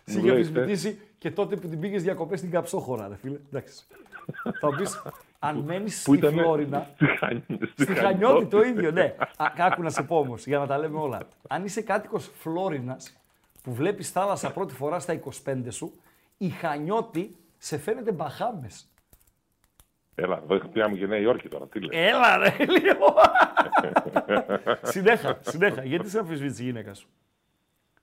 [0.03, 3.39] Σε Μου είχε λέει, αμφισβητήσει και τότε που την πήγες διακοπές στην Καψόχωρα, ρε φίλε.
[3.47, 3.86] Εντάξει.
[4.60, 5.01] Θα μου πεις,
[5.40, 7.44] αν μένεις Που στη ήταν Φλόρινα, στη, Χανι...
[7.76, 9.16] Στη Χανιώτη το ίδιο, ναι.
[9.38, 11.20] Α, άκου να σε πω όμως, για να τα λέμε όλα.
[11.48, 13.18] Αν είσαι κάτοικος Φλόρινας
[13.64, 16.02] που βλέπεις θάλασσα πρώτη φορά στα 25 σου,
[16.38, 18.88] η Χανιώτη σε φαίνεται μπαχάμες.
[20.16, 22.04] Έλα, εδώ πήγαμε και Νέα Υόρκη τώρα, τι λέει.
[22.04, 23.16] Έλα, ρε, λίγο.
[24.82, 25.84] συνέχα, συνέχα.
[25.84, 27.08] Γιατί σε αμφισβήτησε η γυναίκα σου;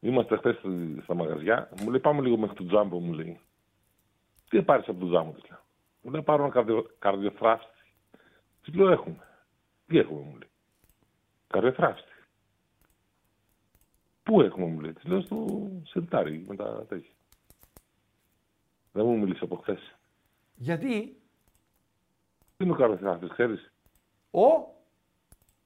[0.01, 0.57] Είμαστε χθες
[1.03, 3.41] στα μαγαζιά, μου λέει πάμε λίγο μέχρι το τζάμπο, μου λέει.
[4.49, 5.59] Τι πάρεις από το τζάμπο, τη λέω.
[6.07, 7.81] Μου λέει πάρω ένα καρδιο, καρδιοθράφστη.
[8.63, 9.27] Τη λέω έχουμε.
[9.87, 10.51] Τι έχουμε, μου λέει.
[11.47, 12.11] Καρδιοθράφστη.
[14.23, 14.93] Πού έχουμε, μου λέει.
[14.93, 17.13] Τη λέω στο σεντάρι με τα τέτοια.
[18.93, 19.97] Δεν μου μίλησε από χθες.
[20.55, 21.21] Γιατί;
[22.57, 23.73] Τι είναι ο καρδιοθράφτη, ξέρεις;
[24.31, 24.45] ο,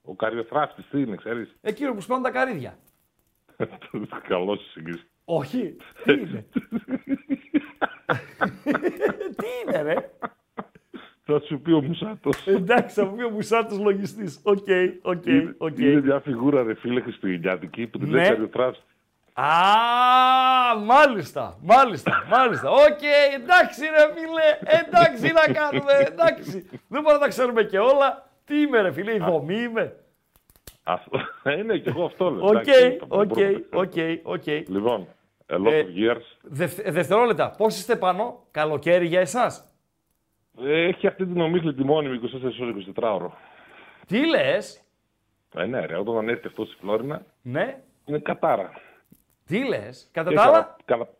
[0.02, 2.78] Ο καρδιοθράφτη τι είναι, ξέρεις; εκείνο που σπάνε τα καρύδια.
[4.28, 5.06] Καλός η σύγκριση.
[5.24, 6.48] Όχι, τι είναι;
[9.36, 9.94] τι είναι, ρε;
[11.24, 12.46] Θα σου πει ο Μουσάτος.
[12.46, 14.40] Εντάξει, θα μου πει ο Μουσάτος λογιστής.
[14.42, 14.66] OK,
[15.02, 15.78] OK, Είναι, οκ.
[15.78, 18.28] είναι μια φιγούρα ρε φίλε Χριστουγεννιάτικη που τη λέει Ναι.
[18.28, 18.80] καρυοθραύστη.
[19.34, 19.44] Α,
[20.84, 22.70] μάλιστα, μάλιστα, μάλιστα.
[22.70, 23.02] Οκ,
[23.34, 26.66] εντάξει ρε φίλε, εντάξει να κάνουμε, εντάξει.
[26.70, 28.28] Δεν μπορούμε να τα ξέρουμε και όλα.
[28.44, 29.96] Τι είμαι ρε φίλε, η δομή είμαι.
[30.82, 31.18] Αυτό.
[31.58, 32.44] Είναι και εγώ αυτό λέω.
[32.46, 33.62] Οκ, εντάξει, θα οκ, μπορούμε.
[33.72, 33.92] οκ,
[34.22, 34.46] οκ.
[34.46, 35.06] Λοιπόν,
[35.50, 36.22] a lot Ε, of years.
[36.42, 39.64] Δευ- Δευτερόλεπτα, πώς είστε πάνω, καλοκαίρι για εσάς;
[40.62, 43.36] Ε, Έχει αυτή την ομίχλη τη μόνιμη 24 ώρες 24 ώρο.
[44.06, 44.82] Τι λες,
[45.56, 48.70] Ε, ναι, ρε, όταν έρθει αυτός στη Φλόρινα ναι, είναι κατάρα.
[49.46, 51.14] τι λες; Κατά Και τα άλλα, κατα- κατα-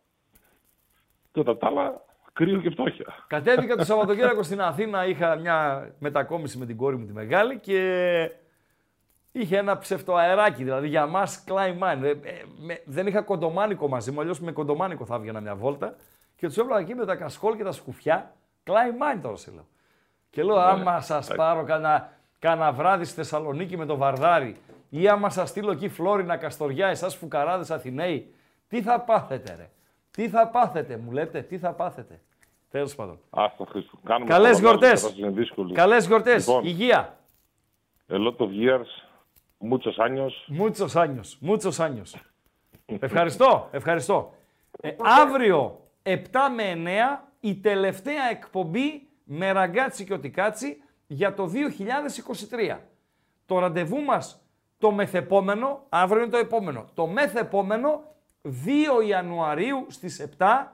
[1.32, 3.06] Κατά τα άλλα, κρύο και φτώχεια.
[3.26, 8.30] Κατέβηκα το Σαββατοκύριακο στην Αθήνα, είχα μια μετακόμιση με την κόρη μου τη μεγάλη και
[9.32, 12.02] είχε ένα ψευτοαεράκι, δηλαδή για μας climb mine.
[12.02, 12.16] Ε, ε,
[12.58, 15.94] με- δεν είχα κοντομάνικο μαζί μου, αλλιώς με κοντομάνικο θα έβγαινα μια βόλτα
[16.36, 18.34] και τους έβλεπα εκεί με τα κασκόλ και τα σκουφιά,
[18.66, 19.66] climb mine τώρα σε λέω.
[20.30, 24.56] Και λέω, άμα σας πάρω κάνα, κάνα βράδυ στη Θεσσαλονίκη με το Βαρδάρι
[24.88, 28.34] ή άμα σας στείλω εκεί Φλόρινα, Καστοριά, εσάς φουκαράδες Αθηναίοι,
[28.68, 29.70] τι θα πάθετε ρε;
[30.10, 32.20] Τι θα πάθετε, μου λέτε, τι θα πάθετε;
[32.70, 33.18] Τέλος πάντων.
[33.30, 33.98] Άστα Χρήστο.
[34.04, 35.02] Κάνουμε Καλές τα βαρβάρια, γιορτές.
[35.02, 35.72] τώρα Είναι δύσκολο.
[35.72, 36.46] Καλές γιορτές.
[36.46, 36.64] Λοιπόν.
[36.64, 37.16] Υγεία.
[38.08, 38.86] A lot of years,
[39.60, 40.32] muchos años.
[40.48, 41.36] Μούτσος άνιος.
[41.40, 42.16] Μούτσος άνιος.
[43.00, 43.68] ευχαριστώ.
[43.72, 44.34] Ευχαριστώ.
[44.80, 52.80] Ε, αύριο 7 με 9 η τελευταία εκπομπή με ραγκάτσι και οτικάτσι για το 2023.
[53.46, 54.44] Το ραντεβού μας
[54.78, 58.02] το μεθεπόμενο, αύριο είναι το επόμενο, το μεθεπόμενο
[58.42, 60.66] 2 Ιανουαρίου στις 7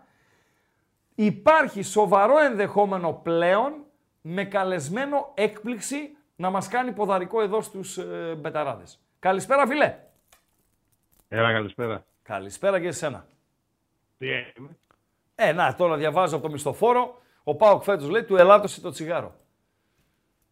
[1.14, 3.84] υπάρχει σοβαρό ενδεχόμενο πλέον
[4.20, 9.00] με καλεσμένο έκπληξη να μας κάνει ποδαρικό εδώ στους ε, μπεταράδες.
[9.18, 9.98] Καλησπέρα φίλε.
[11.28, 12.04] Έλα, καλησπέρα.
[12.22, 13.26] Καλησπέρα και εσένα.
[14.18, 14.68] Τι έγινε;
[15.34, 17.20] Ε, να, τώρα διαβάζω από το μισθοφόρο.
[17.44, 19.34] Ο Πάοκ φέτος λέει του ελάττωσε το τσιγάρο.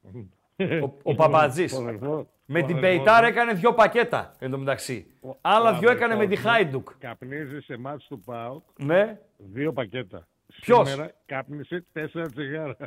[0.84, 1.72] ο, ο Παπατζής.
[1.72, 5.14] Ο αδερφό- Με ο την αδερφός Πεϊτάρα μου- έκανε δυο πακέτα εν τω μεταξύ.
[5.20, 6.88] ο- Άλλα ο δυο έκανε με τη αδερφός μου Χάιντουκ.
[6.98, 9.18] Καπνίζει σε μάτς του ΠΑΟΚ Ναι.
[9.36, 10.26] δύο πακέτα.
[10.60, 12.76] Ποιος; Σήμερα κάπνισε τέσσερα τσιγάρα.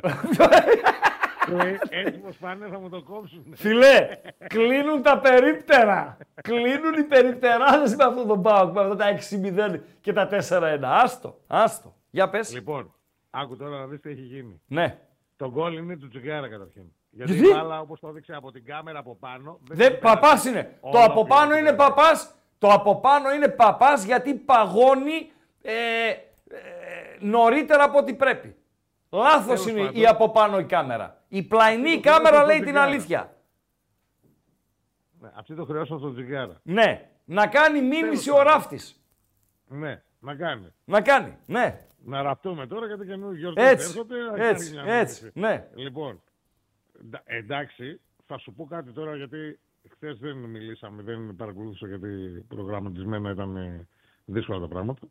[1.60, 3.44] Ε, Έτσι πως πάνε θα μου το κόψουν.
[3.54, 4.08] Φιλέ,
[4.46, 6.16] κλείνουν τα περίπτερα.
[6.42, 10.78] κλείνουν οι περιπτεράδες με αυτόν τον Πάοκ, με αυτά τα 6-0 και τα 4-1.
[10.82, 11.94] Άστο, άστο.
[12.10, 12.52] Για πες.
[12.54, 12.94] Λοιπόν,
[13.30, 14.60] άκου τώρα να δεις τι έχει γίνει.
[14.66, 14.98] Ναι.
[15.36, 16.82] Το γκολ είναι του Τσιγκάρα καταρχήν.
[17.10, 19.58] Γιατί Γιατί; η μπάλα όπως το έδειξε από την κάμερα από πάνω.
[19.68, 20.76] Δεν, έχει περάσει παπάς είναι.
[20.80, 21.94] όλο Το από από πάνω την είναι μπάλα.
[21.94, 22.34] παπάς.
[22.58, 25.30] Το από πάνω είναι παπάς γιατί παγώνει
[25.62, 25.72] ε,
[26.10, 26.16] ε,
[27.20, 28.56] νωρίτερα από ό,τι πρέπει.
[29.10, 30.00] Λάθος Τέλος είναι πάντων.
[30.00, 31.17] η από πάνω η κάμερα.
[31.28, 32.86] Η πλαϊνή το κάμερα χρέος λέει στον την Τζιγκάρα.
[32.90, 33.36] αλήθεια.
[35.20, 36.60] Ναι, αυτή το χρεώσαν στον Τσιγκάρα.
[36.62, 37.10] Ναι.
[37.24, 38.52] Να κάνει μήνυση ο πάντων.
[38.52, 39.02] ράφτης.
[39.68, 40.72] Ναι, να κάνει.
[40.84, 41.36] Να κάνει.
[41.46, 41.86] Ναι.
[42.04, 43.88] Να ραφτούμε τώρα γιατί καινούργιοι γιορτές Έτσι.
[43.90, 44.16] έρχονται.
[44.20, 44.70] να κάνει Έτσι.
[44.72, 45.20] μια Έτσι.
[45.34, 45.38] μήνυση.
[45.40, 45.68] Ναι.
[45.74, 46.22] Λοιπόν,
[47.00, 49.58] εντα- εντάξει, θα σου πω κάτι τώρα γιατί
[49.90, 52.08] χθες δεν μιλήσαμε, δεν παρακολούθησα γιατί
[52.48, 53.88] προγραμματισμένα ήταν ε,
[54.24, 55.06] δύσκολα τα πράγματα.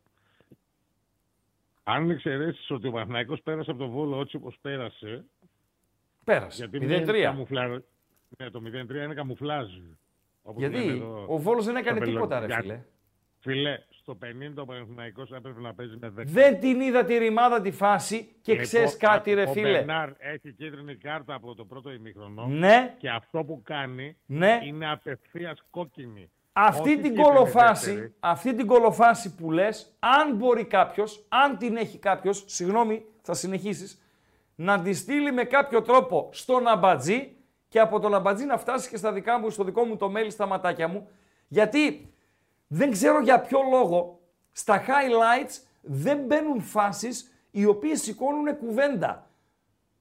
[1.82, 5.24] Αν εξαιρέσεις ότι ο Παναθηναϊκός πέρασε από το Βόλο έτσι όπως πέρασε,
[6.32, 6.66] Πέρασε.
[6.68, 7.20] γιατί είναι 0-3.
[7.22, 7.66] καμουφλα...
[8.38, 8.70] ναι, το 0-3
[9.04, 9.68] είναι καμουφλάζ.
[10.42, 11.24] όπως λένε Γιατί; εδώ.
[11.28, 12.80] ο Βόλος δεν έκανε στο τίποτα, ρε Πελο- φίλε.
[13.40, 14.26] Φίλε, στο 50
[14.56, 16.22] ο Παναθηναϊκός έπρεπε να παίζει με 10.
[16.24, 19.70] Δεν την είδα τη ρημάδα τη φάση και Λοιπόν, ξέρεις κάτι, ρε ο φίλε.
[19.70, 24.60] Μπερνάρ έχει κίτρινη κάρτα από το πρώτο ημίχρονο Ναι, και αυτό που κάνει ναι.
[24.64, 26.30] είναι απευθείας κόκκινη.
[26.52, 28.14] Αυτή Όχι την κίτρινη κολοφάση, δεύτερη.
[28.20, 34.00] αυτή την κολοφάση που λες, αν μπορεί κάποιος, αν την έχει κάποιος, συγγνώμη, θα συνεχίσεις,
[34.60, 37.36] να τη στείλει με κάποιο τρόπο στον αμπατζή
[37.68, 40.26] και από τον αμπατζή να φτάσει και στα δικά μου, στο δικό μου το mail,
[40.28, 41.08] στα ματάκια μου.
[41.48, 42.12] Γιατί
[42.66, 44.20] δεν ξέρω για ποιο λόγο
[44.52, 49.30] στα highlights δεν μπαίνουν φάσεις οι οποίες σηκώνουν κουβέντα.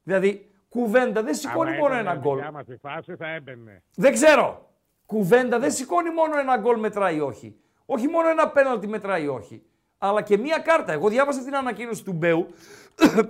[0.04, 2.36] Δηλαδή, κουβέντα δεν σηκώνει Άμα μόνο έκανε ένα γκολ.
[2.36, 3.84] δικιά μας τη φάση θα έμπαινε.
[3.96, 4.70] Δεν ξέρω.
[5.06, 7.56] Κουβέντα δεν σηκώνει μόνο ένα γκολ μετράει όχι.
[7.86, 9.64] Όχι μόνο ένα πέναλτι μετράει όχι.
[9.98, 10.92] Αλλά και μία κάρτα.
[10.94, 12.48] Εγώ διάβασα την ανακοίνωση του Μπέου,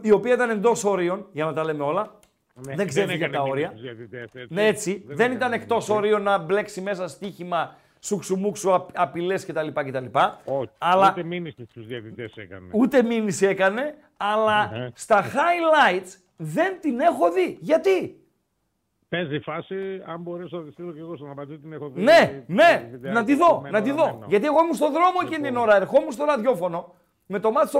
[0.02, 2.20] η οποία ήταν εντός όριων, για να τα λέμε όλα.
[2.68, 3.68] Ναι, δεν ξέφυγε έκανε τα μήνυση όρια.
[3.70, 4.54] στους διαιτητές, έτσι.
[4.54, 5.04] Ναι, έτσι.
[5.08, 5.92] Δεν, έκανε ήταν εκτός μήνυση.
[5.92, 9.68] όριων να μπλέξει μέσα στοίχημα, σουξουμούξου, απειλές κτλ.
[9.74, 10.06] κτλ.
[10.46, 12.68] Όχι, Αλλά ούτε μήνυση στους διαιτητές έκανε.
[12.72, 14.90] ούτε μήνυση έκανε, αλλά Ναι.
[14.94, 17.58] στα highlights δεν την έχω δει.
[17.62, 18.22] Γιατί;
[19.10, 22.02] Παίζει φάση, αν μπορέσω να τη στείλω και εγώ στον αμπατζή την έχω δει.
[22.02, 24.06] Ναι, ναι, το βιντεάκι να τη του δω, με να τη ένα δω.
[24.06, 24.26] ραμμένο.
[24.30, 26.94] Γιατί εγώ ήμουν στον δρόμο εκείνη την ώρα, ερχόμουν στο ραδιόφωνο
[27.28, 27.80] με το μάτι στο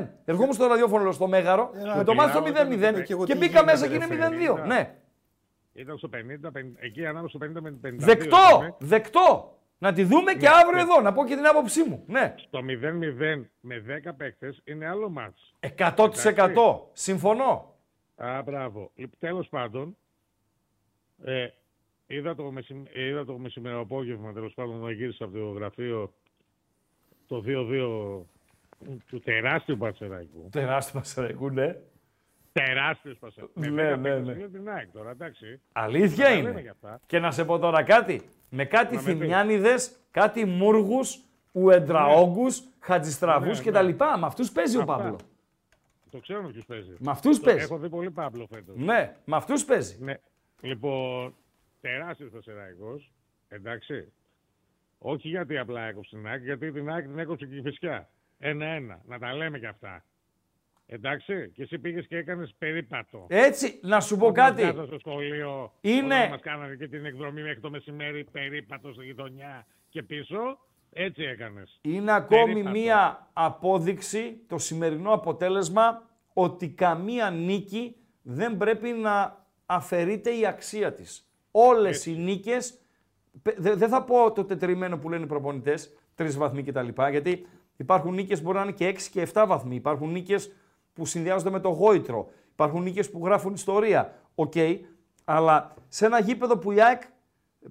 [0.00, 0.06] 0-0.
[0.24, 3.32] Ερχόμουν στο ραδιόφωνο λέω, στο Μέγαρο, με το μάτι στο μιλάω, 0-0 και εγώ και
[3.32, 4.52] τι μπήκα γίνεται, μέσα και ρε είναι φίλε.
[4.52, 4.66] 0-2.
[4.66, 4.94] Ναι.
[5.72, 7.94] Ήταν στο 50, 50 εκεί ανάμεσα στο 50 με 52.
[7.96, 8.74] Δεκτό, ήταν.
[8.78, 9.54] δεκτό.
[9.78, 10.80] Να τη δούμε και Ναι, αύριο ναι.
[10.80, 12.02] εδώ, να πω και την άποψή μου.
[12.06, 12.34] Ναι.
[12.38, 15.54] Στο 0-0 με 10 παίκτες είναι άλλο μάτς.
[15.76, 16.08] 100%.
[16.92, 17.74] Συμφωνώ.
[18.16, 18.90] Α, μπράβο.
[18.94, 19.96] Λοιπόν, τέλος πάντων,
[21.24, 21.46] ε,
[22.06, 22.82] είδα, το μεσημ...
[22.92, 26.12] ε, είδα το μεσημερινό απόγευμα, τέλος πάντων, όταν γύρισα από το γραφείο
[27.26, 28.20] το 2-2
[29.06, 30.48] του τεράστιου Πατσεραϊκού.
[30.52, 31.76] Τεράστιο Πασαραϊκού, ναι.
[32.52, 33.60] Τεράστιος Πατσεραϊκού.
[33.60, 34.32] Ναι, Με δέκα ναι, παίκτες, ναι.
[34.42, 35.60] είναι την ΑΕΚ τώρα, εντάξει.
[35.72, 36.60] Αλήθεια Τα λέμε είναι.
[36.60, 37.00] για αυτά.
[37.06, 38.20] Και να σε πω τώρα κάτι.
[38.50, 39.18] Με κάτι Να με πεις.
[39.18, 41.18] θυμιάνιδες, κάτι μούργους,
[41.52, 43.86] ουεντραόγκους, χατζιστραβούς Ναι, κτλ.
[43.86, 43.92] ναι.
[43.94, 44.96] Με αυτούς παίζει ο Αυτά.
[44.96, 45.16] Παύλο.
[46.10, 46.94] Το ξέρω ποιος παίζει.
[46.98, 47.62] Με αυτούς Το- παίζει.
[47.64, 48.76] Έχω δει πολύ Παύλο φέτος.
[48.76, 49.96] Ναι, με αυτούς παίζει.
[50.00, 50.14] Ναι.
[50.60, 51.34] Λοιπόν,
[51.80, 53.12] τεράστιος Πασεραϊκός,
[53.48, 54.12] εντάξει.
[54.98, 58.08] Όχι γιατί απλά έκοψε την ΑΕΚ, γιατί την ΑΕΚ την έκοψε και η Φυσιά.
[58.42, 59.00] Ένα-ένα.
[59.06, 60.04] Να τα λέμε κι αυτά.
[60.86, 61.50] Εντάξει.
[61.54, 63.26] Και εσύ πήγες και έκανες περίπατο.
[63.28, 64.62] Έτσι, να σου πω Όταν κάτι.
[64.62, 69.04] πιάσα στο σχολείο, Είναι- όταν μας κάνανε και την εκδρομή μέχρι το μεσημέρι, περίπατο στη
[69.04, 70.58] γειτονιά και πίσω,
[70.92, 71.78] έτσι έκανες.
[71.82, 72.70] Είναι ακόμη Περίπατο.
[72.78, 81.30] μία απόδειξη, το σημερινό αποτέλεσμα, ότι καμία νίκη δεν πρέπει να αφαιρείται η αξία της.
[81.50, 82.78] Όλες οι νίκες,
[83.42, 86.88] πε- δε- δεν θα πω το τετριμμένο που λένε οι προπονητές, τρεις βαθμοί κτλ.
[87.10, 87.46] Γιατί
[87.80, 89.74] υπάρχουν νίκες που μπορεί να είναι και 6 και 7 βαθμοί.
[89.74, 90.52] Υπάρχουν νίκες
[90.92, 92.30] που συνδυάζονται με το γόητρο.
[92.52, 94.14] Υπάρχουν νίκες που γράφουν ιστορία.
[94.34, 94.52] Οκ.
[95.24, 97.02] Αλλά σε ένα γήπεδο που η ΑΕΚ,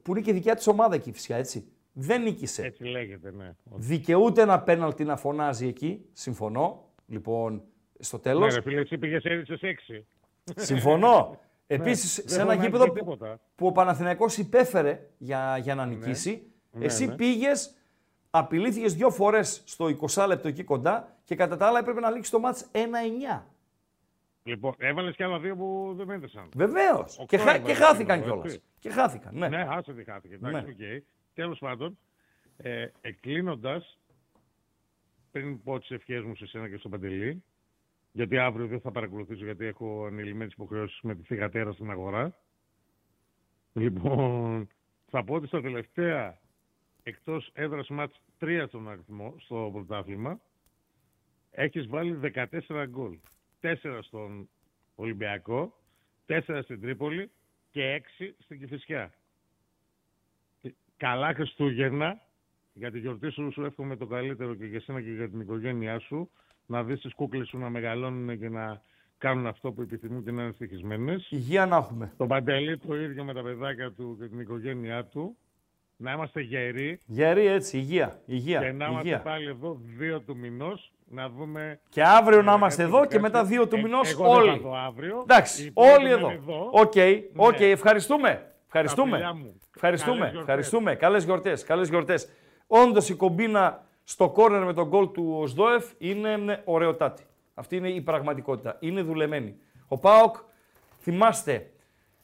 [0.01, 2.65] που είναι και δικιά της ομάδα εκεί φυσικά, έτσι, δεν νίκησε.
[2.65, 3.55] Έτσι λέγεται, ναι.
[3.63, 6.05] Δικαιούται ένα πέναλτι να φωνάζει εκεί.
[6.13, 6.83] Συμφωνώ.
[7.07, 7.61] Λοιπόν,
[7.99, 8.45] στο Ναι, τέλο.
[8.45, 10.05] ρε φίλε, εσύ πήγες έριξες έξι.
[10.55, 11.37] Συμφωνώ.
[11.67, 13.39] Επίσης, δεν σε ένα φωνάζει γήπεδο που, τίποτα.
[13.55, 17.15] που ο Παναθηναϊκός υπέφερε για, για να νικήσει, Ναι, εσύ ναι.
[17.15, 17.75] πήγες,
[18.29, 22.31] απειλήθηκες δύο φορές στο 20 λεπτό εκεί κοντά και κατά τα άλλα έπρεπε να λήξει
[22.31, 23.43] το ματς 1-9.
[24.43, 26.49] Λοιπόν, έβαλες και άλλα δύο που δεν έδεσαν.
[26.55, 27.13] Βεβαίως.
[27.19, 28.53] Οκτώ Και, χα- έβαλες και χάθηκαν εκείνο, κιόλας.
[28.53, 28.65] έτσι.
[28.79, 29.37] Και χάθηκαν.
[29.37, 29.47] Ναι.
[29.49, 30.33] Ναι, άσε τι χάθηκε.
[30.33, 30.95] Εντάξει, Ναι.
[30.97, 31.03] οκ.
[31.33, 31.97] Τέλος πάντων,
[32.57, 33.97] ε, εκκλίνοντας,
[35.31, 37.43] πριν πω τις ευχές μου σε σένα και στον Παντελή,
[38.11, 42.35] γιατί αύριο δεν θα παρακολουθήσω γιατί έχω ανηλυμένες υποχρεώσεις με τη θηγατέρα στην αγορά.
[43.73, 44.67] Λοιπόν,
[45.09, 46.39] θα πω ότι στα τελευταία
[47.09, 50.39] εκτός έδρας μάτς 3 στον αριθμό στο πρωτάθλημα
[51.51, 52.19] έχεις βάλει
[52.67, 53.17] 14 γκολ.
[53.61, 54.49] 4 στον
[54.95, 55.73] Ολυμπιακό,
[56.25, 57.31] τέσσερα στην Τρίπολη
[57.71, 59.13] και έξι στην Κηφισιά.
[60.61, 62.21] Ε, Καλά Χριστούγεννα,
[62.73, 65.99] για τη γιορτή σου σου εύχομαι το καλύτερο και για εσένα και για την οικογένειά
[65.99, 66.29] σου.
[66.65, 68.81] Να δεις τις κούκλες σου να μεγαλώνουν και να
[69.17, 71.27] κάνουν αυτό που επιθυμούν και να είναι ευτυχισμένες.
[71.31, 72.13] Υγεία να έχουμε.
[72.17, 75.37] Το Παντελή το ίδιο με τα παιδάκια του και την οικογένειά του.
[76.01, 78.19] Να είμαστε γεροί Γερή έτσι, υγεία.
[78.25, 78.59] Υγεία.
[78.59, 79.21] και να είμαστε υγεία.
[79.21, 81.79] πάλι εδώ δύο του μηνός να δούμε...
[81.89, 84.23] Και αύριο να ε, είμαστε ε, εδώ ε, και μετά δύο του ε, μηνός εγώ
[84.23, 84.49] δεν θα όλοι.
[84.49, 85.15] έρθω αύριο.
[85.17, 86.27] Οι Εντάξει, υπόλοιποι όλοι θα εδώ.
[86.27, 86.93] είναι Οκ,
[87.35, 87.65] οκ, Ναι.
[87.65, 88.53] ευχαριστούμε.
[88.65, 89.11] Ευχαριστούμε.
[89.17, 89.59] φιλιά μου.
[89.75, 90.15] Ευχαριστούμε.
[90.17, 90.41] Καλές γιορτές.
[90.41, 90.95] Ευχαριστούμε.
[90.95, 91.63] Καλές γιορτές.
[91.63, 92.29] Καλές γιορτές.
[92.67, 97.23] Όντως η κομπίνα στο κόρνερ με τον γκολ του Οζντόεφ είναι ναι, ωραιοτάτη.
[97.53, 98.77] Αυτή είναι η πραγματικότητα.
[98.79, 99.55] Είναι δουλεμένη.
[99.87, 100.35] Ο ΠΑΟΚ,
[100.99, 101.69] θυμάστε,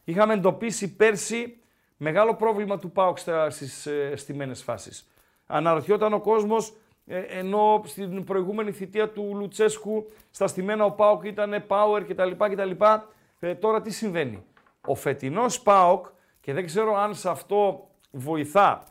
[0.03, 1.57] είχαμε εντοπίσει πέρσι
[1.97, 5.07] μεγάλο πρόβλημα του ΠΑΟΚ στα- στις ε, στημένες φάσεις.
[5.47, 6.73] Αναρωτιόταν ο κόσμος,
[7.05, 12.31] ε, ενώ στην προηγούμενη θητεία του Λουτσέσκου στα στιμένα ο ΠΑΟΚ ήταν power κτλ.
[12.37, 12.71] κτλ.
[13.39, 14.43] Ε, τώρα τι συμβαίνει;
[14.87, 16.05] Ο φετινός ΠΑΟΚ,
[16.41, 18.83] και δεν ξέρω αν σε αυτό βοηθά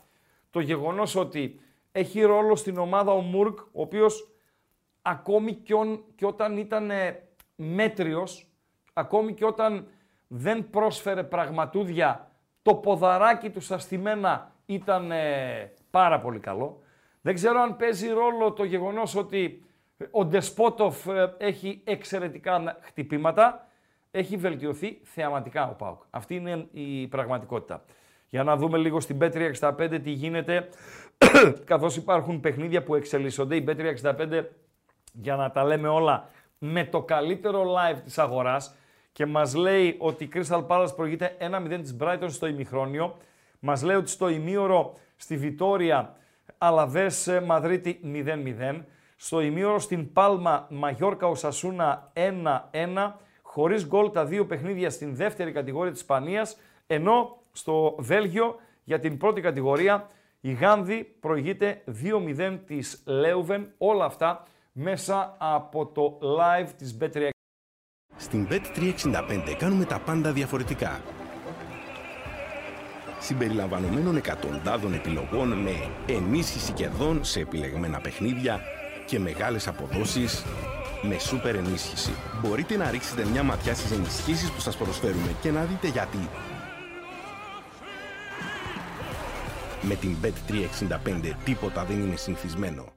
[0.49, 1.59] το γεγονός ότι
[1.91, 4.29] έχει ρόλο στην ομάδα ο Μουρκ, ο οποίος
[5.01, 7.23] ακόμη και, ον- και όταν ήταν ε,
[7.55, 8.47] μέτριος,
[8.93, 9.87] ακόμη και όταν
[10.27, 12.24] δεν πρόσφερε πραγματούδια,
[12.65, 16.81] το ποδαράκι του στα στημένα ήταν ε, πάρα πολύ καλό.
[17.21, 19.63] Δεν ξέρω αν παίζει ρόλο το γεγονός ότι
[20.11, 23.67] ο Ντεσπότοφ ε, έχει εξαιρετικά χτυπήματα.
[24.11, 26.01] Έχει βελτιωθεί θεαματικά ο ΠΑΟΚ.
[26.09, 27.83] Αυτή είναι η πραγματικότητα.
[28.29, 30.69] Για να δούμε λίγο στην Bet365 τι γίνεται,
[31.71, 33.55] καθώς υπάρχουν παιχνίδια που εξελίσσονται.
[33.55, 34.43] Η Bet365
[35.11, 38.75] για να τα λέμε όλα με το καλύτερο live της αγοράς
[39.15, 43.17] και μας λέει ότι η Crystal Palace προηγείται 1-0 της Brighton στο ημιχρόνιο.
[43.59, 46.15] Μας λέει ότι στο ημίωρο στη Βιτόρια
[46.57, 48.81] Αλαβές ε, Μαδρίτη 0-0.
[49.15, 53.11] Στο ημίωρο στην Πάλμα Μαγιόρκα Οσασούνα 1-1.
[53.41, 56.57] Χωρίς γκολ τα δύο παιχνίδια στην δεύτερη κατηγορία της Ισπανίας.
[56.87, 60.07] Ενώ στο Βέλγιο για την πρώτη κατηγορία
[60.41, 61.83] η Γάνδη προηγείται
[62.37, 63.71] 2-0 της Λέουβεν.
[63.77, 67.34] Όλα αυτά μέσα από το live της Bet365.
[68.35, 71.01] Στην Bet365 κάνουμε τα πάντα διαφορετικά.
[73.19, 78.61] Συμπεριλαμβανομένων εκατοντάδων επιλογών με ενίσχυση κερδών σε επιλεγμένα παιχνίδια
[79.05, 80.45] και μεγάλες αποδόσεις
[81.01, 82.11] με σούπερ ενίσχυση.
[82.41, 86.29] Μπορείτε να ρίξετε μια ματιά στις ενισχύσεις που σας προσφέρουμε και να δείτε γιατί.
[89.81, 92.94] Με την Bet365 τίποτα δεν είναι συνηθισμένο.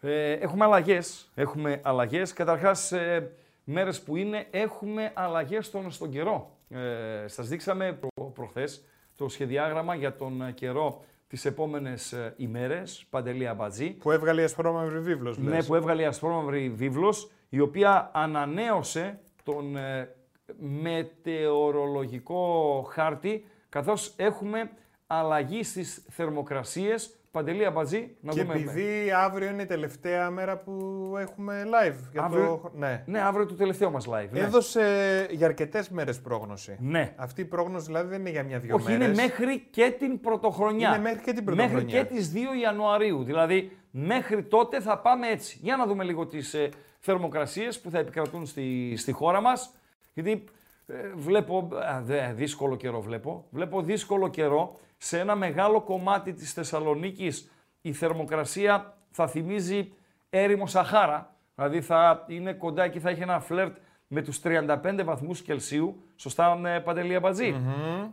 [0.00, 1.30] Ε, έχουμε αλλαγές.
[1.34, 2.32] Έχουμε αλλαγές.
[2.32, 3.30] Καταρχάς, ε,
[3.64, 6.50] μέρες που είναι, έχουμε αλλαγές στον, στον καιρό.
[6.68, 8.84] Ε, σας δείξαμε προ, προχθές
[9.16, 13.06] το σχεδιάγραμμα για τον ε, καιρό τις επόμενες ε, ημέρες.
[13.10, 13.90] Παντελή Αμπατζή.
[13.90, 15.66] Που έβγαλε η ασπρόμαυρη βίβλος, Ναι, λες.
[15.66, 20.14] που έβγαλε η ασπρόμαυρη βίβλος, η οποία ανανέωσε τον ε,
[20.58, 24.70] μετεωρολογικό χάρτη, καθώς έχουμε
[25.06, 27.15] αλλαγή στις θερμοκρασίες.
[27.36, 28.54] Παντελή Αμπατζή, να Και δούμε.
[28.54, 30.72] επειδή αύριο είναι η τελευταία μέρα που
[31.18, 31.94] έχουμε live.
[32.12, 32.70] Για Αύριο- το...
[32.78, 33.02] ναι.
[33.06, 34.28] Ναι, αύριο το τελευταίο μας live.
[34.30, 34.40] ναι.
[34.40, 36.76] Έδωσε για αρκετές μέρες πρόγνωση.
[36.80, 37.12] Ναι.
[37.16, 39.06] Αυτή η πρόγνωση δηλαδή δεν είναι για μια-δυο Όχι, μέρες.
[39.06, 40.88] είναι μέχρι και την πρωτοχρονιά.
[40.88, 41.84] Είναι μέχρι και την πρωτοχρονιά.
[41.94, 43.22] Μέχρι και τις 2 Ιανουαρίου.
[43.24, 45.58] Δηλαδή, μέχρι τότε θα πάμε έτσι.
[45.62, 46.68] Για να δούμε λίγο τις ε,
[47.00, 49.72] θερμοκρασίες που θα επικρατούν στη, στη χώρα μας.
[50.14, 50.44] Γιατί
[50.86, 53.44] ε, βλέπω, α, δε, δύσκολο καιρό βλέπω.
[53.50, 54.78] Βλέπω δύσκολο καιρό.
[55.06, 57.50] Σε ένα μεγάλο κομμάτι της Θεσσαλονίκης
[57.80, 59.92] η θερμοκρασία θα θυμίζει
[60.30, 61.34] έρημο Σαχάρα.
[61.54, 63.76] Δηλαδή θα είναι κοντά εκεί, θα έχει ένα φλερτ
[64.06, 66.02] με τους 35 βαθμούς Κελσίου.
[66.16, 67.54] Σωστά, ε, Παντελή Αμπατζή;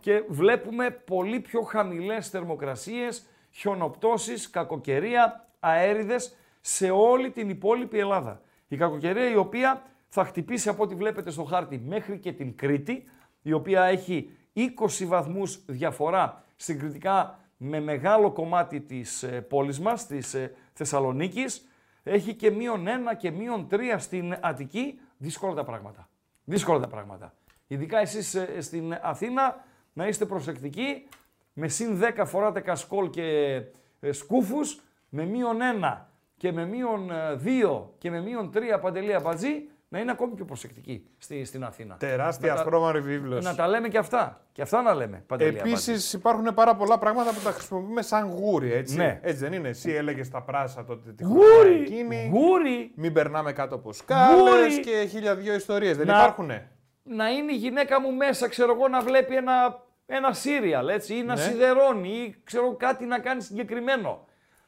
[0.00, 8.40] Και βλέπουμε πολύ πιο χαμηλές θερμοκρασίες, χιονοπτώσεις, κακοκαιρία, αέριδες σε όλη την υπόλοιπη Ελλάδα.
[8.68, 13.04] Η κακοκαιρία η οποία θα χτυπήσει από ό,τι βλέπετε στο χάρτη μέχρι και την Κρήτη,
[13.42, 20.34] η οποία έχει 20 βαθμούς διαφορά συγκριτικά με μεγάλο κομμάτι της ε, πόλης μας, της
[20.34, 21.68] ε, Θεσσαλονίκης.
[22.02, 25.00] Έχει και μείον 1 και μείον 3 στην Αττική.
[25.16, 26.08] Δύσκολα τα πράγματα.
[26.44, 27.34] Δύσκολα τα πράγματα.
[27.66, 31.08] Ειδικά εσείς ε, στην Αθήνα να είστε προσεκτικοί.
[31.52, 33.60] Με συν 10 φοράτε κασκόλ και
[34.00, 34.80] ε, σκούφους.
[35.08, 35.98] Με μείον 1
[36.36, 37.10] και με μείον
[37.44, 41.96] 2 και με μείον 3 παντελή αμπατζή να είναι ακόμη πιο προσεκτικοί στη, στην Αθήνα.
[41.96, 43.44] Τεράστια Να τα- ασπρόμαυρη βίβλος.
[43.44, 44.44] Να τα λέμε και αυτά.
[44.52, 45.24] Και αυτά να λέμε.
[45.26, 45.70] Παντελή Αμπατζή.
[45.90, 48.96] Επίσης υπάρχουν πάρα πολλά πράγματα που τα χρησιμοποιούμε σαν γούρι, έτσι.
[48.96, 49.20] Ναι.
[49.22, 49.68] Έτσι δεν είναι.
[49.68, 51.42] Εσύ έλεγες τα πράσα τότε τη Γούρι!
[51.60, 52.30] χρονιά εκείνη.
[52.32, 52.92] Γούρι!
[52.94, 54.80] Μην περνάμε κάτω από σκάλες Γούρι!
[54.80, 55.96] και χίλια δυο ιστορίες.
[55.96, 56.70] Δεν Να- υπάρχουνε;
[57.02, 61.22] να είναι η γυναίκα μου μέσα, ξέρω εγώ, να βλέπει ένα, ένα σύριαλ, έτσι, ή
[61.22, 61.40] να Ναι.
[61.40, 64.24] σιδερώνει, ή ξέρω κάτι να κάνει συγκεκριμένο.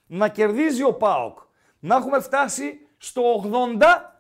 [0.07, 1.39] Να κερδίζει ο ΠΑΟΚ.
[1.79, 4.16] Να έχουμε φτάσει στο 80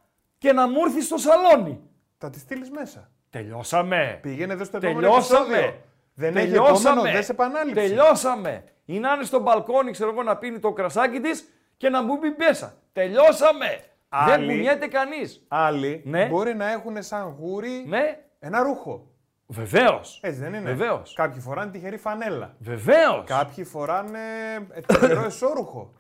[0.47, 1.81] και και να μου έρθεις στο σαλόνι.
[2.19, 3.11] Θα τη στείλεις μέσα.
[3.31, 4.19] Τελειώσαμε.
[4.23, 5.57] Πήγαινε εδώ στο επόμενο Τελειώσαμε.
[5.57, 5.81] επεισόδιο.
[6.15, 6.89] Δεν έχει Τελειώσαμε.
[6.91, 7.75] επόμενο, δεν σε επανάληψη.
[7.87, 8.65] Τελειώσαμε.
[8.85, 12.17] Ή να είναι στο μπαλκόνι, ξέρω εγώ, να πίνει το κρασάκι της και να μου
[12.17, 12.75] μπει μέσα.
[12.93, 13.67] Τελειώσαμε.
[14.27, 15.45] Δεν Άλλοι- κουνιέται κανείς.
[15.49, 16.27] Άλλοι Ναι.
[16.27, 19.07] μπορεί να έχουν σαν γούρι Ναι, ένα ρούχο.
[19.47, 20.21] βεβαίως.
[20.23, 20.71] Έτσι δεν είναι.
[20.73, 21.13] Βεβαίως.
[21.13, 22.55] Κάποιοι φοράνε τυχερή φανέλα.
[22.59, 23.25] Βεβαίως.
[23.27, 24.19] Κάποιοι φοράνε
[24.73, 25.93] ε, τυχερό εσώρουχο.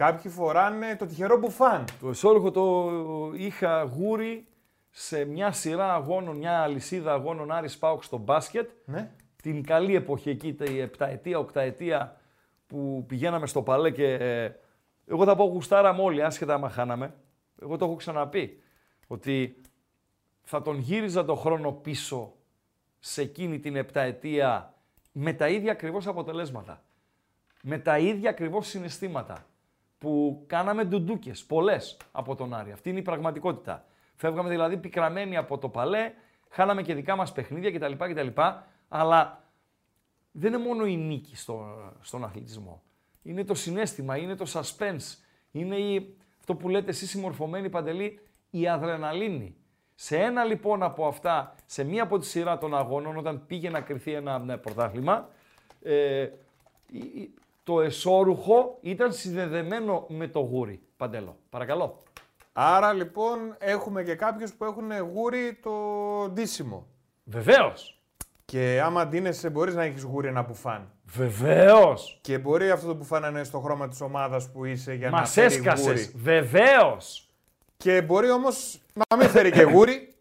[0.00, 1.84] Κάποιοι φοράνε το τυχερό μπουφάν.
[2.00, 2.90] Το εσόρουχο το
[3.34, 4.46] είχα γούρι
[4.90, 8.70] σε μια σειρά αγώνων, μια αλυσίδα αγώνων Άρης Πάουκ στο μπάσκετ.
[8.84, 9.10] Ναι.
[9.42, 12.20] Την καλή εποχή εκεί, η επταετία, οκταετία
[12.66, 14.52] που πηγαίναμε στο παλέ και ε,
[15.06, 17.14] εγώ θα πω γουστάραμε όλοι, άσχετα άμα χάναμε.
[17.62, 18.62] Εγώ το έχω ξαναπεί,
[19.06, 19.60] ότι
[20.42, 22.32] θα τον γύριζα το χρόνο πίσω
[22.98, 24.74] σε εκείνη την επταετία
[25.12, 26.84] με τα ίδια ακριβώς αποτελέσματα.
[27.62, 29.44] Με τα ίδια ακριβώς συναισθήματα
[30.00, 32.72] που κάναμε ντουντούκες, πολλές από τον Άρη.
[32.72, 33.84] Αυτή είναι η πραγματικότητα.
[34.14, 36.12] Φεύγαμε δηλαδή πικραμένοι από το παλέ,
[36.48, 38.04] χάναμε και δικά μας παιχνίδια κτλ.
[38.04, 38.40] κτλ
[38.88, 39.44] αλλά
[40.32, 41.66] δεν είναι μόνο η νίκη στο,
[42.00, 42.82] στον αθλητισμό.
[43.22, 45.16] Είναι το συνέστημα, είναι το suspense,
[45.50, 48.20] είναι η, αυτό που λέτε εσείς συμμορφωμένοι παντελή,
[48.50, 49.56] η αδρεναλίνη.
[49.94, 53.80] Σε ένα λοιπόν από αυτά, σε μία από τη σειρά των αγώνων, όταν πήγε να
[53.80, 55.28] κρυθεί ένα ναι, πρωτάθλημα,
[55.82, 56.28] ε,
[56.90, 57.34] η- η-
[57.70, 60.80] το εσώρουχο ήταν συνδεδεμένο με το γούρι.
[60.96, 62.02] Παντέλο, παρακαλώ.
[62.52, 65.70] Άρα λοιπόν έχουμε και κάποιους που έχουν γούρι το
[66.32, 66.86] ντύσιμο.
[67.24, 68.02] Βεβαίως.
[68.44, 70.92] Και άμα ντύνεσαι μπορείς να έχεις γούρι ένα μπουφάν.
[71.04, 72.18] Βεβαίως.
[72.22, 75.18] Και μπορεί αυτό το μπουφάν να είναι στο χρώμα της ομάδας που είσαι για να
[75.18, 75.86] Μας φέρει έσκασες.
[75.86, 76.10] γούρι.
[76.14, 77.28] Βεβαίως.
[77.76, 80.14] Και μπορεί όμως να μην φέρει και γούρι.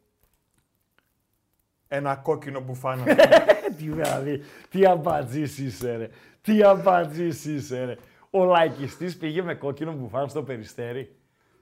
[1.88, 3.00] Ένα κόκκινο μπουφάν.
[3.00, 3.16] ας πούμε.
[3.78, 6.10] τι δηλαδή, τι αμπατζής είσαι ρε.
[6.42, 7.96] Τι αμπατζής είσαι ρε.
[8.30, 11.16] Ο λαϊκιστής πήγε με κόκκινο μπουφάν στο περιστέρι.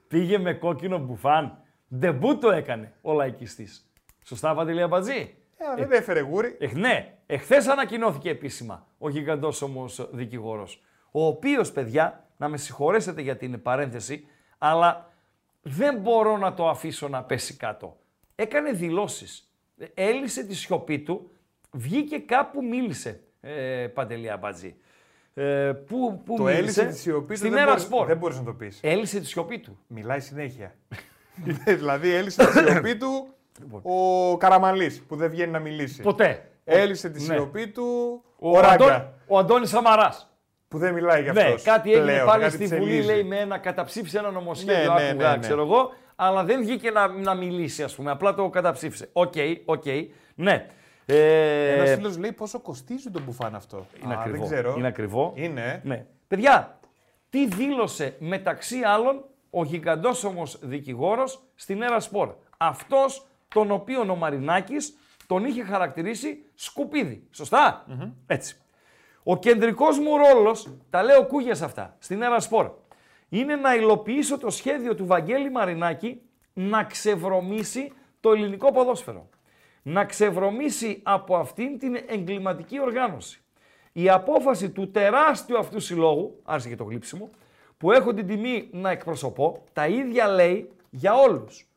[0.08, 1.62] Πήγε με κόκκινο μπουφάν.
[1.96, 3.90] Ντεμπούτο έκανε ο λαϊκιστής.
[4.24, 6.56] Σωστά, Παντελή Αμπατζή; Ε, αλλά δεν έφερε γούρι.
[6.60, 13.20] Εχ, ναι, εχθές ανακοινώθηκε επίσημα ο γιγαντός όμως δικηγόρος, ο οποίος, παιδιά, να με συγχωρέσετε
[13.20, 14.26] για την παρένθεση,
[14.58, 15.12] αλλά
[15.62, 17.96] δεν μπορώ να το αφήσω να πέσει κάτω.
[18.34, 21.30] Έκανε δηλώσεις, Ε, έλυσε τη σιωπή του,
[21.70, 23.20] βγήκε κάπου μίλησε,
[23.56, 24.74] ε, Παντελή Αμπατζή.
[25.34, 27.36] Ε, πού, πού Το μίλησε, έλυσε τη σιωπή του.
[27.36, 28.06] στην δεν Έρα μπορείς- Σπορ.
[28.06, 28.78] Δεν μπορείς να το πεις.
[28.82, 29.78] Έλυσε τη σιωπή του.
[29.86, 30.74] Μιλάει συνέχεια.
[31.64, 33.28] δηλαδή έλυσε τη σιωπή του
[33.82, 36.02] ο Καραμαλής που δεν βγαίνει να μιλήσει.
[36.02, 36.48] Ποτέ.
[36.64, 37.34] Έλυσε τη Ναι.
[37.34, 40.32] σιωπή του Ο, ο, Ράγκα Αντών, ο Αντώνης Σαμαράς.
[40.68, 41.62] που δεν μιλάει για Ναι, αυτός.
[41.62, 42.90] κάτι έγινε πλέον, πάλι κάτι στη τσελίζει.
[42.90, 45.38] Βουλή, λέει, με ένα καταψήφισε ένα νομοσχέδιο, Ναι, ναι, άκουγα, ναι, ναι.
[45.42, 49.08] ξέρω εγώ, αλλά δεν βγήκε να, να μιλήσει, ας πούμε, απλά το καταψήφισε.
[49.12, 49.32] Οκ,
[49.64, 49.84] οκ,
[50.34, 50.66] ναι.
[51.10, 53.86] Ε, Ένας φίλος λέει πόσο κοστίζει το μπουφάν αυτό.
[54.04, 54.46] είναι Α, ακριβό.
[54.46, 54.74] Δεν ξέρω.
[54.78, 55.32] Είναι ακριβό.
[55.36, 55.80] Είναι.
[55.84, 56.06] Ναι.
[56.28, 56.78] Παιδιά,
[57.30, 62.34] τι δήλωσε μεταξύ άλλων ο γιγαντός όμως δικηγόρος στην Έρα Σπορ.
[62.56, 64.96] Αυτός τον οποίον ο Μαρινάκης
[65.26, 67.26] τον είχε χαρακτηρίσει σκουπίδι.
[67.30, 67.86] Σωστά;
[68.26, 68.56] Έτσι.
[69.22, 72.70] Ο κεντρικός μου ρόλος, τα λέω κούγιας αυτά, στην Έρα Σπορ,
[73.28, 76.20] είναι να υλοποιήσω το σχέδιο του Βαγγέλη Μαρινάκη
[76.52, 79.28] να ξεβρωμίσει το ελληνικό ποδόσφαιρο.
[79.82, 83.42] Να ξεβρωμίσει από αυτήν την εγκληματική οργάνωση.
[83.92, 87.30] Η απόφαση του τεράστιου αυτού συλλόγου, άρχισε και το γλύψιμο,
[87.76, 91.68] που έχω την τιμή να εκπροσωπώ, τα ίδια λέει για όλους.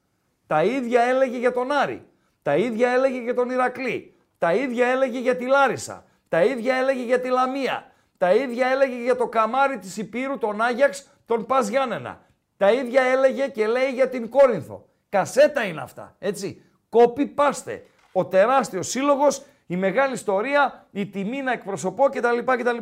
[0.48, 2.06] Τα ίδια έλεγε για τον Άρη.
[2.42, 4.16] Τα ίδια έλεγε για τον Ηρακλή.
[4.38, 6.06] Τα ίδια έλεγε για τη Λάρισα.
[6.30, 7.92] Τα ίδια έλεγε για τη Λαμία.
[8.18, 12.22] Τα ίδια έλεγε για το καμάρι της Υπήρου, τον Άγιαξ, τον Πας Γιάννενα.
[12.58, 14.86] Τα ίδια έλεγε και λέει για την Κόρινθο.
[15.10, 16.62] Κασέτα είναι αυτά, έτσι.
[16.90, 17.86] Κόπι πάστε.
[18.12, 22.38] Ο τεράστιος σύλλογος, η μεγάλη ιστορία, η τιμή να εκπροσωπώ κτλ.
[22.46, 22.78] κτλ.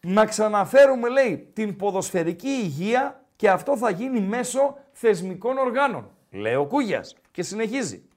[0.00, 6.10] Να ξαναφέρουμε, λέει, την ποδοσφαιρική υγεία και αυτό θα γίνει μέσω θεσμικών οργάνων.
[6.30, 8.08] Λέει ο Κούγιας και συνεχίζει.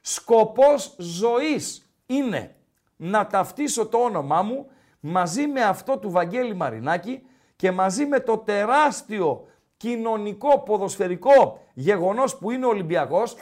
[0.00, 2.54] Σκοπός ζωής είναι
[2.96, 7.22] να ταυτίσω το όνομά μου μαζί με αυτό του Βαγγέλη Μαρινάκη
[7.56, 9.46] και μαζί με το τεράστιο
[9.76, 13.36] κοινωνικό ποδοσφαιρικό γεγονός που είναι ο Ολυμπιακός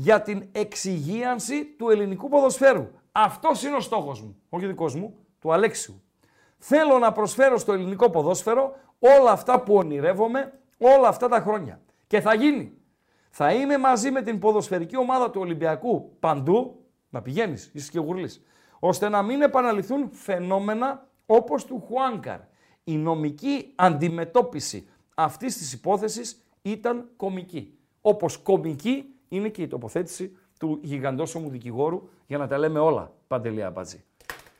[0.00, 2.90] για την εξυγίανση του ελληνικού ποδοσφαίρου.
[3.12, 6.02] Αυτός είναι ο στόχος μου, όχι ο δικός μου, του Αλέξιου.
[6.58, 11.80] Θέλω να προσφέρω στο ελληνικό ποδόσφαιρο όλα αυτά που ονειρεύομαι όλα αυτά τα χρόνια.
[12.06, 12.72] Και θα γίνει.
[13.30, 18.44] Θα είμαι μαζί με την ποδοσφαιρική ομάδα του Ολυμπιακού παντού, να πηγαίνεις, είσαι και γουρλής,
[18.78, 22.40] ώστε να μην επαναληφθούν φαινόμενα όπως του Χουάνκαρ.
[22.84, 27.78] Η νομική αντιμετώπιση αυτής της υπόθεσης ήταν κομική.
[28.00, 33.62] Όπως κομική είναι και η τοποθέτηση του γιγαντόσωμου δικηγόρου για να τα λέμε όλα, Παντελή
[33.64, 34.02] Αμπατζή.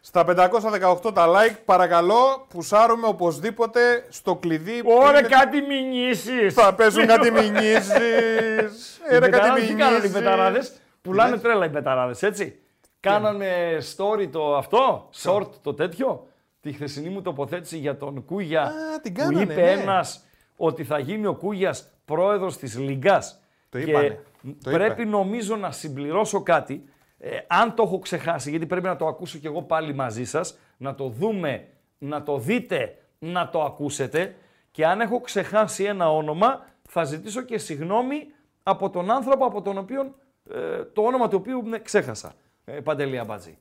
[0.00, 4.82] Στα 518 τα like, παρακαλώ, πουσάρουμε οπωσδήποτε στο κλειδί.
[4.82, 6.54] που Ωραία, είναι- κάτι μηνύσεις.
[6.54, 7.88] Θα παίζουν κάτι μηνύσεις.
[8.96, 10.12] Οι Era κάτι μπεταράδες τι κάνανε οι μηνύσεις.
[10.12, 10.72] μπεταράδες.
[11.02, 12.58] Πουλάνε λες; τρέλα οι μπεταράδες, έτσι.
[13.00, 16.26] Κάνανε story το αυτό, short το τέτοιο.
[16.60, 18.62] Τη χθεσινή μου τοποθέτηση για τον Κούγια.
[18.62, 19.70] Α, την που κάνανε, είπε ναι.
[19.70, 20.24] ένας
[20.56, 23.40] ότι θα γίνει ο Κούγιας πρόεδρος της Λιγκάς.
[23.68, 24.22] Το και είπανε.
[24.42, 25.10] Το πρέπει είπε.
[25.10, 26.84] νομίζω να συμπληρώσω κάτι.
[27.18, 30.58] Ε, αν το έχω ξεχάσει, γιατί πρέπει να το ακούσω κι εγώ πάλι μαζί σας,
[30.76, 31.66] να το δούμε,
[31.98, 34.34] να το δείτε, να το ακούσετε
[34.70, 38.26] και αν έχω ξεχάσει ένα όνομα, θα ζητήσω και συγγνώμη
[38.62, 40.14] από τον άνθρωπο από τον οποίο,
[40.50, 42.32] ε, το όνομα του οποίου ναι, ξέχασα.
[42.64, 43.58] Ε, Παντελή Αμπατζή.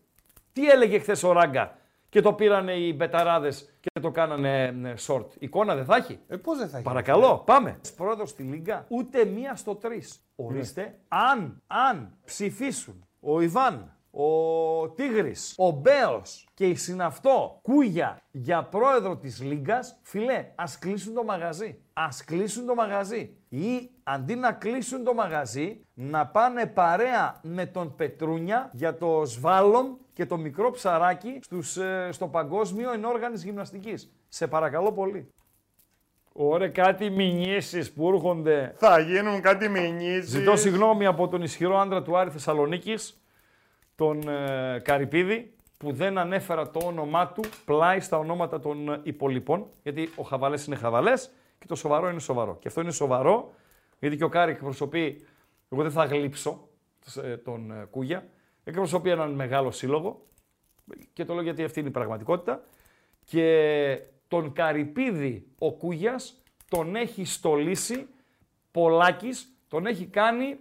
[0.53, 1.77] Τι έλεγε χθες ο Ράγκα;
[2.09, 5.25] Και το πήρανε οι μπεταράδες και το κάνανε ε, short.
[5.39, 6.85] Εικόνα δεν θα έχει; Ε, πώς δεν θα έχει.
[6.85, 7.79] Παρακαλώ, πάμε.
[7.95, 10.21] Πρόεδρος στη Λίγκα, ούτε μία στο τρεις.
[10.35, 10.95] Ορίστε, Ναι.
[11.07, 19.17] αν, αν ψηφίσουν ο Ιβάν, ο Τίγρης, ο Μπέος και η Συναυτό Κούγια για πρόεδρο
[19.17, 21.79] της Λίγκας, φιλέ, ας κλείσουν το μαγαζί.
[21.93, 23.37] Ας κλείσουν το μαγαζί.
[23.49, 29.97] Ή αντί να κλείσουν το μαγαζί, να πάνε παρέα με τον Πετρούνια για το Σβάλλον
[30.13, 34.11] και το μικρό ψαράκι στους, ε, στο Παγκόσμιο Ενόργανης Γυμναστικής.
[34.27, 35.33] Σε παρακαλώ πολύ.
[36.33, 38.73] Ωραία, κάτι μηνύσεις που έρχονται.
[38.75, 40.29] Θα γίνουν κάτι μηνύσεις.
[40.29, 43.21] Ζητώ συγγνώμη από τον ισχυρό άντρα του Άρη Θεσσαλονίκης,
[43.95, 49.67] τον ε, Καρυπίδη, που δεν ανέφερα το όνομά του πλάι στα ονόματα των ε, υπολοιπών,
[49.83, 52.57] γιατί ο χαβαλές είναι χαβαλές και το σοβαρό είναι σοβαρό.
[52.59, 53.53] Και αυτό είναι σοβαρό,
[53.99, 55.25] γιατί και ο Κάρη εκπροσωπεί,
[55.69, 56.67] εγώ δεν θα γλύψω
[57.23, 58.27] ε, τον ε, Κούγια,
[58.63, 60.25] εκπροσωπεί έναν μεγάλο σύλλογο
[61.13, 62.63] και το λέω γιατί αυτή είναι η πραγματικότητα
[63.23, 68.07] και τον Καρυπίδη ο Κούγιας τον έχει στολίσει
[68.71, 70.57] Πολάκης, τον έχει κάνει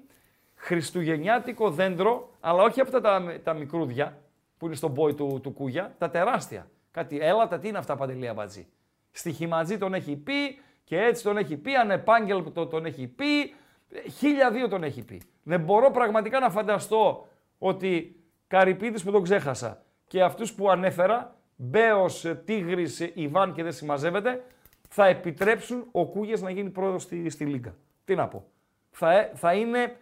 [0.54, 4.18] χριστουγεννιάτικο δέντρο, αλλά όχι αυτά τα, τα μικρούδια
[4.58, 6.70] που είναι στον πόη του, του Κούγια, τα τεράστια.
[6.90, 8.66] Κάτι έλατα, τι είναι αυτά παντελή αμπατζή.
[9.10, 13.40] Στη Χιματζή τον έχει πει και έτσι τον έχει πει, ανεπάγγελτο τον έχει πει,
[13.88, 15.22] ε, χίλια δύο τον έχει πει.
[15.42, 17.26] Δεν μπορώ πραγματικά να φανταστώ
[17.58, 23.62] ότι Καρυπίδης που τον ξέχασα και αυτούς που ανέφερα, Μπέος, ε, Τίγρης, ε, Ιβάν και
[23.62, 24.44] δεν συμμαζεύεται,
[24.88, 27.74] θα επιτρέψουν ο Κούγιας να γίνει πρόεδρος στη, στη Λίγκα.
[28.04, 28.46] Τι να πω.
[28.90, 29.96] Θα, ε- θα είναι...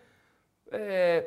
[0.71, 1.23] Ε,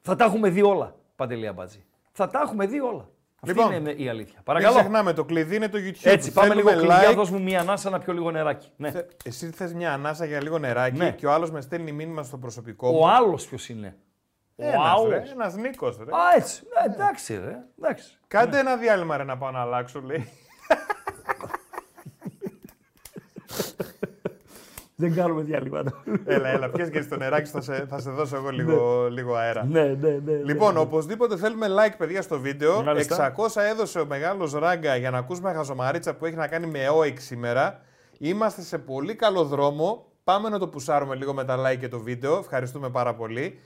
[0.00, 1.84] θα τα έχουμε δει όλα, Παντελή Αμπατζή.
[2.12, 3.08] Θα τα έχουμε δει όλα.
[3.50, 4.34] Αυτή Λοιπόν, είναι η αλήθεια.
[4.34, 4.74] Μην Παρακαλώ.
[4.74, 6.00] ξεχνάμε, το κλειδί είναι το YouTube.
[6.02, 7.14] Έτσι, πάμε λίγο Θέλουμε κλειδιά, like.
[7.14, 8.68] δώσ' μου μία ανάσα να πιω λίγο νεράκι.
[8.76, 8.90] Ναι.
[8.90, 11.10] Θε- Εσύ θες μια ανάσα για λίγο νεράκι Ναι.
[11.10, 12.98] και ο άλλος με στέλνει μήνυμα στο προσωπικό μου.
[12.98, 13.96] Ο άλλος ποιος είναι;
[14.56, 15.08] Ο Ένας, άλλος.
[15.08, 16.02] ρε, ένας Νίκος, ρε.
[16.04, 16.62] Α, έτσι.
[16.86, 17.58] Ναι, εντάξει, ρε.
[17.78, 18.18] Εντάξει.
[18.28, 20.28] Κάντε ένα διάλειμμα ρε να πάω να αλλάξω, λέει.
[24.96, 25.82] Δεν κάνουμε διάλειμμα.
[26.24, 29.64] έλα, έλα, πιες και στο νεράκι, θα σε, θα σε δώσω εγώ λίγο, λίγο αέρα.
[29.64, 30.32] ναι, ναι, ναι.
[30.32, 32.82] Λοιπόν, οπωσδήποτε θέλουμε like, παιδιά, στο βίντεο.
[32.82, 33.34] Μάλιστα.
[33.36, 37.20] 600 έδωσε ο μεγάλος Ράγκα για να ακούσουμε χαζομαρίτσα που έχει να κάνει με ΟΕΚ
[37.20, 37.80] σήμερα.
[38.18, 40.06] Είμαστε σε πολύ καλό δρόμο.
[40.24, 42.38] Πάμε να το πουσάρουμε λίγο με τα like και το βίντεο.
[42.38, 43.58] Ευχαριστούμε πάρα πολύ.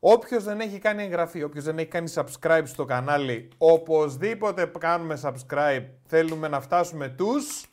[0.00, 5.84] Όποιος δεν έχει κάνει εγγραφή, όποιος δεν έχει κάνει subscribe στο κανάλι, οπωσδήποτε κάνουμε subscribe.
[6.06, 7.69] Θέλουμε να φτάσουμε τους...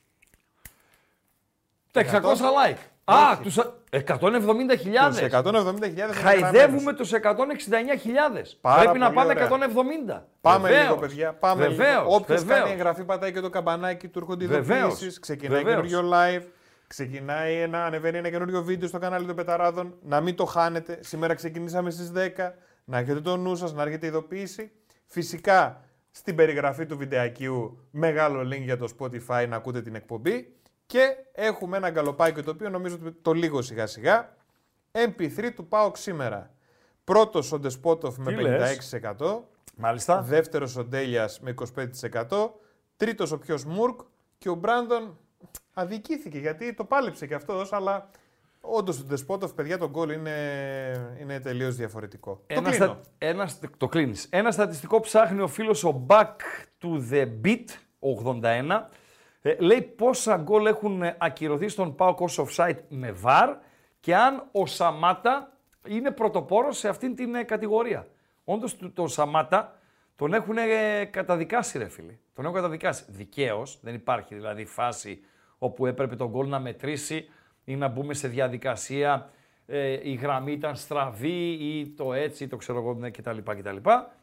[2.03, 2.77] Τα 600 like.
[3.09, 3.57] Α, τους
[3.91, 5.09] 170.000.
[5.09, 8.57] Τους 170.000 Χαϊδεύουμε τους 169.000.
[8.61, 9.47] Πάρα Πρέπει να πολύ πάμε ωραία.
[9.47, 10.27] 170.
[10.41, 10.83] Πάμε Βεβαίως.
[10.87, 11.33] λίγο, παιδιά.
[11.33, 12.15] Πάμε Βεβαίως, λίγο.
[12.15, 12.59] Όποιο βεβαίως.
[12.59, 15.19] κάνει εγγραφή, πατάει και το καμπανάκι του έρχονται Βεβαίως, ειδοποιήσεις.
[15.19, 15.87] Ξεκινάει βεβαίως.
[15.87, 16.43] καινούριο live.
[16.87, 19.93] Ξεκινάει ένα, ανεβαίνει ένα καινούριο βίντεο στο κανάλι των Πεταράδων.
[20.01, 20.99] Να μην το χάνετε.
[21.01, 22.53] Σήμερα ξεκινήσαμε στις 10.
[22.85, 24.71] Να έχετε το νου σας, να έρχεται η ειδοποίηση.
[25.05, 25.81] Φυσικά,
[26.11, 30.56] στην περιγραφή του βιντεακίου, μεγάλο link για το Spotify να ακούτε την εκπομπή.
[30.87, 34.35] Και έχουμε ένα γκαλοπάκι το οποίο νομίζω ότι το λίγο σιγά σιγά.
[34.91, 36.51] MP3 του ΠΑΟΚ σήμερα.
[37.03, 39.39] Πρώτος ο Ντεσπότοφ με Τι λες; 56%.
[39.75, 40.21] Μάλιστα.
[40.21, 41.53] Δεύτερος ο Ντέλιας με
[42.29, 42.49] 25%.
[42.97, 43.99] Τρίτος ο Ποιος Μουρκ.
[44.37, 45.17] Και ο Μπράντον
[45.73, 48.09] αδικήθηκε γιατί το πάλεψε και αυτός, αλλά
[48.61, 50.35] όντως το Ντεσπότοφ, παιδιά, το γκολ είναι,
[51.19, 52.31] είναι τελείως διαφορετικό.
[52.35, 52.85] το Ένα, κλείνω.
[52.85, 53.01] στα...
[53.17, 53.49] ένα...
[53.77, 54.27] Το κλείνεις.
[54.29, 56.35] Ένα στατιστικό ψάχνει ο φίλος ο Back
[56.81, 57.65] to the Beat,
[58.23, 58.63] 81.
[59.47, 63.55] Ε, λέει πόσα γκολ έχουν ε, ακυρωθεί στον ΠΑΟΚ ως offside με VAR
[63.99, 65.53] και αν ο Σαμάτα
[65.87, 68.07] είναι πρωτοπόρος σε αυτήν την ε, κατηγορία.
[68.43, 69.79] Όντως του- τον Σαμάτα
[70.15, 72.17] τον έχουν ε, καταδικάσει ρε φίλε.
[72.33, 73.03] Τον έχουν καταδικάσει.
[73.07, 75.19] Δικαίως, δεν υπάρχει δηλαδή φάση
[75.57, 77.29] όπου έπρεπε τον γκολ να μετρήσει
[77.63, 79.29] ή να μπούμε σε διαδικασία
[79.65, 83.37] ε, η γραμμή ήταν στραβή ή το έτσι ή το ξέρω εγώ ναι, κτλ.
[83.43, 83.77] κτλ.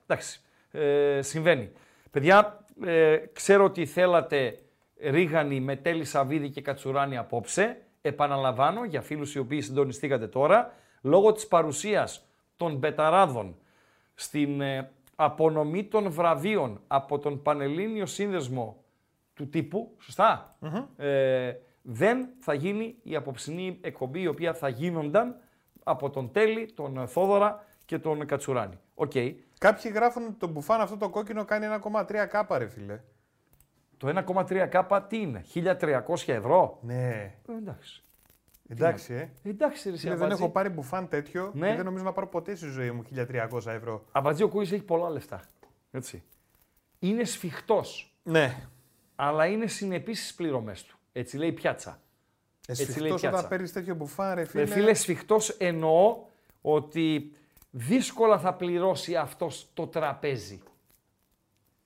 [0.06, 0.40] Εντάξει,
[0.70, 1.72] ε, συμβαίνει.
[2.10, 4.58] Παιδιά, ε, ξέρω ότι θέλατε
[5.10, 7.82] ρίγανη με τέλη Σαββίδη και Κατσουράνη απόψε.
[8.00, 10.72] Επαναλαμβάνω για φίλους οι οποίοι συντονιστήκατε τώρα,
[11.02, 13.56] λόγω της παρουσίας των μπεταράδων
[14.14, 18.84] στην ε, απονομή των βραβείων από τον Πανελλήνιο Σύνδεσμο
[19.34, 20.56] του τύπου, σωστά,
[20.96, 21.52] ε,
[21.82, 25.36] δεν θα γίνει η απόψινή εκπομπή η οποία θα γίνονταν
[25.82, 28.78] από τον Τέλη, τον Θόδωρα και τον Κατσουράνη.
[28.94, 29.12] Οκ.
[29.58, 33.00] Κάποιοι γράφουν ότι το μπουφάν αυτό το κόκκινο κάνει 1,3 κάπα, ρε φίλε.
[34.04, 37.08] Το 1,3 κάπα τι είναι, 1300 ευρώ; Ναι.
[37.48, 38.02] Ε, εντάξει.
[38.68, 39.30] Εντάξει, ε.
[39.48, 40.42] Εντάξει, ρε, Φίλε, δεν Αμπατζή.
[40.42, 41.68] έχω πάρει μπουφάν τέτοιο Ναι.
[41.68, 44.04] και δεν νομίζω να πάρω ποτέ στη ζωή μου 1300 ευρώ.
[44.12, 45.40] Αμπατζή ο Κούγης έχει πολλά λεφτά.
[45.90, 46.22] Έτσι.
[46.98, 48.56] Είναι σφιχτός, Ναι.
[49.16, 50.98] αλλά είναι συνεπής στις πληρωμές του.
[51.12, 51.90] Έτσι λέει η πιάτσα.
[51.90, 52.00] λέει
[52.80, 53.28] Εσφιχτός πιάτσα.
[53.38, 54.64] όταν παίρνεις τέτοιο μπουφάν, ρε φίλε.
[54.66, 56.16] Φίλε, φίλε σφιχτός εννοώ
[56.60, 57.36] ότι
[57.70, 60.62] δύσκολα θα πληρώσει αυτός το τραπέζι.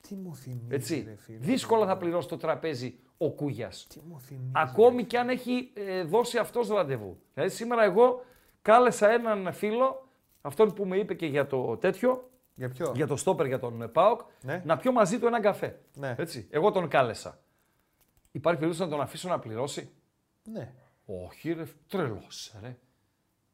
[0.08, 1.02] Τι μου θυμίζει, Έτσι.
[1.06, 1.38] ρε φίλε.
[1.38, 3.86] Δύσκολα θα πληρώσει το τραπέζι ο Κούγιας.
[3.86, 4.50] Τι μου θυμίζει.
[4.54, 7.18] Ακόμη και αν έχει ε, δώσει αυτός ραντεβού.
[7.34, 8.24] Δηλαδή σήμερα εγώ
[8.62, 10.08] κάλεσα έναν φίλο,
[10.40, 13.82] αυτόν που με είπε και για το τέτοιο, Για ποιο; για το στόπερ για τον
[13.82, 14.62] ε, ΠΑΟΚ, Ναι.
[14.64, 15.78] να πιω μαζί του έναν καφέ.
[15.94, 16.14] Ναι.
[16.18, 16.46] Έτσι.
[16.50, 17.38] Εγώ τον κάλεσα.
[18.32, 19.90] Υπάρχει περίπτωση να τον αφήσω να πληρώσει;
[20.52, 20.72] Ναι.
[21.06, 22.76] Όχι, ρε, τρελός, ρε.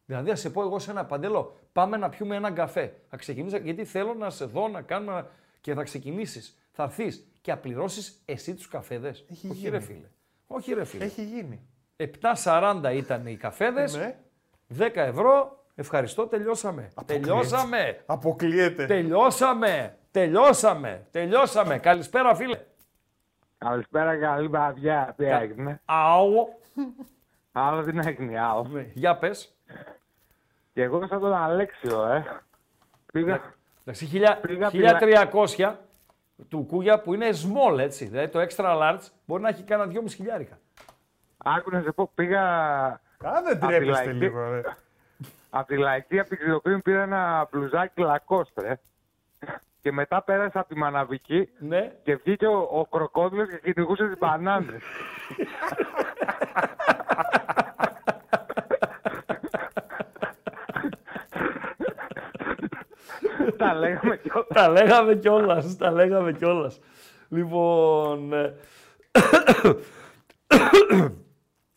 [0.06, 2.96] Δηλαδή, ας σε πω εγώ σε ένα παντέλο, πάμε να πιούμε έναν καφέ.
[3.08, 5.26] Θα ξεκινήσω, γιατί θέλω να σε δω να κάνουμε.
[5.64, 6.58] Και θα ξεκινήσεις.
[6.70, 9.24] Θα έρθεις και θα πληρώσεις εσύ τους καφέδες.
[9.30, 9.70] Έχει Όχι, γίνει.
[9.70, 10.08] ρε φίλε.
[10.46, 11.04] Όχι, ρε φίλε.
[11.04, 11.68] Έχει γίνει.
[11.96, 13.96] 7,40 ήταν οι καφέδες.
[13.96, 14.18] Ναι.
[14.78, 15.64] 10 ευρώ.
[15.74, 16.90] Ευχαριστώ, τελειώσαμε.
[17.06, 18.02] Τελειώσαμε.
[18.06, 18.86] Αποκλείεται.
[18.86, 19.98] Τελειώσαμε.
[20.10, 21.06] Τελειώσαμε.
[21.10, 21.78] Τελειώσαμε.
[21.78, 22.60] Καλησπέρα, φίλε.
[23.58, 25.14] Καλησπέρα, καλή βραδιά.
[25.16, 26.48] Τι έγινε; Αου.
[27.52, 28.68] Άλλο τι έγινε, άλλο.
[28.70, 29.56] Ναι, Για πες.
[30.72, 32.42] Και εγώ σαν τον Αλέξιο, ε.
[33.12, 33.54] Πήγα.
[33.84, 35.74] Εντάξει, χιλιά- Πήγα 1300
[36.48, 38.04] του Κούγια που είναι small έτσι.
[38.04, 40.58] Δηλαδή το extra large μπορεί να έχει κάνα 2,5 χιλιάρικα.
[41.36, 42.42] Άκου να σε πω, πήγα.
[42.42, 44.60] Α, δεν Απ' τη τρέπεστε λαϊκή- λίγο, ρε.
[45.50, 48.80] Από τη λαϊκή, από την Ξυλοκρίνη πήρα ένα μπλουζάκι λακόστρε.
[49.80, 51.92] Και μετά πέρασα από τη Μαναβική Ναι.
[52.02, 54.82] και βγήκε ο, ο κροκόδιλος και κυνηγούσε τις μπανάνες.
[63.66, 64.46] Τα λέγαμε κιόλας.
[64.54, 65.76] τα λέγαμε κιόλας.
[65.76, 66.80] Τα λέγαμε κιόλας.
[67.28, 68.32] Λοιπόν.
[68.32, 68.54] ε,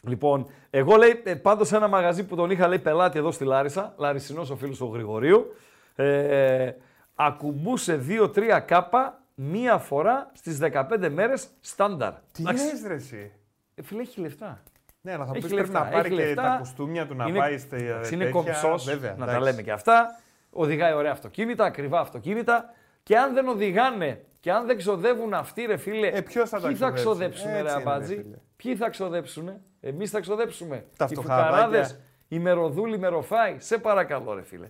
[0.08, 3.44] λοιπόν, εγώ λέει ε, πάντως σε ένα μαγαζί που τον είχα λέει πελάτη εδώ στη
[3.46, 5.56] Λάρισα, Λαρισινό ο φίλος του Γρηγορίου,
[5.96, 6.72] ε,
[7.16, 12.12] ακουμπούσε 2-3 κάπα μία φορά στις 15 μέρες στάνταρ.
[12.32, 13.32] Τι Εντάξει, λες, ρε εσύ;
[13.76, 14.62] ε, φίλε, έχει λεφτά.
[15.02, 16.42] Ναι, αλλά θα μου Έχει πεις πρέπει λεφτά, να πάρει έχει και λεφτά.
[16.44, 18.16] τα κουστούμια του να είναι, πάει στη εντάξει, τέτοια.
[18.16, 19.50] Είναι κομψός, Βέβαια, να τα εντάξει.
[19.50, 20.20] λέμε και αυτά.
[20.60, 22.74] Οδηγάει ωραία αυτοκίνητα, ακριβά αυτοκίνητα.
[23.04, 26.68] Και αν δεν οδηγάνε και αν δεν ξοδεύουν αυτοί, ρε φίλε, Ε, ποιος θα τα
[26.68, 28.16] ποιοι θα ξοδέψει; ξοδέψουν, ρε Έτσι είναι, ρε αμπάτζι.
[28.16, 28.36] φίλε.
[28.56, 29.52] Ποιοι θα ξοδέψουν,
[29.82, 30.86] εμείς θα ξοδέψουμε.
[30.98, 31.50] Τα οι φτωχαδάκια.
[31.52, 33.56] φουκαράδες, οι μεροδούλοι, οι μεροφάοι.
[33.60, 34.70] Σε παρακαλώ, ρε φίλε.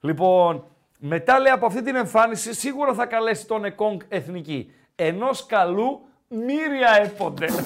[0.00, 0.64] Λοιπόν,
[0.98, 4.72] μετά λέει από αυτή την εμφάνιση σίγουρα θα καλέσει τον Εκόνγκ Εθνική.
[4.96, 7.46] Ενός καλού μύρια έπονται.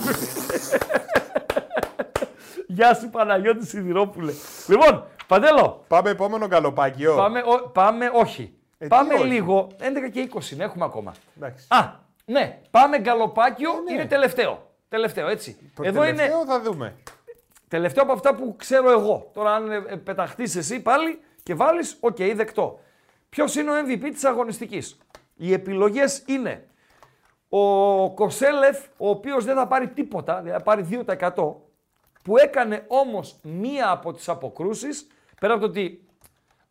[2.74, 4.32] Γεια σου Παναγιώτη Σιδηρόπουλε.
[4.68, 7.14] Λοιπόν, Παντέλο, Πάμε επόμενο καλοπάκιο.
[7.14, 8.54] πάμε, ο- πάμε όχι.
[8.78, 11.12] Ε, τι πάμε όχι; λίγο, 11 και 20 είναι, έχουμε ακόμα.
[11.36, 11.66] Εντάξει.
[11.70, 11.92] Α,
[12.24, 13.92] ναι, πάμε γκαλοπάκιο, ναι.
[13.92, 14.70] είναι τελευταίο.
[14.88, 15.70] Τελευταίο, έτσι.
[15.74, 16.94] Το Εδώ είναι τελευταίο θα δούμε.
[17.68, 19.30] τελευταίο από αυτά που ξέρω εγώ.
[19.34, 22.80] Τώρα, αν ε, ε, πεταχτείς εσύ πάλι και βάλεις, οκ, δεκτό.
[23.28, 24.98] Ποιος είναι ο MVP της αγωνιστικής;
[25.36, 26.64] Οι επιλογές είναι
[27.48, 31.54] ο Κοσέλεφ, ο οποίος δεν θα πάρει τίποτα, δηλαδή θα πάρει 2%,
[32.22, 35.06] που έκανε όμως μία από τις αποκρούσεις,
[35.40, 36.06] πέρα από το ότι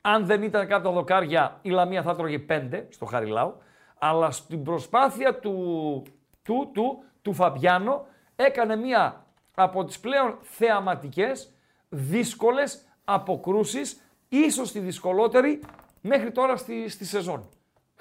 [0.02, 3.58] αν δεν ήταν κάτω τα δοκάρια, η Λαμία θα τρώγε 5 στο Χαριλάου,
[4.00, 6.04] αλλά στην προσπάθεια του,
[6.44, 8.06] του, του, του Φαμπιάνο
[8.36, 9.26] έκανε μία
[9.56, 11.54] από τις πλέον θεαματικές,
[11.90, 15.60] δύσκολες αποκρούσεις, ίσως τη δυσκολότερη
[16.02, 17.50] μέχρι τώρα στη, στη σεζόν.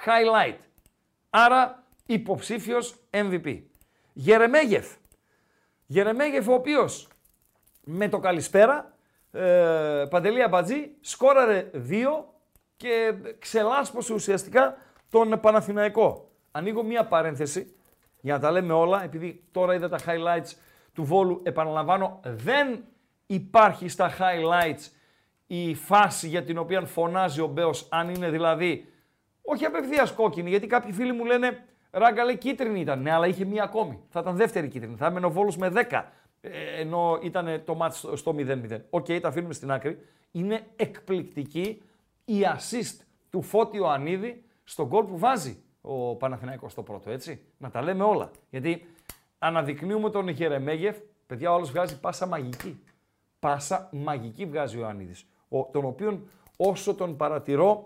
[0.05, 0.57] Highlight.
[1.31, 3.63] Άρα υποψήφιος MVP.
[4.13, 4.95] Γερεμέγεφ.
[5.87, 7.09] Γερεμέγεφ ο οποίος
[7.93, 8.93] με το καλησπέρα,
[9.31, 12.35] ε, Παντελή Αμπατζή, σκόραρε δύο
[12.77, 14.77] και ξελάσπωσε ουσιαστικά
[15.11, 16.31] τον Παναθηναϊκό.
[16.51, 17.75] Ανοίγω μία παρένθεση
[18.21, 20.53] για να τα λέμε όλα, επειδή τώρα είδα τα highlights
[20.93, 22.85] του Βόλου, επαναλαμβάνω, δεν
[23.27, 24.91] υπάρχει στα highlights
[25.47, 28.93] η φάση για την οποία φωνάζει ο Μπέος, αν είναι δηλαδή,
[29.43, 33.03] όχι απευθείας κόκκινη, γιατί κάποιοι φίλοι μου λένε Ράγκα λέει κίτρινη ήταν.
[33.03, 34.01] Ναι, αλλά είχε μία ακόμη.
[34.09, 34.97] Θα ήταν δεύτερη κίτρινη.
[34.97, 36.03] Θα έμενε ο Βόλος με 10.
[36.41, 38.81] Ε, ενώ ήταν το ματς στο- στο 0-0.
[38.91, 39.99] Οκ, τα αφήνουμε στην άκρη.
[40.33, 41.83] Είναι εκπληκτική
[42.25, 47.41] η assist του Φώτη Ιωαννίδη στον γκολ που βάζει ο Παναθηναϊκός στο πρώτο, έτσι.
[47.59, 48.31] Να τα λέμε όλα.
[48.51, 48.87] Γιατί
[49.39, 50.97] αναδεικνύουμε τον Γερεμέγεφ,
[51.27, 52.81] παιδιά, ο άλλος βγάζει πάσα μαγική.
[53.39, 57.83] Πάσα μαγική βγάζει ο Ιωαννίδης, ο, τον οποίον όσο τον παρατηρώ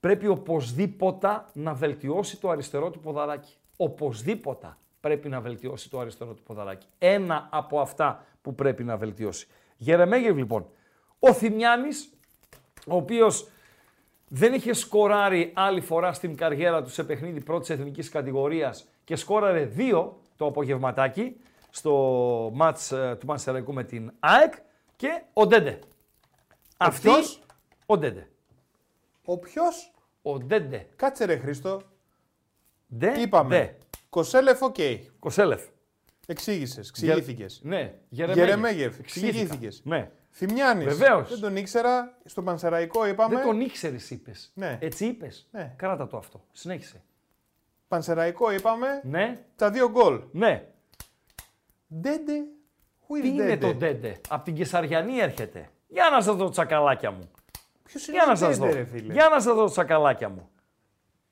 [0.00, 3.54] πρέπει οπωσδήποτε να βελτιώσει το αριστερό του ποδαράκι.
[3.76, 4.76] Οπωσδήποτε
[5.08, 6.86] πρέπει να βελτιώσει το αριστερό του ποδαράκι.
[6.98, 9.46] Ένα από αυτά που πρέπει να βελτιώσει.
[9.76, 10.66] Γερεμέγεφ λοιπόν.
[11.18, 12.12] Ο Θημιάνης,
[12.86, 13.48] ο οποίος
[14.28, 19.64] δεν είχε σκοράρει άλλη φορά στην καριέρα του σε παιχνίδι πρώτης εθνικής κατηγορίας και σκόραρε
[19.64, 21.36] δύο το απογευματάκι
[21.70, 21.92] στο
[22.54, 24.54] ματς ε, του Πανσεραϊκού με την ΑΕΚ
[24.96, 25.78] και ο Ντέντε.
[26.76, 27.40] Αυτή ποιος;
[27.86, 28.28] ο Ντέντε.
[29.24, 30.86] Ο ποιος; Ο Ντέντε.
[30.96, 31.82] Κάτσε ρε Χρήστο.
[32.96, 33.76] Ντε, Τι είπαμε; ντε.
[34.08, 34.76] Κοσέλεφ, οκ.
[35.18, 35.62] Κοσέλεφ.
[36.26, 37.46] Εξήγησες, εξηγήθηκε.
[37.60, 39.40] Ναι, Γερεμέγεφ, Εξηγήθηκα.
[39.40, 39.80] εξηγήθηκες.
[39.84, 40.10] Ναι.
[40.30, 40.84] Θημιάνη.
[40.84, 41.28] Βεβαίως.
[41.30, 42.18] Δεν τον ήξερα.
[42.24, 43.34] Στο Πανσεραϊκό είπαμε.
[43.34, 44.50] Δεν τον ήξερες, είπες.
[44.54, 44.78] Ναι.
[44.80, 45.74] Έτσι είπες; Ναι.
[45.76, 46.44] Κράτα το αυτό.
[46.52, 47.02] Συνέχισε.
[47.88, 49.00] Πανσεραϊκό είπαμε.
[49.04, 49.38] Ναι.
[49.56, 50.20] Τα δύο γκολ.
[50.32, 50.68] Ναι.
[52.00, 52.32] Ντέντε.
[53.08, 55.68] Who is Τι είναι Ντέντε; το Ντέντε; Από την Κεσαριανή έρχεται.
[55.88, 57.30] Για να σας δω τσακαλάκια μου.
[57.84, 58.64] Ποιος είναι Για να ο σας δω.
[58.66, 60.48] Ντέντε, ρε φίλε; Για να σας δω τσακαλάκια μου.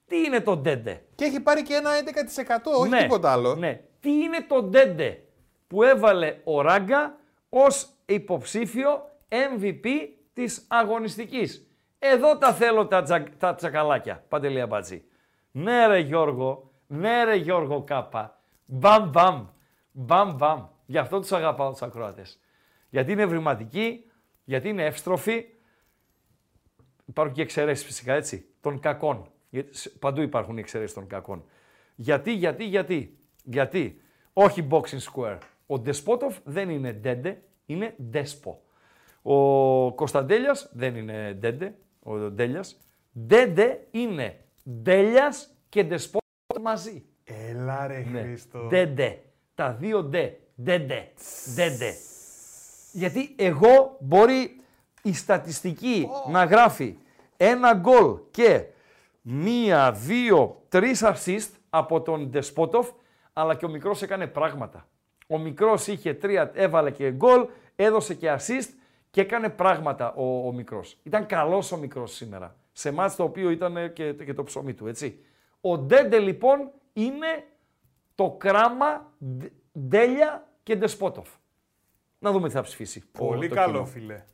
[0.07, 1.91] Τι είναι το Ντέντε; Και έχει πάρει και ένα
[2.45, 3.03] 11%, όχι ναι.
[3.03, 3.55] τίποτα άλλο.
[3.55, 3.81] Ναι.
[4.01, 5.25] Τι είναι το Ντέντε
[5.67, 7.17] που έβαλε ο Ράγκα
[7.49, 9.87] ως υποψήφιο MVP
[10.33, 15.05] της αγωνιστικής; Εδώ τα θέλω τα, τσα, τα τσακαλάκια, Παντελή Αμπατζή.
[15.51, 18.41] Ναι ρε Γιώργο, ναι ρε Γιώργο Κάπα.
[18.67, 19.47] Μπαμ μπαμ,
[19.93, 20.67] μπαμ μπαμ.
[20.87, 22.41] Γι' αυτό τους αγαπάω τους ακροατές.
[22.89, 24.11] Γιατί είναι ευρηματικοί,
[24.45, 25.45] γιατί είναι εύστροφοι.
[27.05, 29.31] Υπάρχουν και εξαιρέσεις φυσικά έτσι, των κακών.
[29.51, 31.45] Γιατί σε- Παντού υπάρχουν οι εξαιρέσεις των κακών.
[31.95, 33.19] Γιατί, γιατί, γιατί.
[33.43, 34.01] Γιατί.
[34.33, 35.39] Όχι boxing square.
[35.67, 38.61] Ο Ντεσπότοφ δεν είναι ντέντε, είναι ντέσπο.
[39.23, 39.35] Ο
[39.95, 42.77] Κωνσταντέλιας δεν είναι ντέντε, ο Ντέλιας.
[43.27, 44.41] Ντέντε είναι
[44.83, 47.05] ντέλιας και ντεσπότοφ μαζί.
[47.25, 48.23] Έλα ρε Ναι.
[48.23, 48.59] Χρήστο.
[48.59, 49.23] Ντέντε.
[49.55, 50.39] Τα δύο ντε.
[50.63, 51.09] Ντέντε.
[51.55, 51.93] Ντέντε.
[52.93, 54.61] Γιατί εγώ μπορεί
[55.03, 56.97] η στατιστική να γράφει
[57.37, 58.65] ένα γκολ και
[59.29, 62.89] μία, δύο, τρεις assist από τον Ντεσπότοφ,
[63.33, 64.89] αλλά και ο μικρός έκανε πράγματα.
[65.27, 67.47] Ο μικρός είχε τρία, έβαλε και γκολ,
[67.77, 68.69] έδωσε και assist
[69.11, 70.99] και έκανε πράγματα ο, ο μικρός.
[71.03, 72.57] Ήταν καλός ο μικρός σήμερα.
[72.73, 75.25] Σε μάτς το οποίο ήταν και, και το ψωμί του, έτσι.
[75.61, 77.45] Ο Ντέντε λοιπόν είναι
[78.15, 81.29] το κράμα Ντε- Ντέλια και Ντεσπότοφ.
[82.19, 83.05] Να δούμε τι θα ψηφίσει.
[83.19, 83.85] Πολύ το καλό, κοινό.
[83.85, 84.25] φίλε.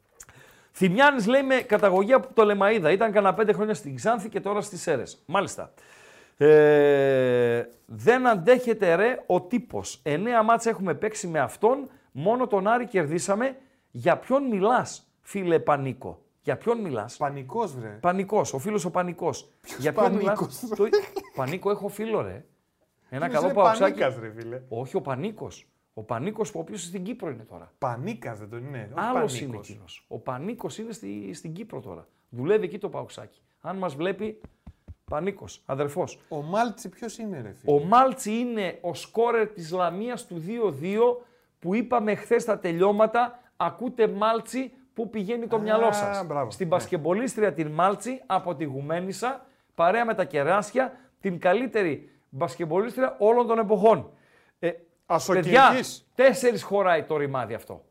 [0.72, 2.90] Θημιάνης λέει με καταγωγή από το Λεμαίδα.
[2.90, 5.22] Ήταν κανένα πέντε χρόνια στην Ξάνθη και τώρα στις Σέρες.
[5.26, 5.72] Μάλιστα.
[6.36, 10.00] Ε, δεν αντέχεται ρε ο τύπος.
[10.02, 11.90] Εννέα μάτσα έχουμε παίξει με αυτόν.
[12.12, 13.56] Μόνο τον Άρη κερδίσαμε.
[13.90, 17.98] Για ποιον μιλάς, φίλε Πανίκο; Για ποιον μιλάς; Πανικός, βρε.
[18.00, 19.50] Πανικός, ο φίλος ο Πανικός.
[19.78, 20.68] Για ποιον Πανίκος, μιλάς.
[20.76, 20.88] Το...
[21.34, 22.44] Πανίκο έχω φίλο ρε.
[23.08, 23.98] Ένα Ποιος καλό είναι παοξάκι.
[24.00, 25.66] Πανίκας, ρε φίλε; Όχι ο Πανίκος.
[25.94, 27.72] Ο Πανίκος που ο οποίος στην Κύπρο είναι τώρα.
[27.78, 28.90] Πανίκας δεν τον είναι.
[28.96, 29.40] όχι Άλλος Πανίκος.
[29.40, 30.04] είναι εκείνος.
[30.08, 32.06] Ο Πανίκος είναι στη, στην Κύπρο τώρα.
[32.28, 33.40] Δουλεύει εκεί το Παουξάκι.
[33.60, 34.40] Αν μας βλέπει,
[35.04, 36.20] Πανίκος, αδερφός.
[36.28, 41.24] Ο Μάλτσι ποιος είναι, ρε φίλε; Ο Μάλτσι είναι ο σκόρερ της Λαμίας του 2-2
[41.58, 43.40] που είπαμε χθες στα τελειώματα.
[43.56, 46.26] Ακούτε Μάλτσι που πηγαίνει το Α, μυαλό σας.
[46.26, 46.74] μπράβο, Στην ναι.
[46.74, 53.58] μπασκεμπολίστρια την Μάλτσι από τη Γουμένισσα, παρέα με τα κεράσια, την καλύτερη μπασκεμπολίστρια όλων των
[53.58, 54.10] εποχών.
[55.12, 55.52] Ε, Ασοκυρικής.
[55.52, 55.84] παιδιά,
[56.14, 57.84] τέσσερις χωράει το ρημάδι αυτό.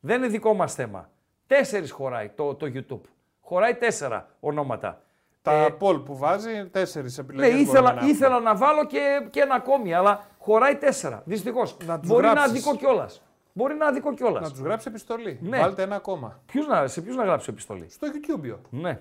[0.00, 1.10] Δεν είναι δικό μας θέμα.
[1.46, 3.00] Τέσσερις χωράει το, το YouTube.
[3.40, 5.02] Χωράει τέσσερα ονόματα.
[5.42, 7.54] Τα Ε, Πολ που βάζει, τέσσερις ναι, επιλογέ.
[7.56, 11.22] ήθελα, ήθελα να βάλω και, και ένα ακόμη, αλλά χωράει τέσσερα.
[11.24, 11.76] Δυστυχώς.
[11.86, 12.52] Να τους Μπορεί να γράψεις.
[12.52, 13.22] αδικό κιόλας.
[13.52, 14.42] Μπορεί να αδικό κιόλας.
[14.42, 15.38] Να τους γράψει επιστολή.
[15.42, 15.58] Ναι.
[15.58, 16.40] Βάλτε ένα ακόμα.
[16.68, 18.58] να, σε ποιους να γράψει επιστολή; Στο YouTube.
[18.70, 19.00] Ναι.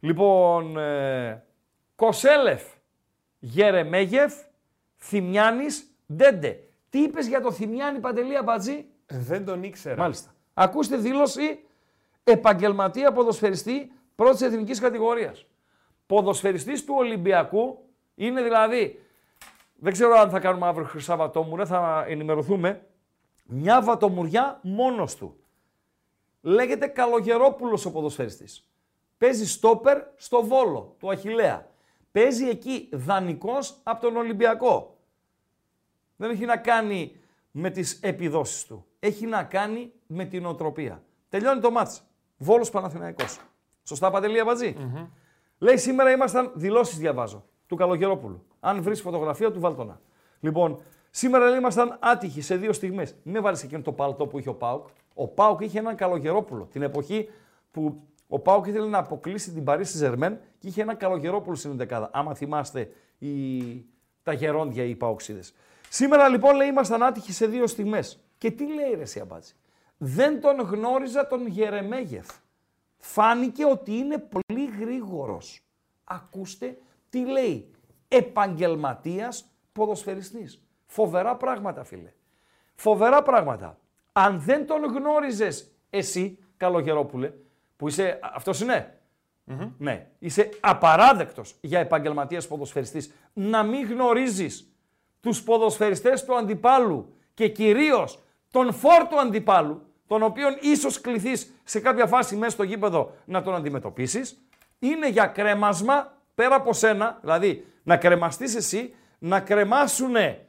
[0.00, 1.42] Λοιπόν, ε,
[1.96, 2.62] Κοσέλεφ,
[3.38, 4.34] Γερεμέγεφ,
[4.96, 6.58] Θημιάνης, Ντέντε.
[6.94, 8.86] Τι είπες για το Θημιάνη Παντελία Μπατζή.
[9.06, 9.96] Δεν τον ήξερα.
[9.96, 10.34] Μάλιστα.
[10.54, 11.64] Ακούστε δήλωση
[12.24, 15.46] επαγγελματία ποδοσφαιριστή πρώτης εθνικής κατηγορίας.
[16.06, 17.78] Ποδοσφαιριστής του Ολυμπιακού
[18.14, 19.02] είναι δηλαδή,
[19.74, 22.86] δεν ξέρω αν θα κάνουμε αύριο Χρυσάβατόμουρα, θα ενημερωθούμε,
[23.44, 25.36] μια βατομουριά μόνος του.
[26.40, 28.68] Λέγεται Καλογερόπουλος ο ποδοσφαιριστής.
[29.18, 31.68] Παίζει στόπερ στο Βόλο, του Αχιλέα.
[32.12, 34.93] Παίζει εκεί δανεικός από τον Ολυμπιακό.
[36.16, 37.16] Δεν έχει να κάνει
[37.50, 38.86] με τις επιδόσεις του.
[39.00, 41.02] Έχει να κάνει με την οτροπία.
[41.28, 42.02] Τελειώνει το μάτς.
[42.36, 43.40] Βόλος Παναθηναϊκός.
[43.82, 44.76] Σωστά Παντελή Αμπατζή.
[45.58, 48.46] Λέει σήμερα ήμασταν δηλώσεις διαβάζω του Καλογερόπουλου.
[48.60, 50.00] Αν βρεις φωτογραφία του Βάλτονα.
[50.40, 53.14] Λοιπόν, σήμερα λέει, ήμασταν άτυχοι σε δύο στιγμές.
[53.22, 54.86] Μην βάλεις εκείνο το παλτό που είχε ο Πάουκ.
[55.14, 56.64] Ο Πάουκ είχε έναν Καλογερόπουλο.
[56.64, 57.28] Την εποχή
[57.70, 62.10] που ο Πάουκ ήθελε να αποκλείσει την Παρίσι Ζερμέν και είχε έναν Καλογερόπουλο στην δεκάδα.
[62.12, 63.58] Άμα θυμάστε οι...
[64.22, 65.54] τα γερόντια οι Παουξίδες.
[65.94, 68.24] Σήμερα λοιπόν λέει ήμασταν άτυχοι σε δύο στιγμές.
[68.38, 69.52] Και τι λέει ρε εσύ Αμπάτζη;
[69.96, 72.26] Δεν τον γνώριζα τον Γερεμέγεφ.
[72.98, 75.60] Φάνηκε ότι είναι πολύ γρήγορος.
[76.04, 76.78] Ακούστε
[77.10, 77.70] τι λέει.
[78.08, 80.62] Επαγγελματίας ποδοσφαιριστής.
[80.86, 82.12] Φοβερά πράγματα, φίλε.
[82.74, 83.78] Φοβερά πράγματα.
[84.12, 87.32] Αν δεν τον γνώριζες εσύ, Καλογερόπουλε,
[87.76, 89.00] που είσαι, αυτός είναι,
[89.78, 94.73] ναι, είσαι απαράδεκτος για επαγγελματίας ποδοσφαιριστής, να μην γνωρίζεις
[95.24, 98.18] τους ποδοσφαιριστές του αντιπάλου και κυρίως
[98.50, 103.54] τον φόρτο αντιπάλου, τον οποίον ίσως κληθείς σε κάποια φάση μέσα στο γήπεδο να τον
[103.54, 104.46] αντιμετωπίσεις,
[104.78, 110.46] είναι για κρέμασμα πέρα από σένα, δηλαδή να κρεμαστείς εσύ, να κρεμάσουνε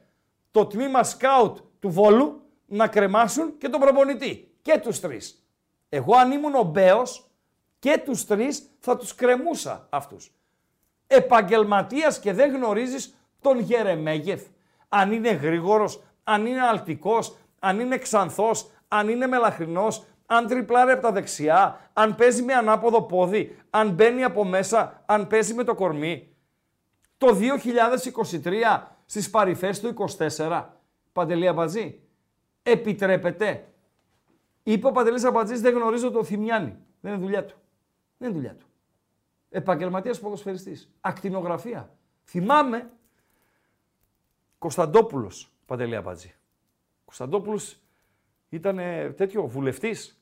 [0.50, 4.54] το τμήμα σκάουτ του Βόλου, να κρεμάσουν και τον προπονητή.
[4.62, 5.46] Και τους τρεις.
[5.88, 7.30] Εγώ αν ήμουν ο Μπέος
[7.78, 10.32] και τους τρεις θα τους κρεμούσα αυτούς.
[11.06, 14.46] Επαγγελματίας και δεν γνωρίζεις τον Γερεμέγεθ.
[14.98, 21.02] Αν είναι γρήγορος, αν είναι αλτικός, αν είναι ξανθός, αν είναι μελαχρινός, αν τριπλάρει από
[21.02, 25.74] τα δεξιά, αν παίζει με ανάποδο πόδι, αν μπαίνει από μέσα, αν παίζει με το
[25.74, 26.36] κορμί.
[27.18, 30.64] Το 2023 στις παρυφές του 24,
[31.12, 32.00] Παντελή Αμπατζή,
[32.62, 33.68] επιτρέπεται.
[34.62, 36.76] Είπε ο Παντελής Αμπατζής δεν γνωρίζω το Θημιάνι.
[37.00, 37.56] Δεν είναι δουλειά του.
[38.18, 38.66] Δεν είναι δουλειά του.
[39.48, 40.90] Επαγγελματίας ποδοσφαιριστής.
[41.00, 41.90] Ακτινογραφία.
[42.24, 42.90] Θυμάμαι
[44.66, 46.34] Κωνσταντόπουλος, Παντελή Αμπατζή.
[47.04, 47.78] Κωνσταντόπουλος
[48.48, 48.76] ήταν
[49.16, 50.20] τέτοιο βουλευτής.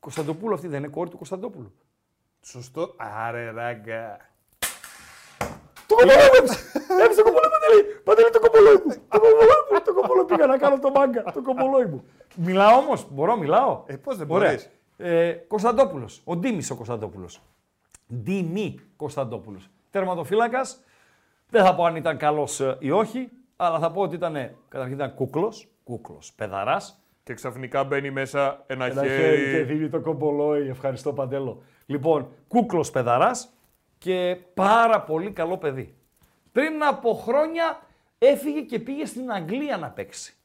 [0.00, 1.72] Κωνσταντοπούλου αυτή δεν είναι κόρη του Κωνσταντόπουλου.
[2.40, 2.94] Σωστό.
[2.96, 4.16] Άρε ράγκα.
[5.86, 6.58] Το κομπολόι μου έψε.
[7.04, 8.00] Έψε το κομπολόι Παντελή.
[8.04, 8.94] Παντελή το κομπολόι μου.
[9.08, 9.80] Το κομπολόι μου.
[9.84, 11.22] Το κομπολόι πήγα να κάνω το μάγκα.
[11.22, 12.04] Το κομπολόι μου.
[12.34, 13.06] Μιλάω όμως.
[13.10, 13.82] Μπορώ, μιλάω.
[13.86, 14.48] Ε, πώς δεν Ωραία.
[14.48, 14.70] μπορείς.
[14.96, 16.20] Ε, Κωνσταντόπουλος.
[16.24, 17.40] Ο Ντίμης ο Κωνσταντόπουλος.
[18.14, 19.70] Ντίμη Κωνσταντόπουλος.
[19.90, 20.80] Τερματοφύλακας.
[21.48, 24.54] Δεν θα πω αν ήταν καλός ε, ή όχι, αλλά θα πω ότι ήταν, ε,
[24.68, 27.00] καταρχήν ήταν κούκλος, κούκλος, παιδαράς.
[27.22, 29.16] Και ξαφνικά μπαίνει μέσα ένα, Ένα χέρι.
[29.22, 30.68] χέρι και δίνει το κομπολόι.
[30.68, 31.62] Ευχαριστώ Παντέλο.
[31.86, 33.48] Λοιπόν, κούκλος παιδαράς
[33.98, 35.94] και πάρα πολύ καλό παιδί.
[36.52, 37.80] Πριν από χρόνια
[38.18, 40.36] έφυγε και πήγε στην Αγγλία να παίξει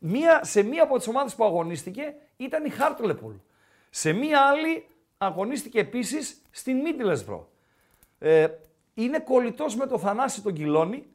[0.00, 3.34] Μία, σε μία από τις ομάδες που αγωνίστηκε ήταν η Χάρτλεπουλ.
[3.90, 4.86] Σε μία άλλη
[5.18, 7.44] αγωνίστηκε επίσης στην Middlesbrough.
[8.18, 8.46] Ε,
[9.02, 11.06] είναι κολλητός με το Θανάση τον Κιλόνι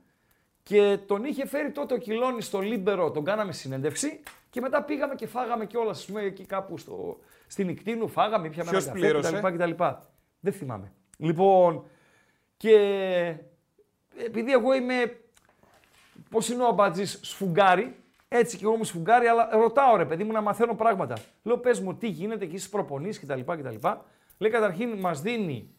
[0.63, 4.19] και τον είχε φέρει τότε ο Κιλόνι στο Λίμπερο, τον κάναμε συνέντευξη
[4.49, 8.69] και μετά πήγαμε και φάγαμε κιόλας, ας πούμε, εκεί κάπου στο, στην Ικτίνου, φάγαμε, ήπιαμε
[8.69, 9.83] Ποιος ένα πλήρωσε; καφέ κτλ, κτλ.
[10.39, 10.91] Δεν θυμάμαι.
[11.17, 11.85] Λοιπόν,
[12.57, 12.75] και
[14.25, 15.17] επειδή εγώ είμαι,
[16.29, 17.95] πώς είναι ο Αμπατζής, σφουγγάρι,
[18.27, 21.17] έτσι και εγώ είμαι σφουγγάρι, αλλά ρωτάω ρε παιδί μου να μαθαίνω πράγματα.
[21.43, 23.39] Λέω πες μου τι γίνεται και εσείς προπονείς κτλ.
[23.39, 23.87] κτλ.
[24.37, 25.73] Λέει καταρχήν μας δίνει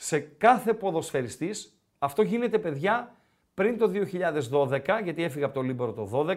[0.00, 3.14] σε κάθε ποδοσφαιριστής, αυτό γίνεται παιδιά
[3.54, 3.90] πριν το
[4.50, 6.36] 2012, γιατί έφυγα από το Λίμπερο το 12,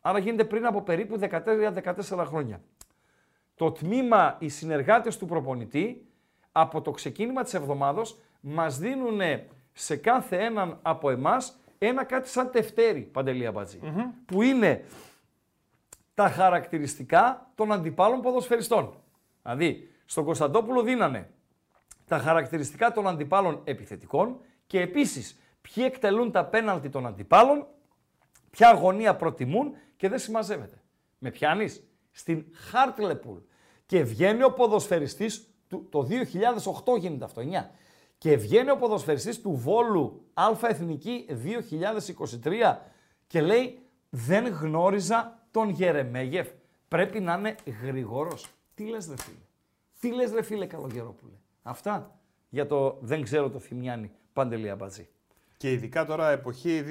[0.00, 2.60] άρα γίνεται πριν από περίπου 13-14 χρόνια.
[3.54, 6.06] Το τμήμα, οι συνεργάτες του προπονητή,
[6.52, 9.20] από το ξεκίνημα της εβδομάδος, μας δίνουν
[9.72, 13.78] σε κάθε έναν από εμάς ένα κάτι σαν τευτέρι, Παντελή Αμπατζή,
[14.26, 14.84] που είναι
[16.14, 18.94] τα χαρακτηριστικά των αντιπάλων ποδοσφαιριστών.
[19.42, 21.30] Δηλαδή, στον Κωνσταντόπουλο δίνανε
[22.10, 27.66] τα χαρακτηριστικά των αντιπάλων επιθετικών και επίσης ποιοι εκτελούν τα πέναλτι των αντιπάλων,
[28.50, 30.82] ποια αγωνία προτιμούν και δεν συμμαζεύεται.
[31.18, 33.38] Με πιάνεις; Στην Χάρτλεπουλ
[33.86, 36.08] και βγαίνει ο ποδοσφαιριστής του, το
[36.94, 37.70] 2008 γίνεται αυτό, 9.
[38.18, 41.26] Και βγαίνει ο ποδοσφαιριστής του Βόλου Α Εθνική
[42.42, 42.76] 2023
[43.26, 43.78] και λέει
[44.08, 46.48] δεν γνώριζα τον Γερεμέγεφ.
[46.88, 48.46] Πρέπει να είναι γρηγορός.
[48.74, 49.44] Τι λες ρε φίλε;
[50.00, 52.18] Τι λες ρε φίλε Καλογερόπουλε; Αυτά
[52.48, 55.08] για το δεν ξέρω το Θημιάνι Παντελή Αμπατζή.
[55.56, 56.82] Και ειδικά τώρα εποχή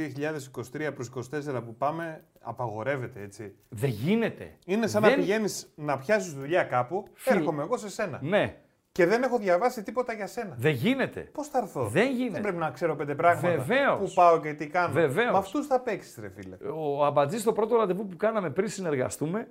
[0.74, 3.56] 2023 προς 24 που πάμε, απαγορεύεται έτσι.
[3.70, 4.56] Δεν γίνεται.
[4.66, 7.38] Είναι σαν Δεν- να πηγαίνεις να πιάσεις δουλειά κάπου, Φίλε.
[7.38, 8.20] έρχομαι εγώ σε σένα.
[8.22, 8.56] Ναι,
[8.92, 10.56] Και δεν έχω διαβάσει τίποτα για σένα.
[10.60, 11.20] δεν γίνεται.
[11.22, 12.34] Πώς θα έρθω; Δεν γίνεται.
[12.34, 13.48] Δεν πρέπει να ξέρω πέντε πράγματα.
[13.50, 14.00] Βεβαίως.
[14.00, 14.94] Πού πάω και τι κάνω.
[14.94, 15.32] Βεβαίως.
[15.32, 16.56] Με αυτούς θα παίξεις, ρε φίλε.
[16.74, 19.48] Ο Αμπατζής στο πρώτο ραντεβού που κάναμε πριν συνεργαστούμε,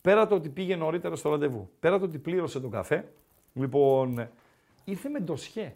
[0.00, 3.08] πέρα το ότι πήγε νωρίτερα στο ραντεβού, πέρα το ότι πλήρωσε τον καφέ,
[3.52, 4.28] λοιπόν,
[4.84, 5.74] ήρθε με ντοσιέ.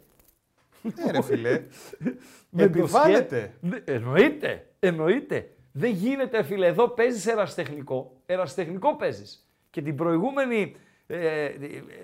[0.83, 1.63] Ναι, ρε φίλε.
[2.51, 3.55] Με Επιβάλλεται.
[3.61, 3.81] ντοσιέ.
[3.87, 5.49] Ναι, Εννοείται, εννοείται.
[5.73, 8.17] Δεν γίνεται, φίλε, εδώ παίζεις εραστεχνικό.
[8.27, 9.49] Εραστεχνικό παίζεις.
[9.71, 10.77] Και την προηγούμενη
[11.07, 11.53] ε, ε,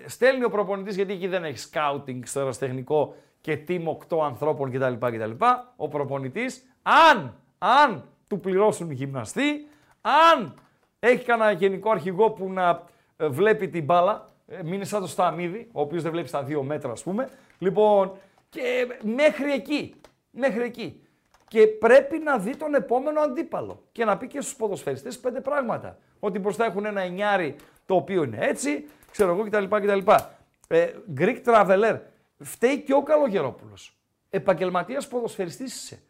[0.06, 4.93] στέλνει ο προπονητής, γιατί εκεί δεν έχεις σκάουτινγκ στο εραστεχνικό και team 8 ανθρώπων κτλ.
[5.06, 5.31] κτλ.
[5.77, 9.68] Ο προπονητής, αν, αν του πληρώσουν γυμναστή,
[10.01, 10.55] αν
[10.98, 12.85] έχει κανένα γενικό αρχηγό που να
[13.16, 16.43] ε, βλέπει την μπάλα, ε, μην είναι σαν το Σταμίδη, ο οποίος δεν βλέπεις στα
[16.43, 17.28] δύο μέτρα, ας πούμε.
[17.59, 18.12] Λοιπόν,
[18.48, 19.94] και μέχρι εκεί.
[20.31, 21.02] Μέχρι εκεί.
[21.48, 25.98] Και πρέπει να δει τον επόμενο αντίπαλο και να πει και στους ποδοσφαιριστές πέντε πράγματα.
[26.20, 27.56] Ότι μπροστά έχουν ένα εννιάρι
[27.86, 29.64] το οποίο είναι έτσι, ξέρω εγώ κτλ.
[29.64, 30.10] κτλ.
[30.68, 31.98] Ε, Greek Traveler,
[32.39, 33.98] φταίει και ο Καλογερόπουλος.
[34.31, 36.02] Επαγγελματίας ποδοσφαιριστής είσαι.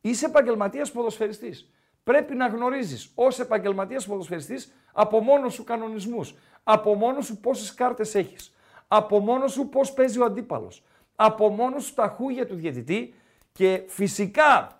[0.00, 1.70] Είσαι επαγγελματίας ποδοσφαιριστής.
[2.02, 6.34] Πρέπει να γνωρίζεις ως επαγγελματίας ποδοσφαιριστής από μόνος σου κανονισμούς.
[6.62, 8.54] Από μόνος σου πόσες κάρτες έχεις.
[8.88, 10.82] Από μόνος σου πώς παίζει ο αντίπαλος.
[11.16, 13.14] Από μόνος σου τα χούγια του διαιτητή
[13.52, 14.78] και φυσικά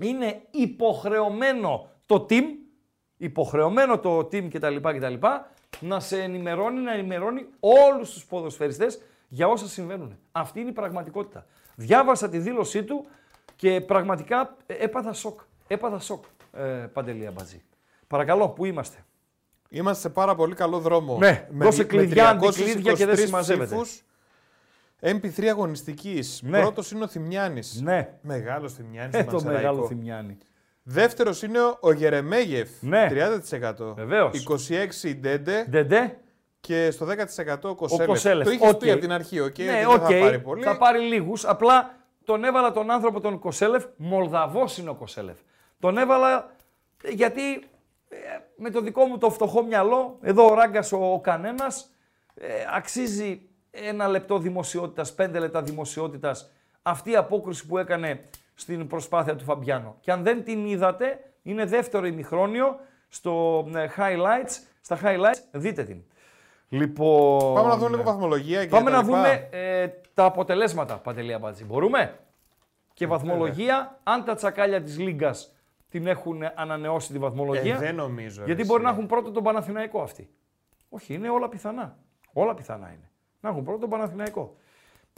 [0.00, 2.44] είναι υποχρεωμένο το team,
[3.16, 4.76] υποχρεωμένο το team κτλ.
[4.80, 5.26] κτλ
[5.80, 10.18] να σε ενημερώνει, να ενημερώνει όλους τους ποδοσφαιριστές για όσα συμβαίνουν.
[10.32, 11.46] Αυτή είναι η πραγματικότητα.
[11.74, 13.06] Διάβασα τη δήλωσή του
[13.56, 15.40] και πραγματικά ε, έπαθα σοκ.
[15.66, 17.62] Έπαθα σοκ, ε, Παντελή Αμπατζή.
[18.06, 19.04] Παρακαλώ, πού είμαστε;
[19.74, 21.16] Είμαστε σε πάρα πολύ καλό δρόμο.
[21.18, 23.64] Ναι, με, δώσε με κλειδιά, 323 αντικλείδια και δεν συμμαζεύεται.
[23.74, 24.02] ψήφους.
[25.00, 26.40] MVP αγωνιστικής.
[26.42, 26.60] Ναι.
[26.60, 27.80] Πρώτος είναι ο Θημιάνης.
[27.82, 28.14] Ναι.
[28.20, 29.14] Μεγάλος Θημιάνης.
[29.14, 30.38] Ε, το μεγάλο Θημιάνη.
[30.82, 32.68] Δεύτερος είναι ο Γερεμέγεφ.
[32.80, 33.08] Ναι.
[33.10, 33.94] 30%.
[33.94, 34.44] Βεβαίως.
[35.02, 35.66] 26 η Ντέντε.
[35.70, 36.18] Ντεντέ.
[36.60, 38.08] Και στο 10% ο Κοσέλεφ.
[38.08, 38.46] Ο Κοσέλεφ.
[38.46, 38.78] Το είχες Οκ.
[38.78, 39.38] πει από την αρχή.
[39.40, 40.08] Okay, ναι, ότι οκ.
[40.08, 40.62] δεν θα πάρει πολύ.
[40.62, 41.44] Θα πάρει λίγους.
[41.44, 41.94] Απλά
[42.24, 43.84] τον έβαλα τον άνθρωπο τον Κοσέλεφ.
[43.96, 45.36] Μολδαβός είναι ο Κοσέλεφ.
[45.78, 46.52] Τον έβαλα
[47.02, 47.60] ε, γιατί ε,
[48.56, 51.90] με το δικό μου το φτωχό μυαλό, εδώ ο Ράγκας ο, ο κανένας,
[52.34, 53.40] ε, αξίζει
[53.70, 56.50] ένα λεπτό δημοσιότητας, πέντε λεπτά δημοσιότητας
[56.82, 58.20] αυτή η απόκριση που έκανε
[58.54, 59.96] στην προσπάθεια του Φαμπιάνο.
[60.00, 64.62] Και αν δεν την είδατε, είναι δεύτερο ημιχρόνιο στο ε, highlights.
[64.80, 66.02] Στα highlights δείτε την.
[66.68, 69.16] Λοιπόν, Πάμε να δούμε λίγο βαθμολογία και Πάμε τα να λοιπά.
[69.16, 71.64] δούμε ε, τα αποτελέσματα, Παντελία Μπάτζη.
[71.64, 72.18] Μπορούμε;
[72.94, 75.53] Και βαθμολογία, αν τα τσακάλια της Λίγκας
[75.94, 77.74] την έχουν ανανεώσει τη βαθμολογία.
[77.74, 78.44] Ε, δεν νομίζω.
[78.44, 78.96] γιατί ρε, μπορεί να εσύ.
[78.96, 80.28] έχουν πρώτο τον Παναθηναϊκό αυτοί.
[80.88, 81.98] Όχι, είναι όλα πιθανά.
[82.32, 83.10] Όλα πιθανά είναι.
[83.40, 84.56] Να έχουν πρώτο τον Παναθηναϊκό.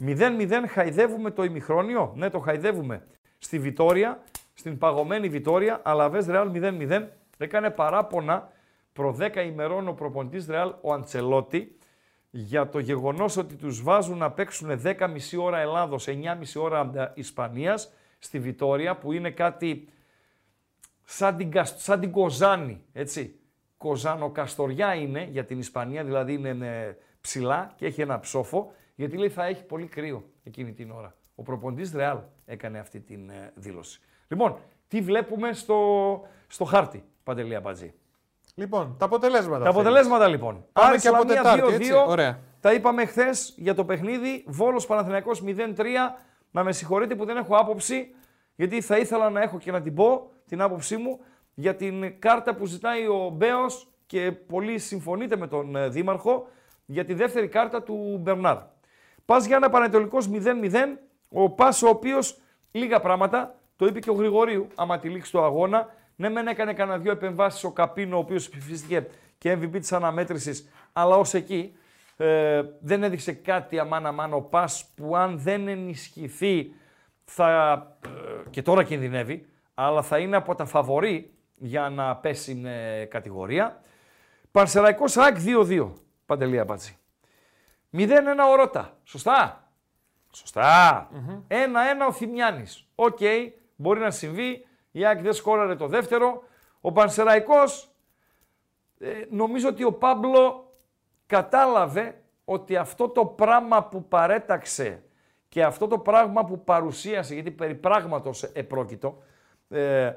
[0.03, 2.13] 0-0 χαϊδεύουμε το ημιχρόνιο.
[2.15, 3.03] Ναι, το χαϊδεύουμε
[3.37, 4.23] στη Βιτόρια,
[4.53, 5.81] στην παγωμένη Βιτόρια.
[5.83, 7.07] Αλαβές Ρεάλ 0-0.
[7.37, 8.51] Έκανε παράπονα
[8.93, 11.77] προ 10 ημερών ο προπονητής Ρεάλ, ο Αντσελότη,
[12.29, 14.97] για το γεγονός ότι τους βάζουν να παίξουν 10,5
[15.39, 19.87] ώρα Ελλάδος, 9,5 ώρα ε, Ισπανίας στη Βιτόρια, που είναι κάτι
[21.09, 23.39] σαν την, Κασ- σαν την Κοζάνη, έτσι.
[23.77, 29.29] Κοζάνο-Καστοριά είναι για την Ισπανία, δηλαδή είναι ε, ψηλά και έχει ένα ψόφο, γιατί λέει
[29.29, 31.15] θα έχει πολύ κρύο εκείνη την ώρα.
[31.35, 33.99] Ο προπονητής Ρεάλ έκανε αυτή την ε, δήλωση.
[34.27, 34.57] Λοιπόν,
[34.87, 37.93] τι βλέπουμε στο, στο χάρτη, Παντελή Αμπατζή;
[38.55, 39.57] Λοιπόν, τα αποτελέσματα.
[39.57, 39.75] Τα θέλεις.
[39.75, 40.65] αποτελέσματα λοιπόν.
[40.73, 41.91] Πάμε Άρης και από Λαμία Τετάρτη, έτσι.
[42.05, 42.07] 2-2.
[42.07, 42.39] Ωραία.
[42.59, 44.43] Τα είπαμε χθες για το παιχνίδι.
[44.47, 45.83] Βόλος Παναθηναϊκός 0-3.
[46.51, 48.15] Να με συγχωρείτε που δεν έχω άποψη,
[48.57, 51.19] γιατί θα ήθελα να έχω και να την πω την άποψή μου
[51.53, 56.47] για την κάρτα που ζητάει ο Μπέος και πολύ συμφωνείτε με τον ε, Δήμαρχο
[56.85, 58.57] για τη δεύτερη κάρτα του Μπερνάρ.
[59.25, 60.75] Πας για ένα Πανετολικός 0-0,
[61.29, 62.39] ο Πας ο οποίος
[62.71, 66.73] λίγα πράγματα, το είπε και ο Γρηγορίου, άμα τη λήξει το αγώνα, ναι μεν έκανε
[66.73, 69.07] κανένα δυο επεμβάσεις ο Καπίνο, ο οποίος ψηφίστηκε
[69.37, 71.77] και MVP της αναμέτρησης, αλλά ως εκεί
[72.17, 76.71] ε, δεν έδειξε κάτι αμάν αμάν ο Πας που αν δεν ενισχυθεί
[77.31, 77.73] θα,
[78.05, 83.81] ε, και τώρα κινδυνεύει, αλλά θα είναι από τα φαβορή για να πέσει ε, κατηγορία.
[84.51, 85.91] Πανσεραϊκός ΑΕΚ 2-2,
[86.25, 86.97] Παντελή Αμπατζή.
[87.93, 88.09] 0-1
[88.51, 89.67] ο Ρώτα, σωστά;
[90.31, 91.09] Σωστά.
[91.47, 91.53] 1-1
[92.07, 92.87] ο Θημιάνης.
[92.95, 93.19] Οκ,
[93.75, 94.65] μπορεί να συμβεί.
[94.91, 96.43] Η ΑΕΚ δεν σκόραρε το δεύτερο.
[96.81, 97.91] Ο Πανσεραϊκός,
[98.99, 100.73] ε, νομίζω ότι ο Πάμπλο
[101.25, 105.03] κατάλαβε ότι αυτό το πράγμα που παρέταξε
[105.49, 109.23] και αυτό το πράγμα που παρουσίασε, γιατί περί πράγματος επρόκειτο,
[109.69, 110.13] ε,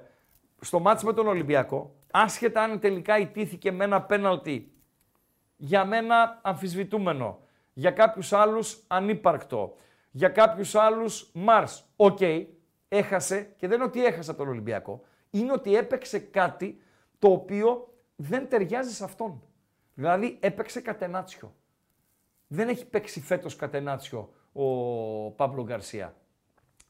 [0.61, 4.73] στο ματς με τον Ολυμπιακό, άσχετα αν τελικά ηττήθηκε με ένα πέναλτι
[5.57, 7.39] για μένα αμφισβητούμενο,
[7.73, 9.77] για κάποιους άλλους ανύπαρκτο,
[10.11, 11.85] για κάποιους άλλους Μάρς.
[11.97, 12.19] Οκ,
[12.89, 16.83] έχασε και δεν είναι ότι έχασε από τον Ολυμπιακό, είναι ότι έπαιξε κάτι
[17.19, 19.43] το οποίο δεν ταιριάζει σε αυτόν.
[19.95, 21.55] Δηλαδή έπαιξε κατενάτσιο.
[22.47, 24.65] Δεν έχει παίξει φέτος κατενάτσιο ο
[25.31, 26.15] Παύλο Γκαρσία.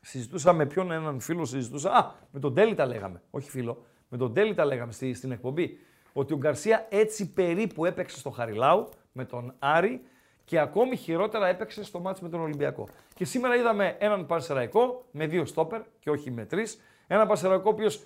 [0.02, 1.90] Συζητούσα με ποιον έναν φίλο, συζητούσα.
[1.90, 3.22] Α, με τον Τέλη τα λέγαμε.
[3.30, 3.84] Όχι φίλο.
[4.08, 5.78] Με τον Τέλη τα λέγαμε στη, στην εκπομπή.
[6.12, 10.02] Ότι ο Γκαρσία έτσι περίπου έπαιξε στο Χαριλάου με τον Άρη
[10.44, 12.88] και ακόμη χειρότερα έπαιξε στο μάτς με τον Ολυμπιακό.
[13.14, 16.80] Και σήμερα είδαμε έναν Παρσεραϊκό με δύο στόπερ και όχι με τρεις.
[17.06, 18.02] Ένα Παρσεραϊκό ο οποίος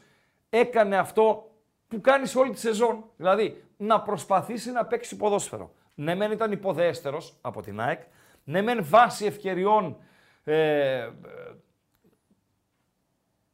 [0.50, 1.50] έκανε αυτό
[1.88, 3.04] που κάνει σε όλη τη σεζόν.
[3.16, 5.72] Δηλαδή να προσπαθήσει να παίξει ποδόσφαιρο.
[5.94, 8.00] Ναι, μεν ήταν υποδέστερος από την ΑΕΚ.
[8.44, 9.96] Ναι, μεν βάση ευκαιριών
[10.44, 11.10] ε,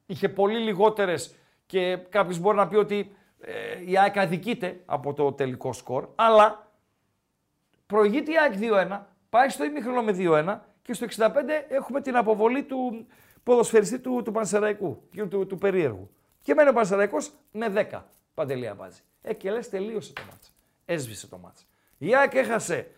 [0.07, 1.35] είχε πολύ λιγότερες
[1.67, 6.73] και κάποιος μπορεί να πει ότι ε, η ΑΕΚ αδικείται από το τελικό σκορ, αλλά
[7.87, 8.55] προηγείται η ΑΕΚ
[8.91, 9.01] 2-1,
[9.31, 11.29] πάει στο ημίχρονο με 2-1 και στο 65
[11.69, 13.07] έχουμε την αποβολή του
[13.43, 16.11] ποδοσφαιριστή του, του Πανσεραϊκού, του, του, του περίεργου.
[16.43, 18.03] Και μένει ο Πανσεραϊκός με 10
[18.35, 19.01] παντελία μπάζι.
[19.23, 20.53] Ε, και λες τελείωσε το μάτς.
[20.85, 21.67] Έσβησε το μάτς.
[21.99, 22.91] Η ΑΕΚ έχασε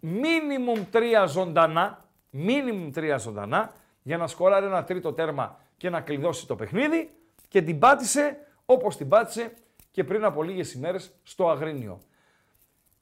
[0.00, 3.72] μίνιμουμ τρία ζωντανά, μίνιμουμ τρία ζωντανά,
[4.02, 7.10] για να σκοράρει ένα τρίτο τέρμα και να κλειδώσει το παιχνίδι
[7.48, 9.54] και την πάτησε όπως την πάτησε
[9.90, 12.00] και πριν από λίγες ημέρες στο Αγρίνιο.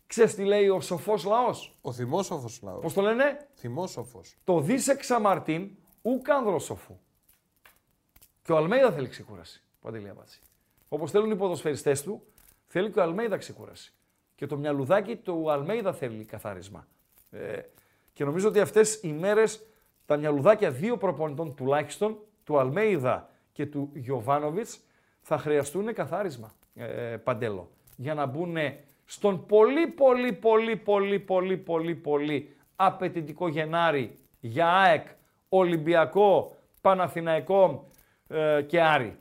[0.06, 2.82] Ξέρεις τι λέει ο σοφός λαός; Ο θυμόσοφος λαός.
[2.82, 4.36] Πώς το λένε; Θυμόσοφος.
[4.44, 5.70] Το δίσε ξαμαρτίν
[6.02, 6.98] ουκ άνδρος σοφού.
[8.42, 9.62] Και ο Αλμέιδα θέλει ξεκούραση.
[9.80, 10.40] Παντελή απάντηση.
[10.88, 12.22] Όπως θέλουν οι ποδοσφαιριστές του,
[12.66, 13.92] θέλει και ο Αλμέιδα ξεκούραση.
[14.36, 16.86] Και το μυαλουδάκι του Αλμέιδα θέλει καθάρισμα.
[17.30, 17.60] Ε,
[18.12, 19.66] και νομίζω ότι αυτές οι μέρες
[20.06, 24.80] τα μυαλουδάκια δύο προπονητών τουλάχιστον, του Αλμέιδα και του Γιωβάνοβιτς,
[25.20, 28.56] θα χρειαστούν καθάρισμα, ε, Παντέλο, για να μπουν
[29.04, 35.06] στον πολύ πολύ πολύ πολύ πολύ πολύ πολύ απαιτητικό Γενάρη για ΑΕΚ,
[35.48, 37.88] Ολυμπιακό, Παναθηναϊκό
[38.28, 39.16] ε, και Άρη.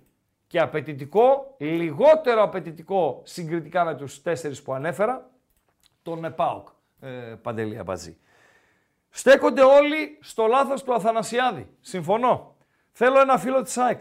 [0.47, 5.29] Και απαιτητικό, λιγότερο απαιτητικό συγκριτικά με τους τέσσερις που ανέφερα,
[6.01, 6.67] τον ΕΠΑΟΚ,
[6.99, 7.09] ε,
[7.41, 8.17] Παντελή Αμπατζή.
[9.09, 11.69] Στέκονται όλοι στο λάθος του Αθανασιάδη.
[11.81, 12.55] Συμφωνώ.
[12.91, 13.99] Θέλω ένα φίλο της ΑΕΚ.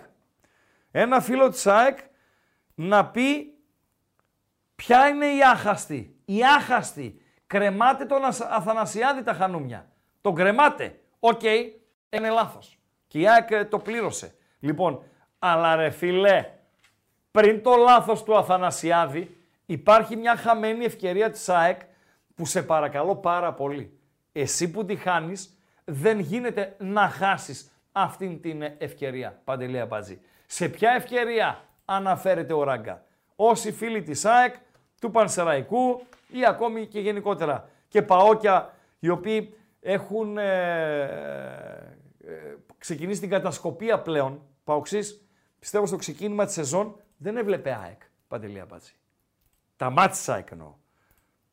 [0.90, 1.98] Ένα φίλο της ΑΕΚ
[2.74, 3.54] να πει
[4.74, 6.16] ποια είναι η άχαστη.
[6.24, 7.20] Η άχαστη.
[7.46, 9.92] Κρεμάτε τον Αθανασιάδη τα χανούμια.
[10.20, 11.00] Τον κρεμάτε.
[11.18, 11.60] Οκ, okay,
[12.10, 12.78] είναι λάθος.
[13.06, 14.34] Και η ΑΕΚ ε, το πλήρωσε.
[14.60, 15.02] Λοιπόν,
[15.46, 16.50] αλλά ρε φίλε,
[17.30, 21.80] πριν το λάθος του Αθανασιάδη υπάρχει μια χαμένη ευκαιρία της ΑΕΚ
[22.34, 23.98] που σε παρακαλώ πάρα πολύ.
[24.32, 30.20] Εσύ που τη χάνεις δεν γίνεται να χάσεις αυτήν την ευκαιρία, Παντελή Αμπατζή.
[30.46, 33.04] Σε ποια ευκαιρία αναφέρεται ο Ράγκα;
[33.36, 34.54] Όσοι φίλοι της ΑΕΚ,
[35.00, 37.68] του Πανσεραϊκού ή ακόμη και γενικότερα.
[37.88, 41.02] Και παόκια οι οποίοι έχουν ε,
[42.20, 45.23] ε, ξεκινήσει την κατασκοπία πλέον, παοξής,
[45.64, 48.92] πιστεύω στο ξεκίνημα της σεζόν, δεν έβλεπε ΑΕΚ, Παντελή Αμπατζή.
[49.76, 50.74] Τα μάτια της ΑΕΚ εννοώ.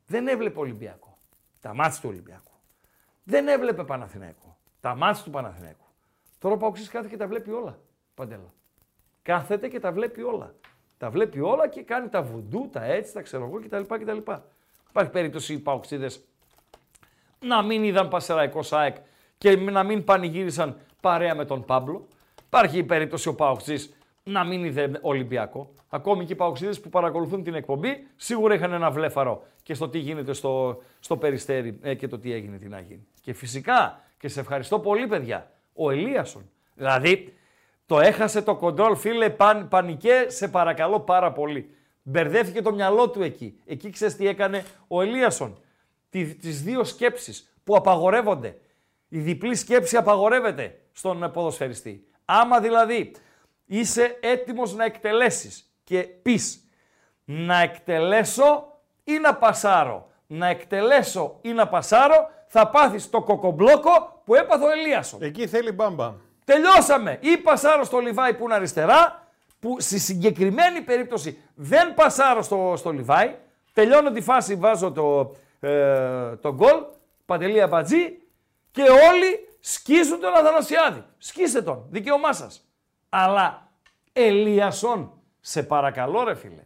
[0.06, 1.18] Δεν έβλεπε Ολυμπιακό.
[1.60, 2.52] Τα μάτια του Ολυμπιακού.
[3.22, 4.58] Δεν έβλεπε Παναθηναϊκό.
[4.80, 5.84] Τα μάτια του Παναθηναϊκού.
[6.38, 7.78] Τώρα ο Παοξής κάθεται και τα βλέπει όλα.
[8.14, 8.52] Παντέλα.
[9.22, 10.54] Κάθεται και τα βλέπει όλα.
[10.98, 13.94] Τα βλέπει όλα και κάνει τα βουντού, τα έτσι, τα ξέρω εγώ κτλ.
[13.94, 14.18] κτλ.
[14.88, 16.24] Υπάρχει περίπτωση οι Παοξίδες
[17.38, 18.96] να μην είδαν Πασεραϊκό ΣΑΕΚ
[19.38, 22.08] και να μην πανηγύρισαν παρέα με τον Πάμπλο.
[22.46, 25.74] Υπάρχει η περίπτωση ο Παοξής να μην είδε Ολυμπιακό.
[25.88, 29.98] Ακόμη και οι Παοξίδες που παρακολουθούν την εκπομπή σίγουρα είχαν ένα βλέφαρο και στο τι
[29.98, 33.06] γίνεται στο, στο περιστέρι ε, και το τι έγινε, τι να γίνει.
[33.20, 36.50] Και φυσικά, και σε ευχαριστώ πολύ παιδιά, ο Ελίασον.
[36.74, 37.34] Δηλαδή,
[37.86, 41.74] το έχασε το κοντρόλ, φίλε, παν, πανικέ, σε παρακαλώ πάρα πολύ.
[42.02, 43.60] Μπερδεύτηκε το μυαλό του εκεί.
[43.66, 45.58] Εκεί ξέρεις τι έκανε ο Ελίασον.
[46.10, 48.58] Τι, τις δύο σκέψεις που απαγορεύονται.
[49.08, 52.06] Η διπλή σκέψη απαγορεύεται στον ποδοσφαιριστή.
[52.24, 53.12] Άμα δηλαδή
[53.78, 56.64] είσαι έτοιμος να εκτελέσεις και πεις
[57.24, 60.10] να εκτελέσω ή να πασάρω.
[60.26, 65.22] Να εκτελέσω ή να πασάρω, θα πάθεις το κοκομπλόκο που έπαθε ο Ελίασον.
[65.22, 66.14] Εκεί θέλει μπάμπα.
[66.44, 67.18] Τελειώσαμε.
[67.20, 69.26] Ή πασάρω στο Λιβάι που είναι αριστερά,
[69.60, 73.34] που στη συγκεκριμένη περίπτωση δεν πασάρω στο, στο Λιβάι,
[73.72, 76.84] τελειώνω τη φάση, βάζω το, ε, το γκολ,
[77.26, 78.18] παντελή αμπατζή
[78.70, 81.04] και όλοι σκίζουν τον Αθανασιάδη.
[81.18, 82.66] Σκίστε τον, δικαίωμά σας.
[83.14, 83.68] Αλλά
[84.12, 86.64] Ελίασον, σε παρακαλώ ρε φίλε,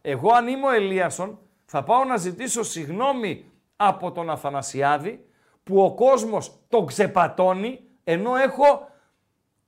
[0.00, 3.44] εγώ αν είμαι ο Ελίασον θα πάω να ζητήσω συγνώμη
[3.76, 5.26] από τον Αθανασιάδη
[5.64, 8.88] που ο κόσμος τον ξεπατώνει ενώ έχω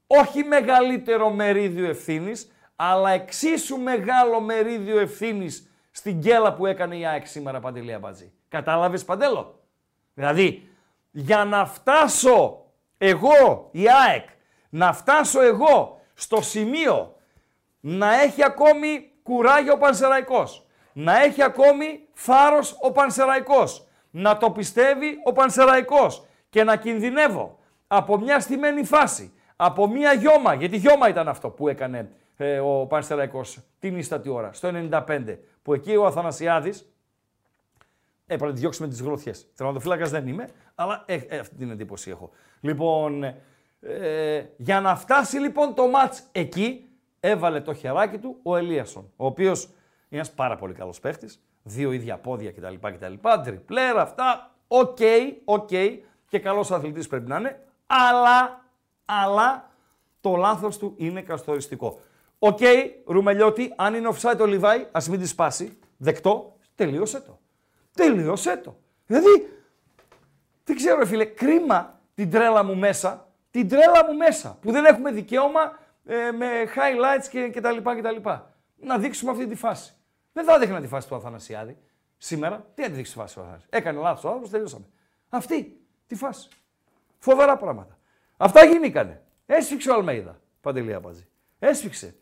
[0.06, 7.26] όχι μεγαλύτερο μερίδιο ευθύνης, αλλά εξίσου μεγάλο μερίδιο ευθύνης στην γκέλα που έκανε η ΑΕΚ
[7.26, 8.32] σήμερα, Παντελή Αμπατζή.
[8.48, 9.60] Κατάλαβες, Παντέλο;
[10.14, 10.68] Δηλαδή,
[11.10, 12.64] για να φτάσω
[12.98, 14.28] εγώ, η ΑΕΚ,
[14.68, 17.16] να φτάσω εγώ στο σημείο
[17.80, 25.18] να έχει ακόμη κουράγιο ο Πανσεραϊκός, να έχει ακόμη θάρρος ο Πανσεραϊκός, να το πιστεύει
[25.24, 31.28] ο Πανσεραϊκός και να κινδυνεύω από μια στημένη φάση, από μια γιόμα, γιατί γιόμα ήταν
[31.28, 36.92] αυτό που έκανε ε, ο Πανσεραϊκός την ύστατη ώρα, στο 95, που εκεί ο Αθανασιάδης
[38.26, 39.46] έπρεπε να τη διώξει με τις γροθιές.
[39.56, 42.30] Τερματοφύλακας δεν είμαι, αλλά ε, ε, αυτή την εντύπωση έχω.
[42.60, 43.34] Λοιπόν,
[43.88, 46.88] ε, για να φτάσει λοιπόν το ματς εκεί,
[47.20, 49.74] έβαλε το χεράκι του ο Ελίασον, ο οποίος είναι
[50.20, 52.74] ένας πάρα πολύ καλός παίχτης, δύο ίδια πόδια κτλ.
[52.80, 55.98] κτλ ντριπλέρ, αυτά, οκ, okay, οκ, okay,
[56.28, 58.64] και καλός αθλητής πρέπει να είναι, αλλά,
[59.04, 59.70] αλλά
[60.20, 62.00] το λάθος του είναι καθοριστικό.
[62.38, 67.38] OK, okay, Ρουμελιώτη, αν είναι offside ο Λιβάη, ας μην τη σπάσει, δεκτό, τελείωσε το.
[67.94, 68.78] Τελείωσε το.
[69.06, 69.48] Δηλαδή,
[70.64, 73.25] δεν ξέρω φίλε, κρίμα την τρέλα μου μέσα,
[73.56, 77.94] την τρέλα μου μέσα, που δεν έχουμε δικαίωμα ε, με highlights και, και τα λοιπά
[77.94, 78.54] και τα λοιπά.
[78.76, 79.94] Να δείξουμε αυτή τη φάση.
[80.32, 81.78] Δεν θα δείχνα τη φάση του Αθανασιάδη
[82.18, 82.66] σήμερα.
[82.74, 84.84] Τι θα τη δείξει τη φάση του Αθανασιάδη; Έκανε λάθος ο άνθρωπος, τελειώσαμε.
[85.28, 86.48] Αυτή τη φάση.
[87.18, 87.98] Φοβερά πράγματα.
[88.36, 89.20] Αυτά γίνηκαν.
[89.46, 91.26] Έσφιξε ο Αλμέιδα, Παντελή Αμπατζή.
[91.58, 92.14] Έσφιξε.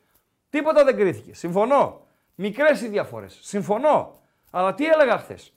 [0.51, 1.35] Τίποτα δεν κρίθηκε.
[1.35, 2.07] Συμφωνώ.
[2.35, 3.39] Μικρές οι διαφορές.
[3.43, 4.19] Συμφωνώ.
[4.51, 5.53] Αλλά τι έλεγα χθες;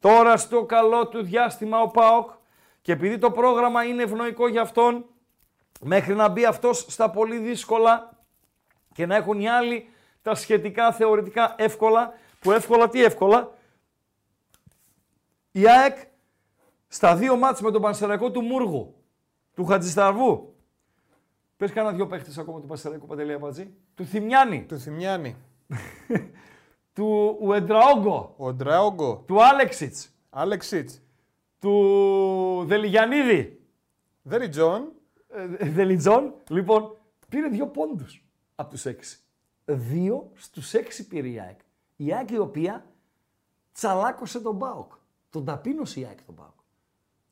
[0.00, 2.30] Τώρα στο καλό του διάστημα ο Πάοκ
[2.82, 5.06] και επειδή το πρόγραμμα είναι ευνοϊκό για αυτόν,
[5.80, 8.10] μέχρι να μπει αυτός στα πολύ δύσκολα
[8.92, 9.88] και να έχουν οι άλλοι
[10.22, 13.52] τα σχετικά θεωρητικά εύκολα, που εύκολα τι εύκολα,
[15.52, 15.96] η ΑΕΚ
[16.88, 18.94] στα δύο μάτς με τον Πανσεραϊκό του Μούργου,
[19.54, 20.50] του Χατζησταρβού,
[21.56, 25.36] Πες κάνα δυο παίχτες ακόμα του Πανσεραϊκού Παντελία Πατζή, του Θημιάνη, Του Θημιάνη.
[26.94, 29.24] του Ουεντραόγκο, Ο Ντράογκο.
[29.26, 31.02] του Άλεξιτς, Άλεξιτς.
[31.60, 33.60] του Δελιγιανίδη,
[34.22, 34.82] Δελιτζόν.
[34.82, 34.95] ε,
[35.60, 36.96] Δελιτζόν, λοιπόν,
[37.28, 39.18] πήρε δύο πόντους από τους έξι.
[39.64, 41.58] Δύο στους έξι πήρε η ΑΕΚ.
[41.96, 42.86] Η ΑΕΚ η οποία
[43.72, 44.92] τσαλάκωσε τον ΠΑΟΚ.
[45.30, 46.58] Τον ταπείνωσε η ΑΕΚ τον ΠΑΟΚ.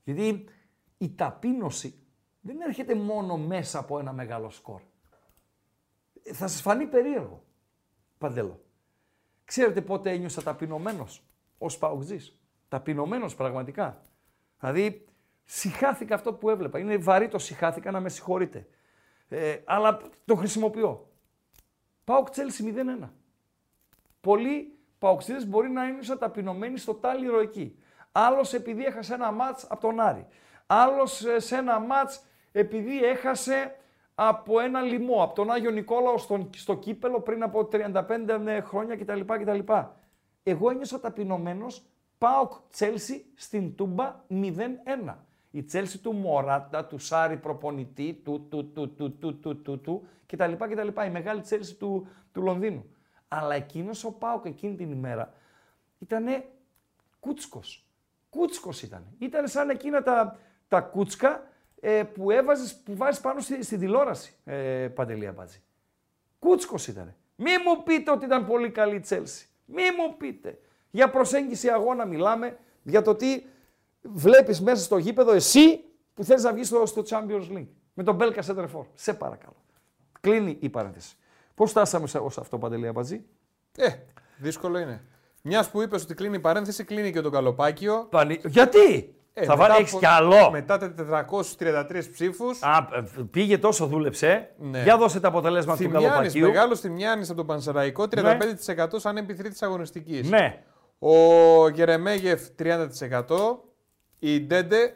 [0.03, 0.45] Γιατί
[0.97, 1.99] η ταπείνωση
[2.41, 4.81] δεν έρχεται μόνο μέσα από ένα μεγάλο σκορ.
[6.23, 7.43] Ε, Θα σας φανεί περίεργο.
[8.17, 8.63] Παντέλο.
[9.45, 11.23] Ξέρετε πότε ένιωσα ταπεινωμένος
[11.57, 14.01] ως ΠΑΟΚτζής; Ταπεινωμένος πραγματικά.
[14.59, 15.05] Δηλαδή,
[15.45, 16.79] συχάθηκα αυτό που έβλεπα.
[16.79, 18.67] Είναι βαρύ το συχάθηκα να με συγχωρείτε.
[19.27, 21.09] Ε, αλλά το χρησιμοποιώ.
[22.03, 22.73] ΠΑΟΚ Τσέλσι
[23.03, 23.09] 0-1.
[24.21, 27.79] Πολλοί παοξίδες μπορεί να είναι σαν ταπεινωμένοι στο τάλιρο εκεί.
[28.11, 30.27] Άλλος επειδή έχασε ένα μάτς από τον Άρη.
[30.65, 33.75] Άλλος ε, σε ένα μάτς επειδή έχασε
[34.15, 39.19] από ένα λοιμό, από τον Άγιο Νικόλαο στον, στο κύπελο πριν από 35 χρόνια κτλ.
[39.25, 39.59] κτλ.
[40.43, 41.85] Εγώ ένιωσα ταπεινωμένος
[42.17, 45.15] ΠΑΟΚ Τσέλσι στην Τούμπα 0-1
[45.55, 50.07] η Τσέλση του Μωράτα, του Σάρι προπονητή, του του του του του του του, του
[50.25, 50.87] κτλ, κτλ.
[51.05, 52.85] Η μεγάλη Τσέλση του, του Λονδίνου.
[53.27, 55.33] Αλλά εκείνος ο Πάοκ εκείνη την ημέρα
[55.99, 56.43] ήταν
[57.19, 57.85] κούτσκος.
[58.29, 59.05] Κούτσκος ήταν.
[59.19, 61.47] Ήταν σαν εκείνα τα, τα κούτσκα
[61.79, 65.61] ε, που, έβαζες, που πάνω στη, στην τηλεόραση, ε, Παντελία Μπάτζη.
[66.89, 67.15] Ήταν.
[67.35, 69.47] Μη μου πείτε ότι ήταν πολύ καλή η Τσέλσι.
[69.65, 70.59] Μη μου πείτε.
[70.91, 73.43] Για προσέγγιση αγώνα μιλάμε, για το τι
[74.13, 75.79] βλέπεις μέσα στο γήπεδο εσύ
[76.13, 77.67] που θέλεις να βγεις στο, στο Champions League.
[77.93, 78.85] Με τον Μπέλκα Σέντερφορ.
[78.93, 79.55] Σε παρακαλώ.
[80.21, 81.15] Κλείνει η παρένθεση.
[81.55, 83.25] Πώς φτάσαμε σε, ως αυτό, Παντελία Μπατζή.
[83.77, 83.87] Ε,
[84.37, 85.03] δύσκολο είναι.
[85.41, 88.07] Μιας που είπες ότι κλείνει η παρένθεση, κλείνει και το καλοπάκιο.
[88.09, 88.39] Πανι...
[88.45, 89.15] Γιατί!
[89.37, 90.51] Ε, θα μετά βάλει, έχεις από- κι άλλο.
[90.51, 90.93] Μετά τα
[91.59, 92.61] 433 ψήφους.
[92.63, 94.53] Α, ε, πήγε τόσο, δούλεψε.
[94.57, 94.83] Ναι.
[94.83, 96.47] Για δώσε τα αποτελέσματα του Θημιάννης, καλοπακίου.
[96.47, 100.29] μεγάλος Θημιάννης από τον Πανσεραϊκό, 35% σαν επιθρή τη αγωνιστικής.
[100.29, 100.63] Ναι.
[100.99, 101.13] Ο
[101.69, 103.64] Γερεμέγεφ 30%.
[104.19, 104.95] Η Ντέντε,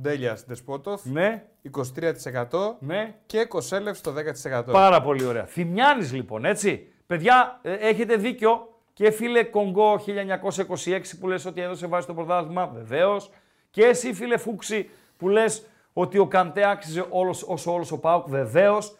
[0.00, 1.44] Ντέλιας Ντεσπότοφ, Ναι.
[1.62, 2.76] 23%.
[2.80, 3.14] Ναι.
[3.26, 4.72] Και Κοσέλευ το 10%.
[4.72, 5.44] Πάρα πολύ ωραία.
[5.44, 6.92] Θημιάνης λοιπόν, έτσι.
[7.06, 8.72] Παιδιά, ε, έχετε δίκιο.
[8.92, 13.30] Και φίλε Κονγκό 1926 που λες ότι έδωσε βάση στο πρωτάθλημα, βεβαίως.
[13.70, 18.28] Και εσύ φίλε Φούξη που λες ότι ο Καντέ άξιζε όλος, όσο όλος ο Πάουκ,
[18.28, 18.96] βεβαίως.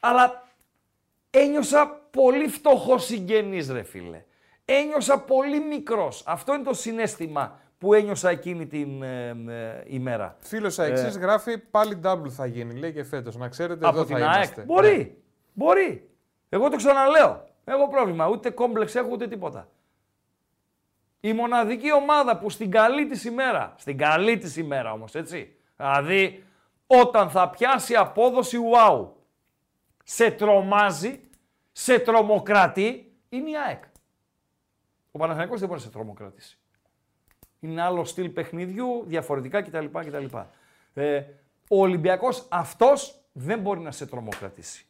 [0.00, 0.48] Αλλά
[1.30, 4.24] ένιωσα πολύ φτωχός συγγενής ρε φίλε.
[4.64, 6.22] Ένιωσα πολύ μικρός.
[6.26, 10.36] Αυτό είναι το συνέστημα που ένιωσα εκείνη την ε, ε, ημέρα.
[10.38, 13.36] Φίλος Αεξή γράφει πάλι double θα γίνει, λέει και φέτος.
[13.36, 14.34] Να ξέρετε, από εδώ την θα ΑΕΚ.
[14.34, 14.60] είμαστε.
[14.60, 14.66] Ναι.
[14.66, 15.22] Μπορεί.
[15.52, 16.10] Μπορεί.
[16.48, 17.44] Εγώ το ξαναλέω.
[17.64, 18.28] Έχω πρόβλημα.
[18.28, 19.68] Ούτε κόμπλεξ έχω ούτε τίποτα.
[21.20, 26.44] Η μοναδική ομάδα που στην καλή της ημέρα, στην καλή της ημέρα όμως, έτσι, δηλαδή
[26.86, 29.06] όταν θα πιάσει απόδοση wow,
[30.04, 31.20] σε τρομάζει,
[31.72, 33.82] σε τρομοκρατεί, είναι η ΑΕΚ.
[35.10, 36.58] Ο Παναθηναϊκός δεν μπορεί να σε τρομοκρατήσει.
[37.64, 39.84] Είναι άλλο στυλ παιχνιδιού, διαφορετικά κτλ.
[39.92, 40.24] κτλ.
[40.94, 41.22] Ε,
[41.68, 44.86] ο Ολυμπιακός αυτός δεν μπορεί να σε τρομοκρατήσει.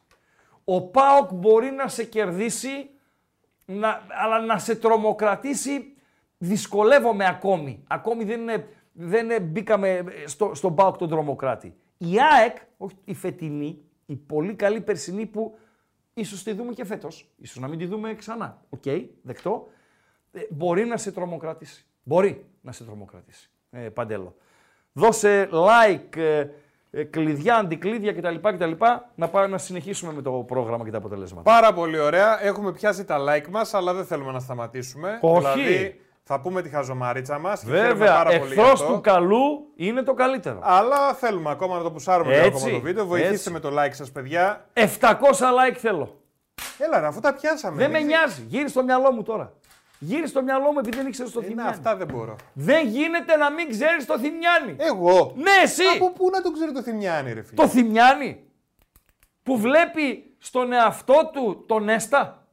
[0.63, 2.89] Ο ΠΑΟΚ μπορεί να σε κερδίσει,
[3.65, 5.95] να, αλλά να σε τρομοκρατήσει
[6.37, 7.83] δυσκολεύομαι ακόμη.
[7.87, 11.75] Ακόμη δεν, είναι, δεν είναι- μπήκαμε στο, στον ΠΑΟΚ τον τρομοκράτη.
[11.97, 15.57] Η ΑΕΚ, όχι η φετινή, η πολύ καλή περσινή που
[16.13, 18.61] ίσως τη δούμε και φέτος, ίσως να μην τη δούμε ξανά.
[18.69, 18.83] Οκ,
[19.21, 19.67] δεκτό.
[20.31, 21.85] Ε, μπορεί να σε τρομοκρατήσει.
[22.07, 23.49] Μπορεί να σε τρομοκρατήσει.
[23.71, 24.35] Ε, παντέλο.
[24.93, 26.45] Δώσε like, ε,
[26.91, 28.35] ε, κλειδιά, αντικλείδια κτλ.
[28.41, 28.71] κτλ
[29.15, 31.51] να πάμε να συνεχίσουμε με το πρόγραμμα και τα αποτελέσματα.
[31.51, 32.43] Πάρα πολύ ωραία.
[32.43, 35.19] Έχουμε πιάσει τα like μας, αλλά δεν θέλουμε να σταματήσουμε.
[35.21, 35.39] Όχι.
[35.61, 37.65] Δηλαδή, θα πούμε τη χαζομαρίτσα μας.
[37.65, 38.93] Βέβαια, πάρα πολύ γι' εχθρός αυτό.
[38.93, 40.59] του καλού είναι το καλύτερο.
[40.63, 43.05] Αλλά θέλουμε ακόμα να το πουσάρουμε λίγο Έτσι, ακόμα το βίντεο.
[43.05, 43.51] Βοηθήστε έτσι.
[43.51, 44.65] με το like σας, παιδιά.
[44.73, 44.81] 700
[45.69, 46.19] like θέλω.
[46.77, 47.77] Έλα, ρε, αφού τα πιάσαμε.
[47.77, 48.41] Δεν με μην- νοιάζει.
[48.47, 49.53] Γύρι στο μυαλό μου τώρα.
[49.99, 51.69] Γύρι στο μυαλό μου επειδή δεν ήξερες το Ε, ναι, Θημιάνι.
[51.69, 52.35] αυτά δεν μπορώ.
[52.53, 54.75] Δεν γίνεται να μην ξέρεις το Θημιάνι.
[54.77, 55.33] Εγώ.
[55.35, 55.83] Ναι, εσύ.
[55.95, 58.43] Από πού να τον ξέρει το Θημιάνι, ρε φίλε; Το Θημιάνι
[59.43, 62.47] που βλέπει στον εαυτό του τον Έστα.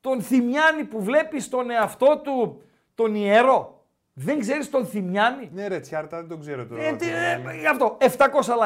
[0.00, 2.62] Τον Θημιάνι που βλέπει στον εαυτό του
[2.94, 3.82] τον Ιερό.
[4.20, 5.50] Δεν ξέρεις τον Θημιάνη.
[5.52, 6.82] Ναι, ρε, Τσιάρτα, δεν τον ξέρω τώρα.
[6.82, 8.06] Ε, τι, ε, γι' αυτό, 700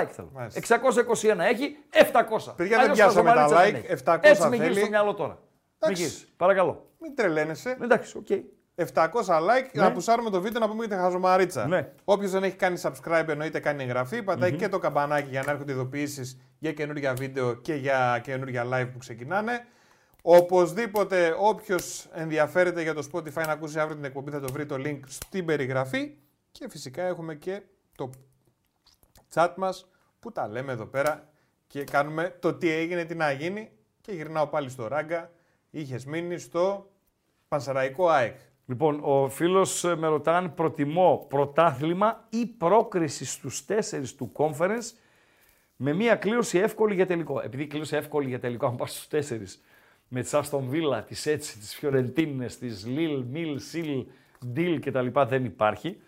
[0.03, 0.31] like θέλω.
[0.35, 0.59] Μάλιστα.
[0.59, 2.53] 621 έχει, 700.
[2.57, 4.03] Παιδιά, δεν Αλλιώς πιάσαμε τα Χαζομαρίτσα δεν like, έχει.
[4.07, 4.63] 700 Έτσι με θέλει.
[4.69, 5.39] γύρει στο μυαλό τώρα.
[5.83, 6.03] Με Εντάξει.
[6.03, 6.29] γύρεις.
[6.37, 6.91] Παρακαλώ.
[7.01, 7.77] Μην τρελαίνεσαι.
[7.83, 8.27] Εντάξει, οκ.
[8.75, 9.83] 700 like, Ναι.
[9.83, 11.67] να πουσάρουμε το βίντεο να πούμε για τη χαζομαρίτσα.
[11.67, 11.93] Ναι.
[12.05, 15.73] Όποιος δεν έχει κάνει subscribe εννοείται κάνει εγγραφή, πατάει και το καμπανάκι για να έρχονται
[15.73, 19.67] ειδοποιήσεις για καινούργια βίντεο και για καινούργια live που ξεκινάνε.
[20.23, 24.75] Οπωσδήποτε όποιος ενδιαφέρεται για το Spotify να ακούσει αύριο την εκπομπή θα το βρει το
[24.79, 26.15] link στην περιγραφή
[26.53, 27.63] και φυσικά έχουμε και
[27.97, 28.11] το
[29.35, 29.91] chat μας
[30.21, 31.29] που τα λέμε εδώ πέρα
[31.67, 35.31] και κάνουμε το τι έγινε, τι να γίνει και γυρνάω πάλι στο ράγκα.
[35.75, 36.91] Είχες μείνει στο
[37.49, 38.37] Πανσεραϊκό ΑΕΚ.
[38.67, 44.91] Λοιπόν, ο φίλος με ρωτά αν προτιμώ πρωτάθλημα ή πρόκριση στους τέσσερις του conference
[45.77, 47.41] με μία κλήρωση εύκολη για τελικό.
[47.41, 49.63] Επειδή η κλήρωση εύκολη για τελικό, αν πας στους τέσσερις
[50.09, 54.07] με τη Άστον Βίλα, τη Έτσι, τις Φιωρεντίνες, τη Λίλ, Μιλ, Σιλ,
[54.47, 55.07] Ντίλ κτλ.
[55.27, 56.01] δεν υπάρχει.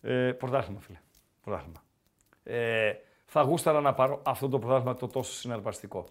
[0.00, 0.98] Ε, πρωτάθλημα, φίλε.
[1.42, 1.82] Πρωτάθλημα.
[2.42, 2.92] Ε,
[3.26, 6.04] θα γούσταρα να πάρω αυτό το πρωτάθλημα το τόσο συναρπαστικό.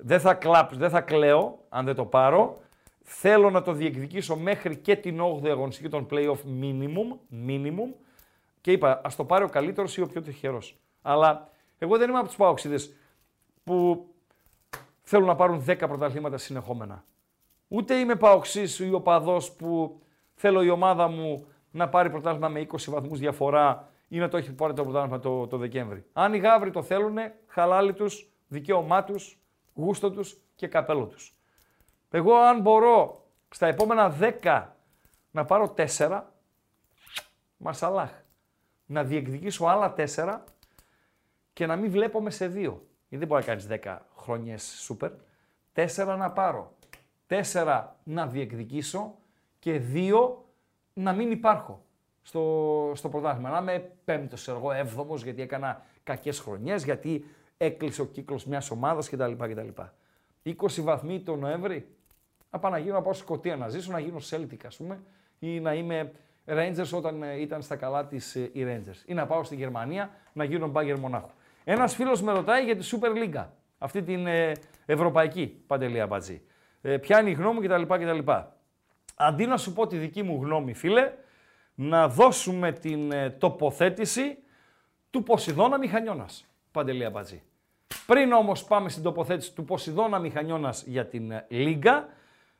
[0.00, 2.56] Δεν θα, κλάψ, δεν θα κλαίω αν δεν το πάρω.
[3.02, 7.94] Θέλω να το διεκδικήσω μέχρι και την 8η αγωνιστική των play-off minimum, minimum
[8.60, 10.76] και είπα ας το πάρει ο καλύτερος ή ο πιο τυχερός.
[11.02, 11.48] Αλλά
[11.78, 12.94] εγώ δεν είμαι από τους παοξίδες
[13.64, 14.06] που
[15.02, 17.04] θέλουν να πάρουν 10 πρωταθλήματα συνεχόμενα.
[17.68, 20.00] Ούτε είμαι παοξής ή οπαδός που
[20.34, 24.52] θέλω η ομάδα μου να πάρει πρωτάθλημα με 20 βαθμούς διαφορά ή να το έχει
[24.52, 26.04] πάρει το πρωτάθλημα το, το Δεκέμβρη.
[26.12, 27.16] Αν οι γάβροι το θέλουν,
[27.46, 29.38] χαλάλι τους, δικαίωμά τους,
[29.78, 31.36] γούστο τους και καπέλο τους.
[32.10, 34.66] Εγώ αν μπορώ στα επόμενα 10
[35.30, 36.22] να πάρω 4,
[37.56, 38.10] μασαλάχ.
[38.86, 40.40] Να διεκδικήσω άλλα 4
[41.52, 42.50] και να μην βλέπομαι σε 2.
[42.52, 42.76] Γιατί
[43.08, 45.10] δεν μπορεί να κάνεις 10 χρόνιες σούπερ.
[45.74, 46.72] 4 να πάρω.
[47.26, 49.14] 4 να διεκδικήσω
[49.58, 50.36] και 2
[50.92, 51.84] να μην υπάρχω
[52.22, 53.50] στο, στο πρωτάθλημα.
[53.50, 57.24] Να είμαι πέμπτος, εγώ έβδομος, γιατί έκανα κακές χρονιές, γιατί
[57.58, 59.32] έκλεισε ο κύκλος μιας ομάδας κτλ.
[59.32, 59.68] κτλ.
[60.44, 61.88] 20 βαθμοί το Νοέμβρη,
[62.50, 65.00] να πάω να γίνω, να πάω στη Σκωτία να ζήσω, να γίνω Celtic ας πούμε,
[65.38, 66.12] ή να είμαι
[66.46, 69.02] Rangers όταν ε, ήταν στα καλά της ε, οι Rangers.
[69.06, 71.30] Ή να πάω στη Γερμανία να γίνω Bayern Μονάχου.
[71.64, 73.46] Ένας φίλος με ρωτάει για τη Super League,
[73.78, 74.52] αυτή την ε,
[74.86, 76.42] ευρωπαϊκή παντελή αμπατζή.
[76.80, 77.82] Ε, ποια είναι η γνώμη κτλ.
[77.82, 78.32] κτλ.
[79.14, 81.12] Αντί να σου πω τη δική μου γνώμη, φίλε,
[81.74, 84.38] να δώσουμε την ε, τοποθέτηση
[85.10, 87.42] του Ποσειδώνα Μηχανιώνας, Παντελή Αμπατζή.
[88.06, 92.08] Πριν όμως πάμε στην τοποθέτηση του Ποσειδώνα Μηχανιώνας για την ε, Λίγκα,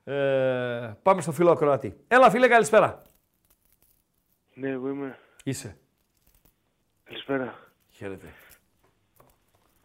[0.05, 2.05] ε, πάμε στο φίλο Ακροατή.
[2.09, 3.03] Έλα φίλε, καλησπέρα.
[4.55, 5.19] Ναι, εγώ είμαι.
[5.45, 5.79] Είσαι.
[7.05, 7.59] Καλησπέρα.
[7.91, 8.27] Χαίρετε.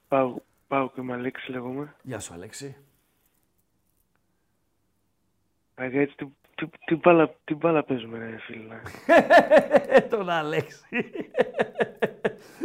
[0.07, 0.36] Πάω,
[0.68, 1.95] πάω και με Αλέξη λέγομαι.
[2.02, 2.76] Γεια σου Αλέξη.
[5.76, 6.26] Αγία, έτσι, τι,
[6.56, 8.82] τι, τι, μπάλα, τι μπάλα παίζουμε, ρε φίλε.
[10.11, 11.11] Τον Αλέξη.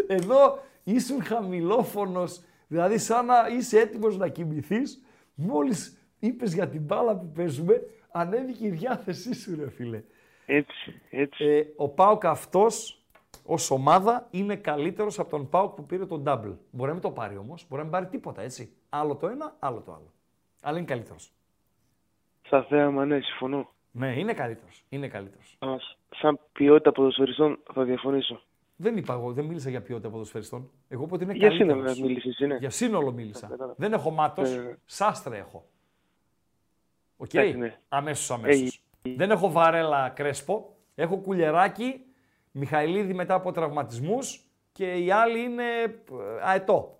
[0.06, 5.02] Εδώ ήσουν χαμηλόφωνος, δηλαδή σαν να είσαι έτοιμος να κοιμηθείς,
[5.34, 10.02] μόλις είπες για την μπάλα που παίζουμε, ανέβηκε η διάθεσή σου ρε φίλε.
[10.46, 11.44] Έτσι, έτσι.
[11.44, 13.02] Ε, ο Πάοκ αυτός
[13.44, 16.56] ως ομάδα είναι καλύτερος από τον Πάοκ που πήρε τον double.
[16.70, 18.72] Μπορεί να μην το πάρει όμως, μπορεί να μην πάρει τίποτα έτσι.
[18.88, 20.12] Άλλο το ένα, άλλο το άλλο.
[20.62, 21.32] Αλλά είναι καλύτερος.
[22.42, 23.68] Στα θέαμα, ναι, συμφωνώ.
[23.90, 24.84] Ναι, είναι καλύτερος.
[24.88, 25.56] Είναι καλύτερος.
[25.58, 25.78] Αλλά
[26.20, 28.40] σαν ποιότητα ποδοσφαιριστών θα διαφωνήσω.
[28.80, 30.70] Δεν είπα εγώ, δεν μίλησα για ποιότητα ποδοσφαιριστών.
[30.88, 31.92] Εγώ είπα ότι είναι Για καλύτερος.
[31.92, 32.56] σύνολο μίλησες, είναι.
[32.56, 33.46] Για σύνολο μίλησα.
[33.46, 33.74] κατάλαβα.
[33.78, 35.68] Δεν έχω μάτος, Ε, σάστρε έχω.
[37.16, 37.78] Οκ, Εντάξει, ναι.
[37.88, 38.82] αμέσως αμέσως.
[39.02, 42.02] Δεν έχω βαρέλα Κρέσπο, έχω κουλεράκι,
[42.52, 45.92] Μιχαηλίδη μετά από τραυματισμούς και οι άλλοι είναι ε,
[46.42, 46.98] αετό.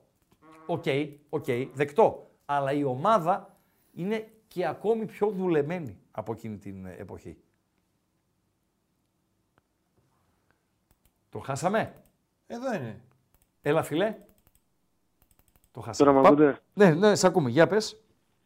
[0.66, 0.84] OK,
[1.28, 2.30] OK, δεκτό.
[2.44, 3.56] Αλλά η ομάδα
[3.94, 7.36] είναι και ακόμη πιο δουλεμένη από εκείνη την ε, εποχή.
[11.30, 11.94] Το χάσαμε;
[12.46, 13.00] Εδώ είναι.
[13.62, 14.16] Έλα φίλε.
[15.72, 16.10] Το χάσαμε.
[16.10, 17.50] Τώρα μ' Πα- ακούτε; Ναι, ναι, σε ακούμε.
[17.50, 18.00] Για πες.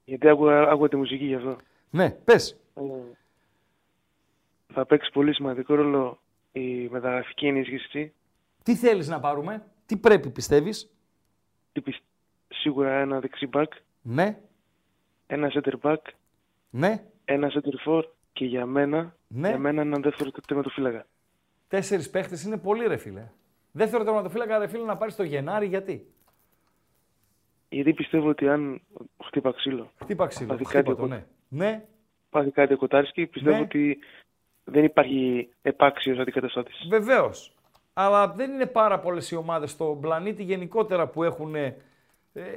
[0.05, 1.57] Γιατί άκουγα, άκουγα τη μουσική γι' αυτό.
[1.91, 2.57] Ναι, πες.
[2.75, 2.81] Ε,
[4.73, 6.19] θα παίξει πολύ σημαντικό ρόλο
[6.53, 8.13] η μεταγραφική ενίσχυση.
[8.63, 10.91] Τι θέλεις να πάρουμε, τι πρέπει πιστεύεις;
[11.73, 12.03] Τι πισ-
[12.49, 13.67] Σίγουρα ένα δεξί back,
[14.03, 14.39] Ναι,
[15.27, 15.97] ένα center back,
[16.71, 18.03] ναι, ένα center for
[18.33, 19.49] και για μένα, Ναι.
[19.49, 21.07] για μένα ένα δεύτερο τερματοφύλακα.
[21.73, 23.29] Τέσσερις παίχτες είναι πολύ ρε φίλε.
[23.73, 26.07] Δεύτερο τερματοφύλακα ρε φίλε να πάρεις το Γενάρη γιατί;
[27.69, 28.81] Γιατί πιστεύω ότι αν
[29.25, 31.25] χτύπα ξύλο, Χτύπα ξύλο, πάθει χτύπα κάτι, το, ο- ναι.
[31.49, 31.85] Ναι,
[32.31, 33.63] πάθει κάτι ο Κοτάρσκι, πιστεύω Ναι.
[33.63, 33.99] ότι
[34.65, 36.87] δεν υπάρχει επάξιος αντικαταστάτης.
[36.89, 37.55] βεβαίως.
[37.93, 41.75] Αλλά δεν είναι πάρα πολλές οι ομάδες στον πλανήτη γενικότερα που έχουν ε,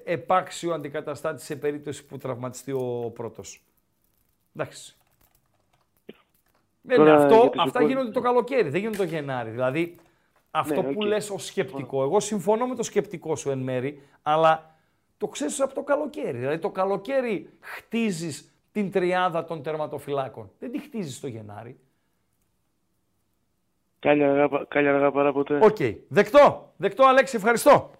[0.04, 3.62] επάξιο αντικαταστάτη σε περίπτωση που τραυματιστεί ο πρώτος.
[4.56, 4.96] Εντάξει.
[6.86, 9.49] Ναι, Τώρα ναι, αυτό, για τους αυτά υπόλοιπους- γίνονται το καλοκαίρι, δεν γίνονται το Γενάρη.
[9.49, 9.95] Δηλαδή,
[10.52, 11.07] αυτό Ναι, που οκ.
[11.07, 14.76] λες ως σκεπτικό, εγώ συμφωνώ με το σκεπτικό σου εν μέρη, αλλά
[15.18, 16.38] το ξέρεις από το καλοκαίρι.
[16.38, 20.52] Δηλαδή, το καλοκαίρι χτίζεις την τριάδα των τερματοφυλάκων.
[20.60, 21.80] Δεν τη χτίζεις το Γενάρη.
[23.99, 25.60] Κάλια αργά, πα- κάλια αργά παρά ποτέ.
[25.64, 25.78] Οκ.
[26.07, 26.74] Δεκτό.
[26.78, 27.91] Δεκτό, Αλέξη, ευχαριστώ.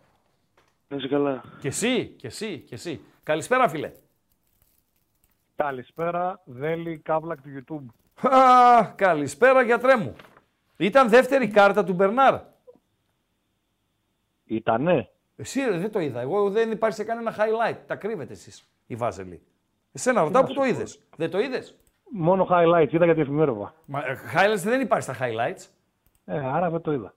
[0.88, 1.44] Να είσαι καλά.
[1.60, 3.02] Και εσύ, και εσύ, και εσύ.
[3.24, 3.91] Καλησπέρα, φίλε.
[5.56, 7.94] Καλησπέρα, Δέλη Καύλακ του YouTube.
[8.22, 10.16] Α, καλησπέρα, γιατρέ μου.
[10.78, 12.40] Ήταν δεύτερη κάρτα του Μπερνάρ.
[14.46, 15.10] Ήτανε.
[15.36, 16.20] Εσύ ρε, δεν το είδα.
[16.22, 17.78] Εγώ δεν υπάρχει σε κανένα highlight.
[17.88, 19.42] Τα κρύβετε εσείς, η Βάζελη.
[19.92, 21.00] Εσένα ρωτάω που το είδες.
[21.18, 21.76] Δεν το είδες;
[22.10, 23.74] Μόνο highlights είδα γιατί εφημέρευα.
[23.86, 25.68] Μα, ε, highlights δεν υπάρχει στα highlights.
[26.26, 27.14] Ε, άρα δεν το είδα.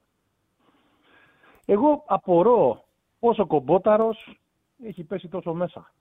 [1.66, 2.84] Εγώ απορώ
[3.18, 4.40] πόσο κομπόταρος
[4.82, 5.92] έχει πέσει τόσο μέσα.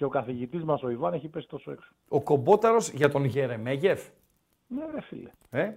[0.00, 1.92] Και ο καθηγητής μας ο Ιβάν έχει πέσει τόσο έξω.
[2.08, 4.08] Ο κομπόταρος για τον Γερεμέγεφ.
[4.66, 5.30] Ναι ρε φίλε.
[5.50, 5.72] Ε;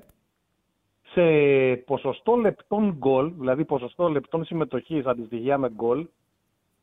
[1.04, 1.22] Σε
[1.76, 6.08] ποσοστό λεπτών γκολ, δηλαδή ποσοστό λεπτών συμμετοχής αντιστοιχεία με γκολ,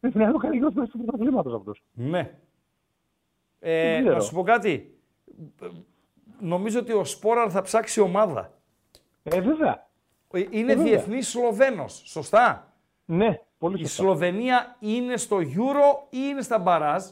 [0.00, 1.82] δεν είναι άλλο καλύτερο του πρωταθλήματος αυτός.
[1.92, 2.38] Ναι.
[3.60, 4.14] Ε, Δεν ξέρω.
[4.16, 4.98] να σου πω κάτι.
[5.62, 5.66] Ε,
[6.40, 8.52] Νομίζω ότι ο Σπόραρ θα ψάξει ομάδα.
[9.22, 9.88] Ε, βέβαια.
[10.30, 10.82] Ε, Είναι Ε, βέβαια.
[10.84, 12.72] διεθνής Σλοβαίνος, σωστά;
[13.04, 14.02] Ναι, πολύ Η σωστά.
[14.02, 17.04] Σλοβενία είναι στο Euro ή είναι στα μπαράζ.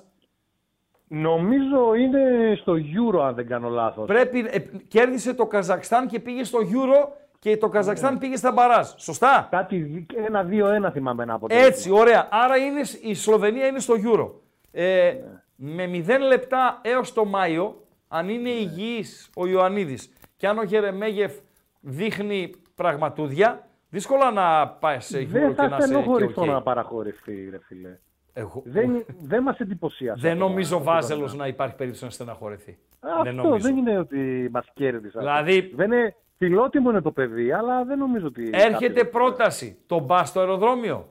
[1.09, 4.07] Νομίζω είναι στο Euro αν δεν κάνω λάθος.
[4.07, 4.59] Πρέπει, ε,
[4.89, 7.09] κέρδισε το Καζακστάν και πήγε στο Euro
[7.39, 8.19] και το Καζακστάν Ναι.
[8.19, 8.89] πήγε στα μπαράζ.
[8.97, 9.49] Σωστά.
[9.51, 11.69] Κάτι ένα-δύο-ένα θυμάμαι ένα αποτέλεσμα.
[11.69, 12.29] Έτσι, ωραία.
[12.31, 14.31] Άρα είναι, η Σλοβενία είναι στο Euro.
[14.71, 15.15] Ε,
[15.57, 21.33] Με 0 λεπτά έως το Μάιο, αν είναι υγιής ο Ιωαννίδης και αν ο Γερεμέγεφ
[21.81, 26.55] δείχνει πραγματούδια, δύσκολα να πάει σε Euro Δεν και να θα σε στενοχωρηθώ και οκ.
[26.55, 27.99] να παραχωρηθεί, ρε φίλε.
[28.39, 30.21] Εγώ- Δεν, δεν μας εντυπωσίασε.
[30.21, 30.45] Δεν αυτό.
[30.49, 32.79] νομίζω Αυτό Βάζελος το να υπάρχει περίπτωση να στεναχωρηθεί.
[33.01, 33.69] Αυτό δεν δεν, νομίζω.
[33.69, 35.19] είναι ότι μας κέρδισε.
[35.19, 38.51] Δηλαδή- Δεν είναι, φιλότιμο είναι το παιδί, αλλά δεν νομίζω ότι...
[38.53, 39.79] Έρχεται κάποιος- πρόταση.
[39.87, 41.09] Το μπα στο αεροδρόμιο.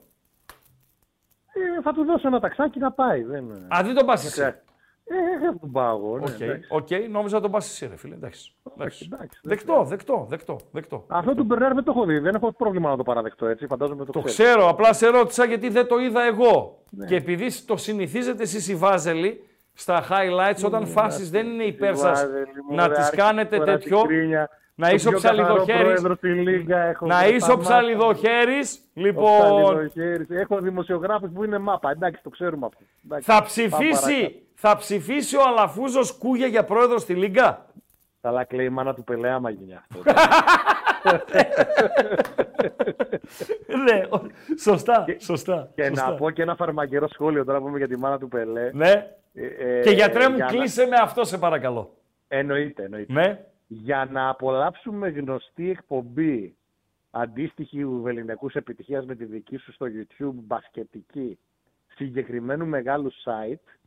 [1.52, 3.22] Ε, θα του δώσω ένα ταξάκι να πάει.
[3.22, 3.50] Δεν...
[3.68, 4.54] Α, δεν τον πας εσύ.
[5.10, 6.18] Ε, ε, δεν τον πάω εγώ.
[6.18, 6.68] Ναι, Οκ, εντάξει.
[6.70, 8.14] οκ, νόμιζα να τον πας εσύ, ρε φίλε.
[8.14, 8.52] Εντάξει.
[8.76, 9.08] Εντάξει.
[9.12, 11.04] εντάξει, δεν Δεκτό, δεκτό, δεκτό, δεκτό.
[11.08, 12.18] Αυτό του Μπερνάρ δεν το έχω δει.
[12.18, 13.66] Δεν έχω πρόβλημα να το παραδεχτώ έτσι.
[13.66, 14.38] Φαντάζομαι το, Το ξέρεις.
[14.52, 16.82] ξέρω, απλά σε ρώτησα γιατί δεν το είδα εγώ.
[16.90, 17.06] Ναι.
[17.06, 22.20] Και επειδή το συνηθίζετε εσείς οι Βάζελοι στα highlights, όταν φάσεις δεν είναι υπέρ σας
[22.20, 24.48] Βάζελη μου, να ρε, τις άρχισε κάνετε τώρα την τέτοιο, κρίνια.
[24.74, 27.52] να Το είσαι ο πιο καθαρό ψαλιδοχέρης, πρόεδρο στη Λίγκα έχω να βρει είσαι στα
[27.52, 27.70] ο μάτια.
[27.70, 30.26] ψαλιδοχέρης, Ο λοιπόν, ψαλιδοχέρης.
[30.30, 31.90] Έχω δημοσιογράφους που είναι μάπα.
[31.90, 32.78] Εντάξει, το ξέρουμε αυτό.
[33.04, 33.90] Εντάξει, θα πάμε παρακάτω.
[33.98, 37.66] ψηφίσει, θα ψηφίσει ο Αλαφούζος Κούγια για πρόεδρος στη Λίγκα;
[38.20, 40.02] Καλά κλαίει η μάνα του Πελέα, άμα γίνει αυτό.
[43.84, 44.26] ναι, ο-
[44.60, 45.70] σωστά, σωστά.
[45.74, 46.10] Και σωστά.
[46.10, 48.70] να πω και ένα φαρμακερό σχόλιο τώρα που πούμε για τη μάνα του Πελέ.
[48.72, 49.10] Ναι.
[49.34, 51.94] Ε, ε, Και γιατρέ μου, για να- κλείσε με αυτό σε παρακαλώ.
[52.28, 53.12] Εννοείται, εννοείται.
[53.12, 53.44] Ναι.
[53.66, 56.56] Για να απολαύσουμε γνωστή εκπομπή
[57.10, 61.38] αντίστοιχη βεληνικούς επιτυχίας με τη δική σου στο YouTube, μπασκετική,
[61.94, 63.77] συγκεκριμένου μεγάλου site,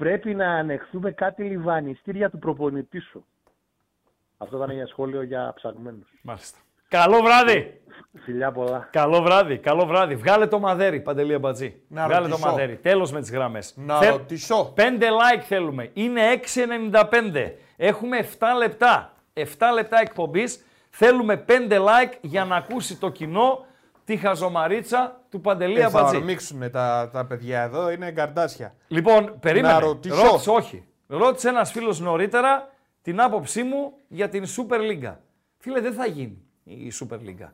[0.00, 3.24] πρέπει να ανεχθούμε κάτι λιβανιστήρια του προπονητή σου.
[4.38, 6.08] Αυτό ήταν ένα σχόλιο για ψαγμένους.
[6.22, 6.58] Μάλιστα.
[6.88, 7.80] Καλό βράδυ.
[8.24, 8.88] Φιλιά πολλά.
[8.92, 10.14] Καλό βράδυ, καλό βράδυ.
[10.14, 11.82] Βγάλε το μαδέρι, Παντελία Μπατζή.
[11.88, 12.42] Να Βγάλε ρωτήσω.
[12.44, 12.76] το μαδέρι.
[12.76, 13.74] Τέλος με τις γραμμές.
[13.76, 14.74] Να ρωτήσω.
[14.76, 15.90] 5 like θέλουμε.
[15.92, 17.56] Είναι 6,95.
[17.76, 18.24] Έχουμε 7
[18.58, 19.12] λεπτά.
[19.34, 19.44] 7
[19.74, 20.64] λεπτά εκπομπής.
[20.90, 23.64] Θέλουμε 5 like για να ακούσει το κοινό
[24.04, 26.16] τη χαζομαρίτσα του Παντελία Ε, θα Μπατζή.
[26.16, 28.74] ορμήξουν τα, τα παιδιά εδώ, είναι γκαρντάσια.
[28.88, 29.72] Λοιπόν, περίμενε.
[29.74, 30.22] Να ρωτήσω.
[30.22, 30.84] Ρώτησε, όχι.
[31.06, 32.68] Ρώτησε ένας φίλος νωρίτερα
[33.02, 35.14] την άποψή μου για την Super League.
[35.58, 37.48] Φίλε, δεν θα γίνει η Super League.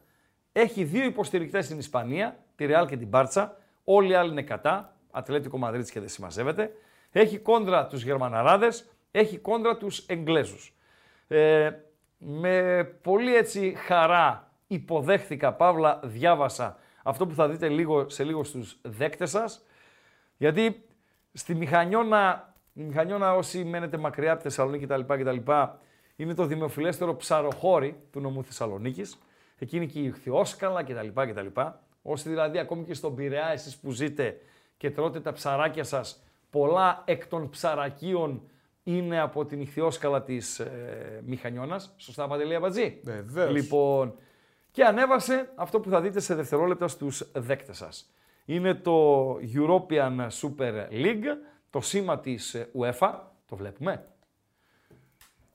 [0.52, 3.56] Έχει δύο υποστηρικτές στην Ισπανία, τη Real και την Μπάρτσα.
[3.85, 4.97] Όλοι οι άλλοι είναι κατά.
[5.10, 6.70] Ατλέτικο Μαδρίτης και δεν συμμαζεύεται.
[7.10, 10.74] Έχει κόντρα τους Γερμαναράδες, έχει κόντρα τους Εγγλέζους.
[11.28, 11.70] Ε,
[12.18, 18.78] με πολύ έτσι χαρά υποδέχθηκα, Παύλα, διάβασα αυτό που θα δείτε λίγο, σε λίγο στους
[18.82, 19.64] δέκτες σας.
[20.36, 20.86] Γιατί
[21.32, 25.52] στη Μηχανιώνα, η Μηχανιώνα όσοι μένετε μακριά από τη Θεσσαλονίκη κτλ, κτλ.
[26.16, 29.18] είναι το δημοφιλέστερο ψαροχώρι του νομού Θεσσαλονίκης.
[29.59, 31.20] Εκεί είναι και η Ιχθυόσκαλα κτλ.
[31.30, 31.60] κτλ.
[32.02, 34.40] Όσοι δηλαδή ακόμη και στον Πειραιά εσείς που ζείτε
[34.76, 38.43] και τρώτε τα ψαράκια σας, πολλά εκ των ψαρακίων
[38.82, 41.94] είναι από την Ιχθυόσκαλα της ε, Μηχανιώνας.
[41.97, 43.52] Σωστά, Παντελή Αμπατζή; Βεβαίως.
[43.52, 44.14] Λοιπόν,
[44.76, 48.12] και ανέβασε αυτό που θα δείτε σε δευτερόλεπτα στους δέκτες σας.
[48.44, 51.24] Είναι το European Super League,
[51.70, 53.12] το σήμα της ε, UEFA,
[53.46, 54.06] το βλέπουμε.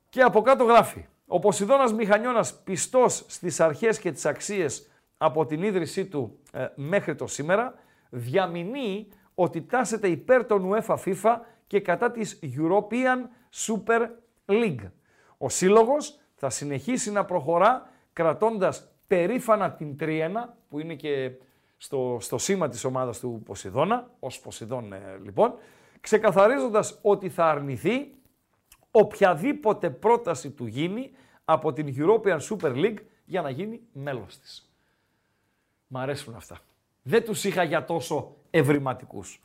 [0.09, 5.63] Και από κάτω γράφει, ο Ποσειδώνας Μηχανιώνας πιστός στις αρχές και τις αξίες από την
[5.63, 7.73] ίδρυσή του ε, μέχρι το σήμερα,
[8.09, 11.37] διαμηνύει ότι τάσεται υπέρ των UEFA FIFA
[11.67, 13.27] και κατά της European
[13.67, 14.07] Super
[14.45, 14.91] League.
[15.37, 21.31] Ο σύλλογος θα συνεχίσει να προχωρά κρατώντας περήφανα την Τριένα που είναι και
[21.77, 25.53] στο, στο σήμα της ομάδας του Ποσειδώνα, ως Ποσειδών ε, λοιπόν,
[26.01, 28.13] ξεκαθαρίζοντας ότι θα αρνηθεί
[28.91, 31.11] οποιαδήποτε πρόταση του γίνει
[31.45, 34.71] από την European Super League για να γίνει μέλος της.
[35.87, 36.57] Μ' αρέσουν αυτά.
[37.01, 39.43] Δεν τους είχα για τόσο ευρηματικούς.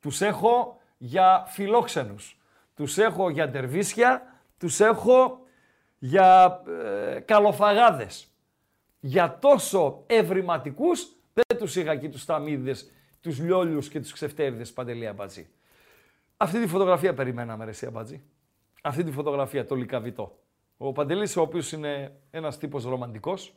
[0.00, 2.40] Τους έχω για φιλόξενους.
[2.74, 5.40] Τους έχω για ντερβίσια, τους έχω
[5.98, 8.30] για ε, καλοφαγάδες.
[9.06, 15.06] Για τόσο ευρηματικούς δεν τους είχα εκεί τους ταμίδες, τους λιόλιους και τους ξεφτέριδες Παντελή
[15.06, 15.48] Αμπατζή.
[16.36, 18.22] Αυτή τη φωτογραφία περιμέναμε ρε εσύ Αμπατζή.
[18.82, 20.38] Αυτή τη φωτογραφία, το λικαβιτό.
[20.76, 23.56] Ο Παντελής ο οποίος είναι ένας τύπος ρομαντικός,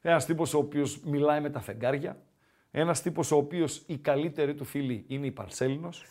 [0.00, 2.22] ένας τύπος ο οποίος μιλάει με τα φεγγάρια,
[2.70, 6.04] ένας τύπος ο οποίος η καλύτερη του φίλη είναι η Παρσέλινος.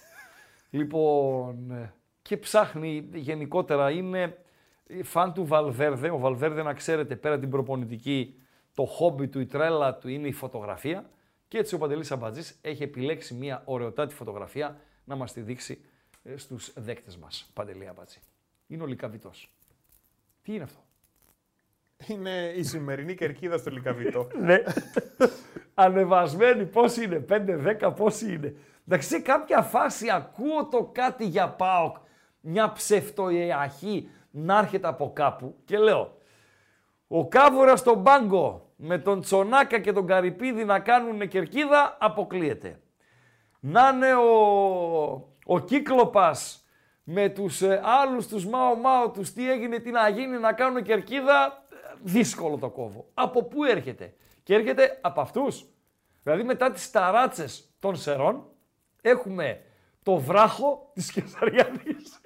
[0.70, 4.38] Λοιπόν, ε, και ψάχνει γενικότερα, είναι
[5.04, 6.10] φαν του Βαλβέρδε.
[6.10, 8.40] Ο Βαλβέρδε, να ξέρετε, πέρα την προπονητική,
[8.76, 11.10] το χόμπι του, η τρέλα του είναι η φωτογραφία.
[11.48, 15.86] Και έτσι ο Παντελής Αμπατζής έχει επιλέξει μια ωραιοτάτη φωτογραφία να μας τη δείξει
[16.24, 17.50] ε, στους δέκτες μας.
[17.54, 18.20] Παντελή Αμπατζή.
[18.68, 19.52] Είναι ο Λικαβιτός.
[20.42, 20.80] Τι είναι αυτό;
[22.08, 24.28] Είναι η σημερινή κερκίδα στο Λικαβιτό.
[24.46, 24.64] ναι.
[25.74, 28.56] Ανεβασμένη, πώς είναι, 5-10, πώς είναι.
[28.88, 31.96] Εντάξει, σε κάποια φάση ακούω το κάτι για ΠΑΟΚ,
[32.40, 36.18] μια ψευτοϊαχή να έρχεται από κάπου και λέω,
[37.08, 42.80] ο Κάβουρας στον Μπάγκο με τον Τσονάκα και τον Καρυπίδη να κάνουν κερκίδα, αποκλείεται.
[43.60, 44.30] Να είναι ο,
[45.46, 46.66] ο Κύκλοπας
[47.04, 50.84] με τους ε, άλλους τους Μάο Μάο τους τι έγινε, τι να γίνει, να κάνουν
[50.84, 51.64] κερκίδα,
[52.02, 53.06] δύσκολο το κόβω.
[53.14, 55.66] Από πού έρχεται; Και έρχεται από αυτούς.
[56.24, 58.44] Δηλαδή μετά τις ταράτσες των Σερών
[59.02, 59.62] έχουμε
[60.04, 62.22] το βράχο της Κεσαριανής.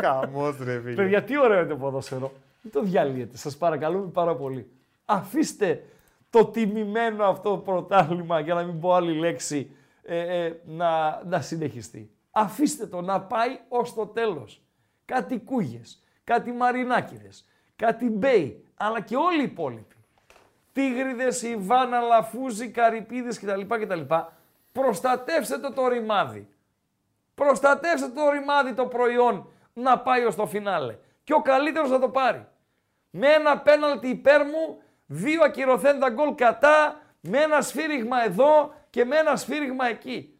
[0.00, 0.94] Χαμός ρε φίλε.
[0.94, 2.32] Παιδιά, τι ωραίο είναι το ποδόσφαιρο.
[2.62, 4.70] Μην το διαλύετε, σας παρακαλούμε πάρα πολύ.
[5.04, 5.84] Αφήστε
[6.30, 12.10] το τιμημένο αυτό πρωτάθλημα, για να μην πω άλλη λέξη, ε, ε, να, να συνεχιστεί.
[12.30, 14.62] Αφήστε το να πάει ως το τέλος.
[15.04, 17.46] Κάτι κούγες, κάτι μαρινάκιδες,
[17.76, 19.94] κάτι μπέι, αλλά και όλοι οι υπόλοιποι.
[20.72, 23.60] Τίγριδες, Ιβάνα, Λαφούζι, Καρυπίδες κτλ.
[23.60, 24.00] κτλ.
[24.72, 26.48] Προστατεύστε το το ρημάδι.
[27.34, 30.96] Προστατεύστε το ρημάδι το προϊόν να πάει ως το φινάλε.
[31.24, 32.46] Και ο καλύτερος θα το πάρει.
[33.10, 39.16] Με ένα πέναλτι υπέρ μου, δύο ακυρωθέντα γκολ κατά, με ένα σφύριγμα εδώ και με
[39.16, 40.38] ένα σφύριγμα εκεί.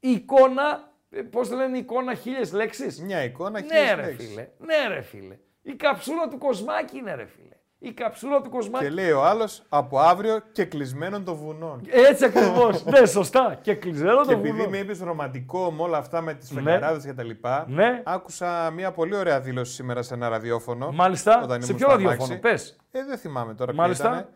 [0.00, 3.00] Η εικόνα, ε, πώς το λένε, η εικόνα χίλιες λέξεις.
[3.02, 4.28] Μια εικόνα χίλιες Ναι ρε λέξεις.
[4.28, 5.38] φίλε, ναι ρε φίλε.
[5.62, 7.56] Η καψούρα του Κοσμάκη είναι ρε φίλε.
[7.86, 8.84] Η καψούρα του Κοσμάκη.
[8.84, 11.80] Και λέει ο άλλος από αύριο και κλεισμένων των βουνών.
[11.90, 12.84] Έτσι ακριβώς.
[13.00, 13.58] ναι, σωστά.
[13.62, 14.68] Και κλεισμένο Και το επειδή βουνό.
[14.70, 16.60] με είπες ρομαντικό με όλα αυτά με τις Ναι.
[16.62, 18.02] φεγγαράδες και τα λοιπά, Ναι.
[18.04, 20.90] άκουσα μια πολύ ωραία δήλωση σήμερα σε ένα ραδιόφωνο.
[20.92, 21.42] Μάλιστα.
[21.42, 22.40] όταν Σε ήμουν ποιο στο ραδιόφωνο, αμάξι.
[22.40, 22.76] πες.
[22.90, 24.08] Ε, δεν θυμάμαι τώρα Μάλιστα.
[24.08, 24.28] ποιο ήταν.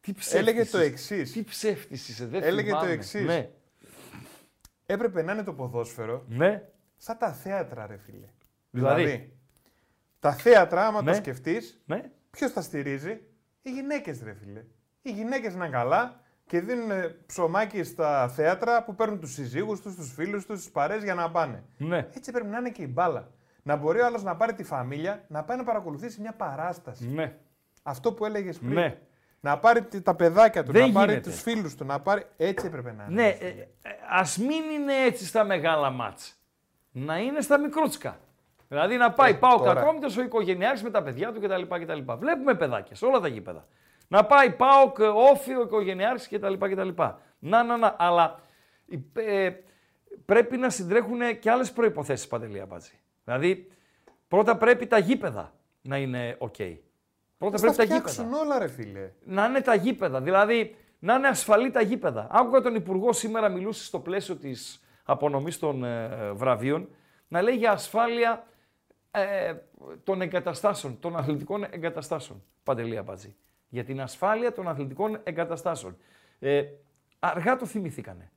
[0.00, 0.86] Τι ψεύτης Έλεγε το είσαι.
[0.86, 1.32] εξής.
[1.32, 2.92] Τι ψεύτης είσαι, δεν Έλεγε το θυμάμαι.
[2.94, 3.24] εξής.
[3.26, 3.48] Ναι.
[4.86, 6.62] Έπρεπε να είναι το ποδόσφαιρο Ναι.
[6.96, 8.26] σαν τα θέατρα, ρε φίλε.
[8.70, 9.36] Δηλαδή;
[10.18, 11.10] τα θέατρα, άμα Ναι.
[11.10, 12.02] το σκεφτείς, Ναι.
[12.34, 13.20] Ποιος τα στηρίζει,
[13.62, 14.64] οι γυναίκες, ρε φίλε.
[15.02, 19.94] Οι γυναίκες είναι καλά και δίνουν ε, ψωμάκι στα θέατρα που παίρνουν τους συζύγους τους,
[19.94, 21.62] τους φίλους τους, τις παρέ για να πάνε.
[21.76, 22.08] Ναι.
[22.14, 23.30] Έτσι πρέπει να είναι και η μπάλα.
[23.62, 27.06] Να μπορεί ο άλλος να πάρει τη φαμίλια, να πάει να παρακολουθήσει μια παράσταση.
[27.08, 27.36] Ναι.
[27.82, 28.72] Αυτό που έλεγες πριν.
[28.72, 28.98] Ναι.
[29.40, 31.30] Να πάρει τη- τα παιδάκια του, Δεν να πάρει γίνεται.
[31.30, 32.22] τους φίλους του, να πάρει.
[32.36, 33.22] Έτσι έπρεπε να είναι.
[33.22, 33.66] Ναι, ε, ε,
[34.10, 36.34] ας μην είναι έτσι στα μεγάλα μάτς.
[36.92, 38.18] Να είναι στα μικρούτσικα.
[38.74, 39.74] Δηλαδή να πάει, Ε, πάω τώρα.
[39.74, 41.62] κατρόμητος ο οικογενειάρχης με τα παιδιά του κτλ.
[41.62, 42.12] κτλ.
[42.18, 43.66] Βλέπουμε παιδάκια σε όλα τα γήπεδα.
[44.08, 44.92] Να πάει, πάω
[45.32, 46.54] όφη ο οικογενειάρχης κτλ.
[46.54, 46.88] κτλ.
[47.38, 47.94] Να, να, να.
[47.98, 48.40] Αλλά
[49.14, 49.50] ε,
[50.24, 52.98] πρέπει να συντρέχουν και άλλες προϋποθέσεις, Παντελή Αμπάτζη.
[53.24, 53.70] Δηλαδή,
[54.28, 55.52] πρώτα πρέπει τα γήπεδα
[55.82, 56.54] να είναι οκ.
[57.38, 59.10] Πρώτα Θα πρέπει τα τα γήπεδα φτιάξουν όλα, ρε φίλε.
[59.24, 60.20] να είναι τα γήπεδα.
[60.20, 62.26] Δηλαδή να είναι ασφαλή τα γήπεδα.
[62.30, 66.88] Άκουγα τον Υπουργό σήμερα μιλούσε στο πλαίσιο της απονομής των ε, ε, βραβείων
[67.28, 68.46] να λέει για ασφάλεια
[69.16, 69.54] ε,
[70.04, 72.42] των εγκαταστάσεων, των αθλητικών εγκαταστάσεων.
[72.62, 73.36] Παντελή Αμπατζή.
[73.68, 75.96] Για την ασφάλεια των αθλητικών εγκαταστάσεων.
[76.38, 76.64] Ε,
[77.18, 78.30] αργά το θυμηθήκανε.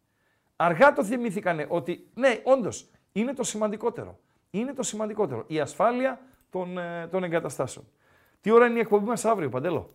[0.56, 4.20] Αργά το θυμηθήκανε ότι ναι, όντως είναι το σημαντικότερο.
[4.49, 5.44] Είναι το σημαντικότερο.
[5.48, 7.86] Η ασφάλεια των, ε, των εγκαταστάσεων.
[8.41, 9.91] Τι ώρα είναι η εκπομπή μας αύριο, Παντέλο;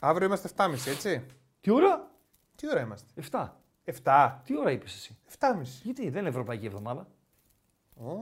[0.00, 1.26] Αύριο είμαστε 7.30, έτσι.
[1.60, 2.10] Τι ώρα;
[2.54, 3.48] Τι ώρα είμαστε; 7.
[4.04, 4.40] 7.
[4.44, 5.82] Τι ώρα είπες εσύ; 7.30.
[5.82, 7.06] Γιατί δεν είναι Ευρωπαϊκή Εβδομάδα;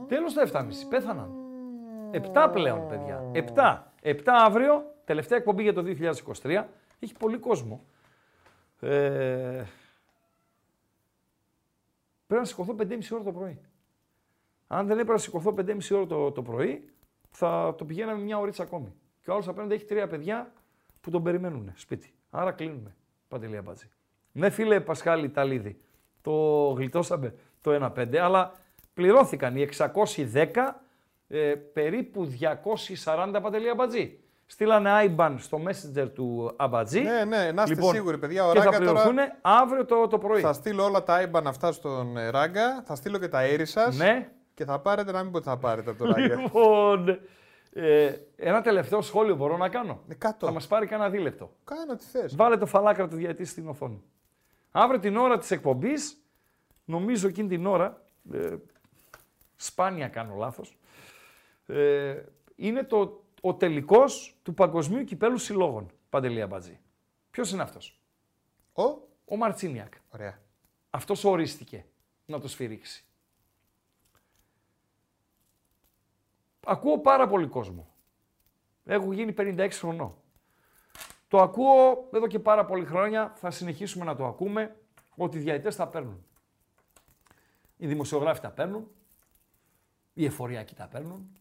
[0.07, 0.67] Τέλος τα 7.30.
[0.89, 1.46] Πέθαναν.
[2.11, 3.31] 7 πλέον, παιδιά.
[3.33, 3.83] 7.
[4.01, 5.83] 7 αύριο, τελευταία εκπομπή για το
[6.41, 6.63] 2023.
[6.99, 7.85] Έχει πολύ κόσμο.
[8.79, 9.63] Ε,
[12.27, 13.59] πρέπει να σηκωθώ 5.30 ώρα το πρωί.
[14.67, 16.89] Αν δεν έπρεπε να σηκωθώ 5.30 ώρα το, το πρωί,
[17.29, 18.93] θα το πηγαίναμε μια ωρίτσα ακόμη.
[19.21, 20.51] Και ο άλλος απέναντι έχει τρία παιδιά
[21.01, 22.13] που τον περιμένουν σπίτι.
[22.29, 22.95] Άρα κλείνουμε.
[23.27, 23.89] Παντελή Αμπατζή.
[24.31, 25.81] Ναι, φίλε Πασχάλη Ταλίδη,
[26.21, 26.31] το
[26.77, 28.51] γλιτώσαμε το 1-5, αλλά
[28.93, 30.53] πληρώθηκαν οι 610,
[31.27, 32.31] ε, περίπου
[33.05, 34.19] 240 Παντελή Αμπατζή.
[34.45, 37.01] Στείλανε IBAN στο messenger του Αμπατζή.
[37.01, 38.45] Ναι, ναι, να είστε Λοιπόν, σίγουροι, παιδιά.
[38.45, 40.41] Ο και θα Ράγκα πληρωθούν τώρα αύριο το, το πρωί.
[40.41, 43.97] θα στείλω όλα τα IBAN αυτά στον ε, Ράγκα, θα στείλω και τα air σας.
[43.97, 44.29] Ναι.
[44.53, 46.35] Και θα πάρετε να μην πω ότι θα πάρετε από τον Ράγκα.
[46.35, 47.19] Λοιπόν,
[47.73, 50.45] ε, ένα τελευταίο σχόλιο μπορώ να κάνω; κάτω.
[50.45, 51.51] Θα μας πάρει κανένα δίλεπτο.
[51.63, 52.35] Κάνω τι θες.
[52.35, 54.03] Βάλε το φαλάκρα του διαιτή στην οθόνη.
[54.71, 56.17] Αύριο την ώρα της εκπομπής,
[56.85, 58.01] νομίζω εκείνη την ώρα,
[58.33, 58.55] ε,
[59.55, 60.76] σπάνια κάνω λάθος,
[61.67, 62.23] ε,
[62.55, 66.79] είναι το, ο τελικός του Παγκοσμίου Κυπέλου Συλλόγων, Παντελή Αμπατζή.
[67.31, 68.01] Ποιος είναι αυτός;
[68.73, 68.83] Ο,
[69.25, 69.93] ο Μαρτσίνιακ.
[70.09, 70.41] Ωραία.
[70.89, 71.85] Αυτός ορίστηκε
[72.25, 73.05] να το σφυρίξει.
[76.65, 77.87] Ακούω πάρα πολύ κόσμο.
[78.85, 80.15] Έχω γίνει 56 χρονών.
[81.27, 84.75] Το ακούω εδώ και πάρα πολλή χρόνια, θα συνεχίσουμε να το ακούμε,
[85.15, 86.25] ότι οι διαητές τα παίρνουν.
[87.77, 88.91] Οι δημοσιογράφοι τα παίρνουν,
[90.13, 91.37] οι εφοριακοί τα παίρνουν,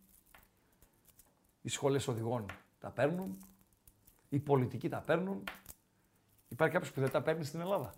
[1.66, 2.46] οι σχολές οδηγών
[2.78, 3.38] τα παίρνουν,
[4.28, 5.44] οι πολιτικοί τα παίρνουν.
[6.48, 7.94] Υπάρχει κάποιος που δεν τα παίρνει στην Ελλάδα;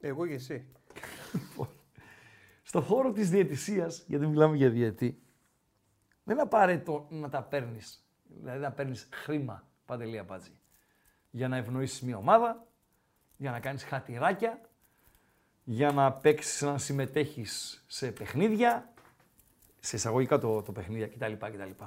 [0.00, 0.72] Εγώ και εσύ.
[2.62, 5.22] Στο χώρο της διαιτησίας, γιατί μιλάμε για διαιτή,
[6.24, 10.58] δεν είναι απαραίτητο να τα παίρνεις, δηλαδή να παίρνεις χρήμα, Παντελή Αμπάτζη,
[11.30, 12.66] για να ευνοήσεις μια ομάδα,
[13.36, 14.60] για να κάνεις χατηράκια,
[15.64, 18.92] για να παίξεις, να συμμετέχεις σε παιχνίδια,
[19.80, 21.32] σε εισαγωγικά το, το παιχνίδια κτλ.
[21.32, 21.84] κτλ.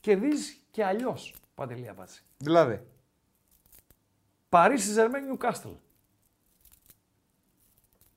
[0.00, 2.20] Κερδίζεις και αλλιώς, Παντελή Αμπάτζη.
[2.38, 2.86] Δηλαδή.
[4.48, 5.70] Παρίσι Ζερμέν Νιουκάστλ.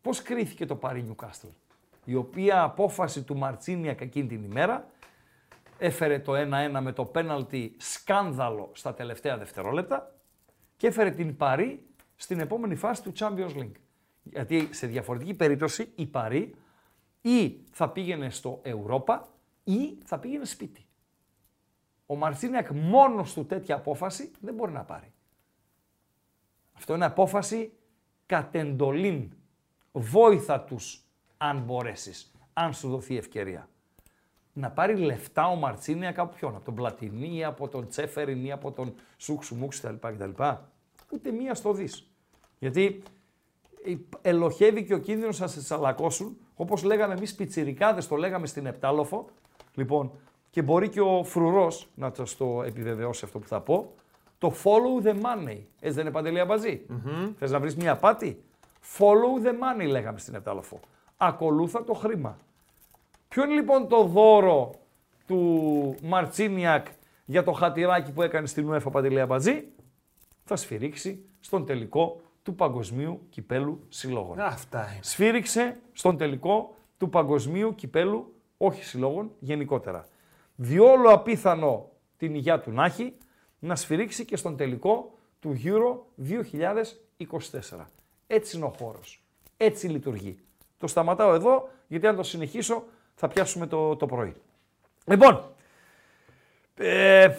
[0.01, 1.47] Πώς κρίθηκε το Παρί Νιουκάστλ,
[2.05, 4.89] η οποία απόφαση του Μαρτσίνιακ εκείνη την ημέρα
[5.77, 10.15] έφερε το 1-1 με το πέναλτι σκάνδαλο στα τελευταία δευτερόλεπτα
[10.77, 11.85] και έφερε την Παρί
[12.15, 13.75] στην επόμενη φάση του Champions League.
[14.23, 16.55] Γιατί σε διαφορετική περίπτωση η Παρί
[17.25, 19.19] ή θα πήγαινε στο Europa
[19.63, 20.85] ή θα πήγαινε σπίτι.
[22.05, 25.13] Ο Μαρτσίνιακ μόνος του τέτοια απόφαση δεν μπορεί να πάρει.
[26.73, 27.73] Αυτό είναι απόφαση
[28.25, 29.31] κατεντολήν.
[29.91, 31.03] Βόηθα τους
[31.37, 33.69] αν μπορέσεις, αν σου δοθεί ευκαιρία.
[34.53, 38.51] Να πάρει λεφτά ο Μαρτσίνια από ποιον, από τον Πλατινί ή από τον Τσέφεριν ή
[38.51, 40.07] από τον Σούξου Μούξ κτλ.
[40.07, 40.43] κτλ.
[41.11, 42.11] Ούτε μία στο δεις.
[42.59, 43.03] Γιατί
[44.21, 49.25] ελοχεύει και ο κίνδυνος να σε τσαλακώσουν, όπως λέγαμε εμείς πιτσιρικάδες, το λέγαμε στην Επτάλοφο.
[49.73, 50.11] Λοιπόν,
[50.49, 53.93] και μπορεί και ο Φρουρός να το στο επιβεβαιώσει αυτό που θα πω,
[54.37, 55.57] το follow the money.
[55.79, 56.85] Έτσι δεν είναι παντελή αμπαζή;
[57.37, 58.43] Θες να βρεις μια απάτη;
[58.97, 60.79] Follow the money λέγαμε στην Επτάλοφο.
[61.17, 62.37] Ακολούθα το χρήμα.
[63.27, 64.71] Ποιο είναι λοιπόν το δώρο
[65.27, 66.87] του Μαρτσίνιακ
[67.25, 69.63] για το χατηράκι που έκανε στην UEFA Παντελή Αμπατζή.
[70.43, 74.39] Θα σφυρίξει στον τελικό του Παγκοσμίου Κυπέλου Συλλόγων.
[74.39, 74.99] Αυτά είναι.
[75.01, 80.07] Σφύριξε στον τελικό του Παγκοσμίου Κυπέλου, όχι συλλόγων, γενικότερα.
[80.55, 83.17] Διόλου απίθανο την υγειά του να έχει,
[83.59, 85.97] να σφυρίξει και στον τελικό του Euro
[87.19, 87.85] 2024.
[88.27, 89.23] Έτσι είναι ο χώρος.
[89.57, 90.37] Έτσι λειτουργεί.
[90.77, 92.83] Το σταματάω εδώ, γιατί αν το συνεχίσω
[93.15, 94.33] θα πιάσουμε το, το πρωί.
[95.05, 95.43] Λοιπόν,
[96.75, 97.35] ε,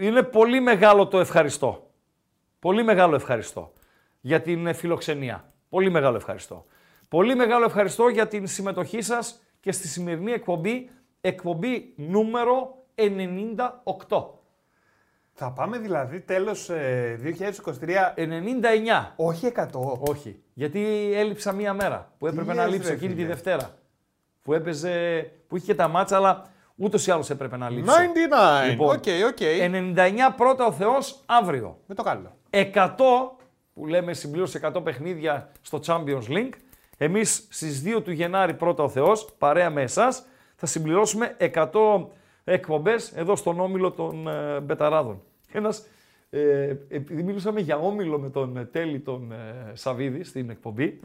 [0.00, 1.90] είναι πολύ μεγάλο το ευχαριστώ.
[2.58, 3.72] Πολύ μεγάλο ευχαριστώ
[4.20, 5.52] για την ε, φιλοξενία.
[5.68, 6.66] Πολύ μεγάλο ευχαριστώ.
[7.08, 10.90] Πολύ μεγάλο ευχαριστώ για την συμμετοχή σας και στη σημερινή εκπομπή,
[11.20, 12.84] εκπομπή νούμερο
[14.06, 14.24] 98.
[15.32, 17.18] Θα πάμε δηλαδή τέλος ε,
[17.64, 18.16] 2023.
[18.16, 19.12] 99.
[19.16, 19.66] Όχι 100.
[19.98, 20.42] Όχι.
[20.54, 23.32] Γιατί έλειψα μία μέρα που έπρεπε να λες, λείψω ρε εκείνη τη φίλε.
[23.32, 23.78] Δευτέρα.
[24.42, 26.46] Που έπαιζε, που είχε και τα μάτσα, αλλά
[26.76, 27.92] ούτως ή άλλως έπρεπε να λείψω.
[28.64, 28.68] 99.
[28.70, 29.38] Λοιπόν, OK, OK.
[29.40, 31.78] 99 πρώτα ο Θεός αύριο.
[31.86, 32.36] Με το καλό.
[32.50, 32.66] 100
[33.78, 36.52] που λέμε συμπλήρωσε 100 παιχνίδια στο Champions League.
[36.96, 40.26] Εμείς στις 2 του Γενάρη πρώτα ο Θεός, παρέα με εσάς,
[40.56, 42.06] θα συμπληρώσουμε 100
[42.44, 45.22] εκπομπές εδώ στον Όμιλο των ε, Μπεταράδων.
[45.52, 45.86] Ένας,
[46.30, 51.00] ε, επειδή μιλούσαμε για Όμιλο με τον ε, Τέλη τον ε, Σαββίδη στην εκπομπη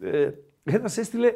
[0.00, 0.30] ε,
[0.64, 1.34] ένας έστειλε,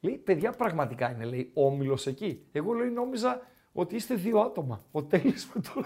[0.00, 2.42] λέει, παιδιά πραγματικά είναι, λέει, Όμιλος εκεί.
[2.52, 3.40] Εγώ λέει, νόμιζα
[3.72, 4.84] ότι είστε δύο άτομα.
[4.90, 5.84] Ο Τέλης με το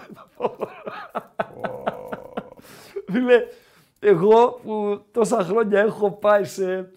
[3.11, 3.43] Φίλε,
[4.03, 6.91] εγώ που τόσα χρόνια έχω πάει σε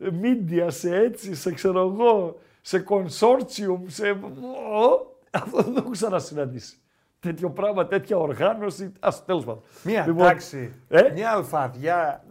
[0.00, 4.10] media, σε έτσι, σε ξέρω εγώ, σε consortium, σε...
[4.10, 6.76] Ω, Αυτό δεν το έχω ξανασυναντήσει.
[7.20, 8.92] Τέτοιο πράγμα, τέτοια οργάνωση.
[9.00, 9.62] Α τέλος πάντων.
[9.82, 10.72] Μία Λοιπόν, τάξη.
[10.88, 12.24] ε; Μια αλφαδιά.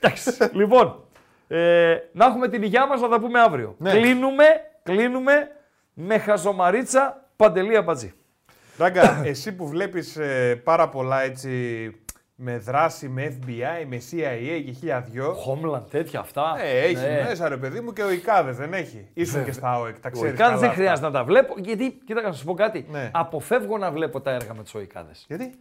[0.00, 0.36] Εντάξει.
[0.60, 1.04] λοιπόν,
[1.48, 3.74] ε, να έχουμε την υγειά μας να τα πούμε αύριο.
[3.78, 3.90] Ναι.
[3.90, 4.44] Κλείνουμε,
[4.82, 5.48] κλείνουμε
[5.94, 8.12] με χαζομαρίτσα Παντελή Αμπατζή.
[8.78, 11.50] Ράγκα, εσύ που βλέπεις ε, πάρα πολλά έτσι
[12.34, 15.36] με δράση, με FBI, με CIA και χίλια δυο.
[15.46, 16.54] Homeland, τέτοια αυτά.
[16.62, 17.24] Ε, έχει Ναι.
[17.28, 19.08] μέσα ρε παιδί μου και ο Ικάδες δεν έχει.
[19.14, 20.80] Ήσουν και στα ΟΕΚ, τα Ο ξέρεις Ικάδες καλά δεν αυτά.
[20.80, 23.10] χρειάζεται να τα βλέπω, γιατί, κοίτα να σου πω κάτι, Ναι.
[23.12, 25.24] αποφεύγω να βλέπω τα έργα με τους Οικάδες.
[25.28, 25.58] Γιατί;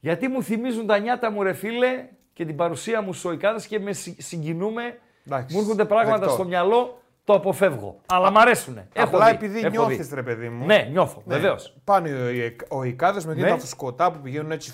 [0.00, 3.80] Γιατί μου θυμίζουν τα νιάτα μου ρε φίλε και την παρουσία μου στους Οικάδες και
[3.80, 6.32] με συ- συγκινούμε, Εντάξει, μου έρχονται πράγματα δεκτό.
[6.34, 8.00] στο μυαλό, το αποφεύγω.
[8.06, 8.88] Αλλά μ' αρέσουνε.
[8.92, 10.14] Έχω Απλά δει, επειδή έχω νιώθεις δει.
[10.14, 10.64] ρε παιδί μου.
[10.66, 11.34] Ναι, νιώθω, Ναι.
[11.34, 11.76] βεβαίως.
[11.84, 13.48] Πάνε οι, ο Ικάδες με Ναι.
[13.48, 14.72] τα φουσκωτά που πηγαίνουν έτσι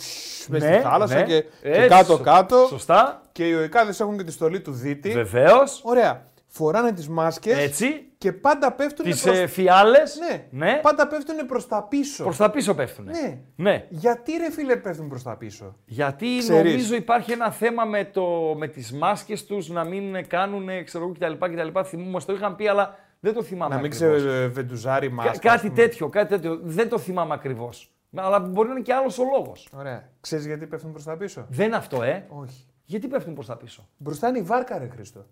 [0.50, 1.22] μέσα Ναι, στη θάλασσα ναι.
[1.22, 2.66] και, και Έτσι, κάτω-κάτω.
[2.68, 3.20] Σωστά.
[3.32, 5.10] Και οι Οικάδες έχουν και τη στολή του Δίτη.
[5.10, 5.80] Βεβαίως.
[5.84, 6.26] Ωραία.
[6.50, 8.06] Φοράνε τις μάσκες Έτσι.
[8.18, 9.38] και πάντα πέφτουν Τις προς...
[9.38, 10.18] ε, φιάλες.
[10.18, 10.46] Ναι.
[10.50, 10.78] ναι.
[10.82, 12.24] Πάντα πέφτουν προς τα πίσω.
[12.24, 13.10] Προς τα πίσω πέφτουνε.
[13.12, 13.38] Ναι.
[13.56, 13.86] ναι.
[13.88, 16.72] Γιατί ρε φίλε πέφτουν προς τα πίσω; Γιατί Ξέρεις.
[16.72, 21.12] νομίζω υπάρχει ένα θέμα με, το, με τις μάσκες τους να μην κάνουν ξέρω εγώ
[21.12, 21.46] κτλ.
[21.46, 21.80] κτλ.
[21.84, 24.16] Θυμού- Μας το είχαν πει αλλά δεν το θυμάμαι Να μην ακριβώς.
[24.18, 25.30] ξεβεντουζάρει η Κα- μάσκα.
[25.30, 25.80] ας κάτι πούμε.
[25.82, 26.58] τέτοιο, κάτι τέτοιο.
[26.62, 27.92] Δεν το θυμάμαι ακριβώς.
[28.16, 29.68] Αλλά μπορεί να είναι και άλλος ο λόγος.
[29.76, 30.08] Ωραία.
[30.20, 32.24] Ξέρεις γιατί πέφτουν προς τα πίσω; Δεν είναι αυτό, ε.
[32.28, 32.66] Όχι.
[32.84, 35.26] Γιατί πέφτουν προς τα πίσω; Μπροστά είναι η βάρκα ρε Χρήστο.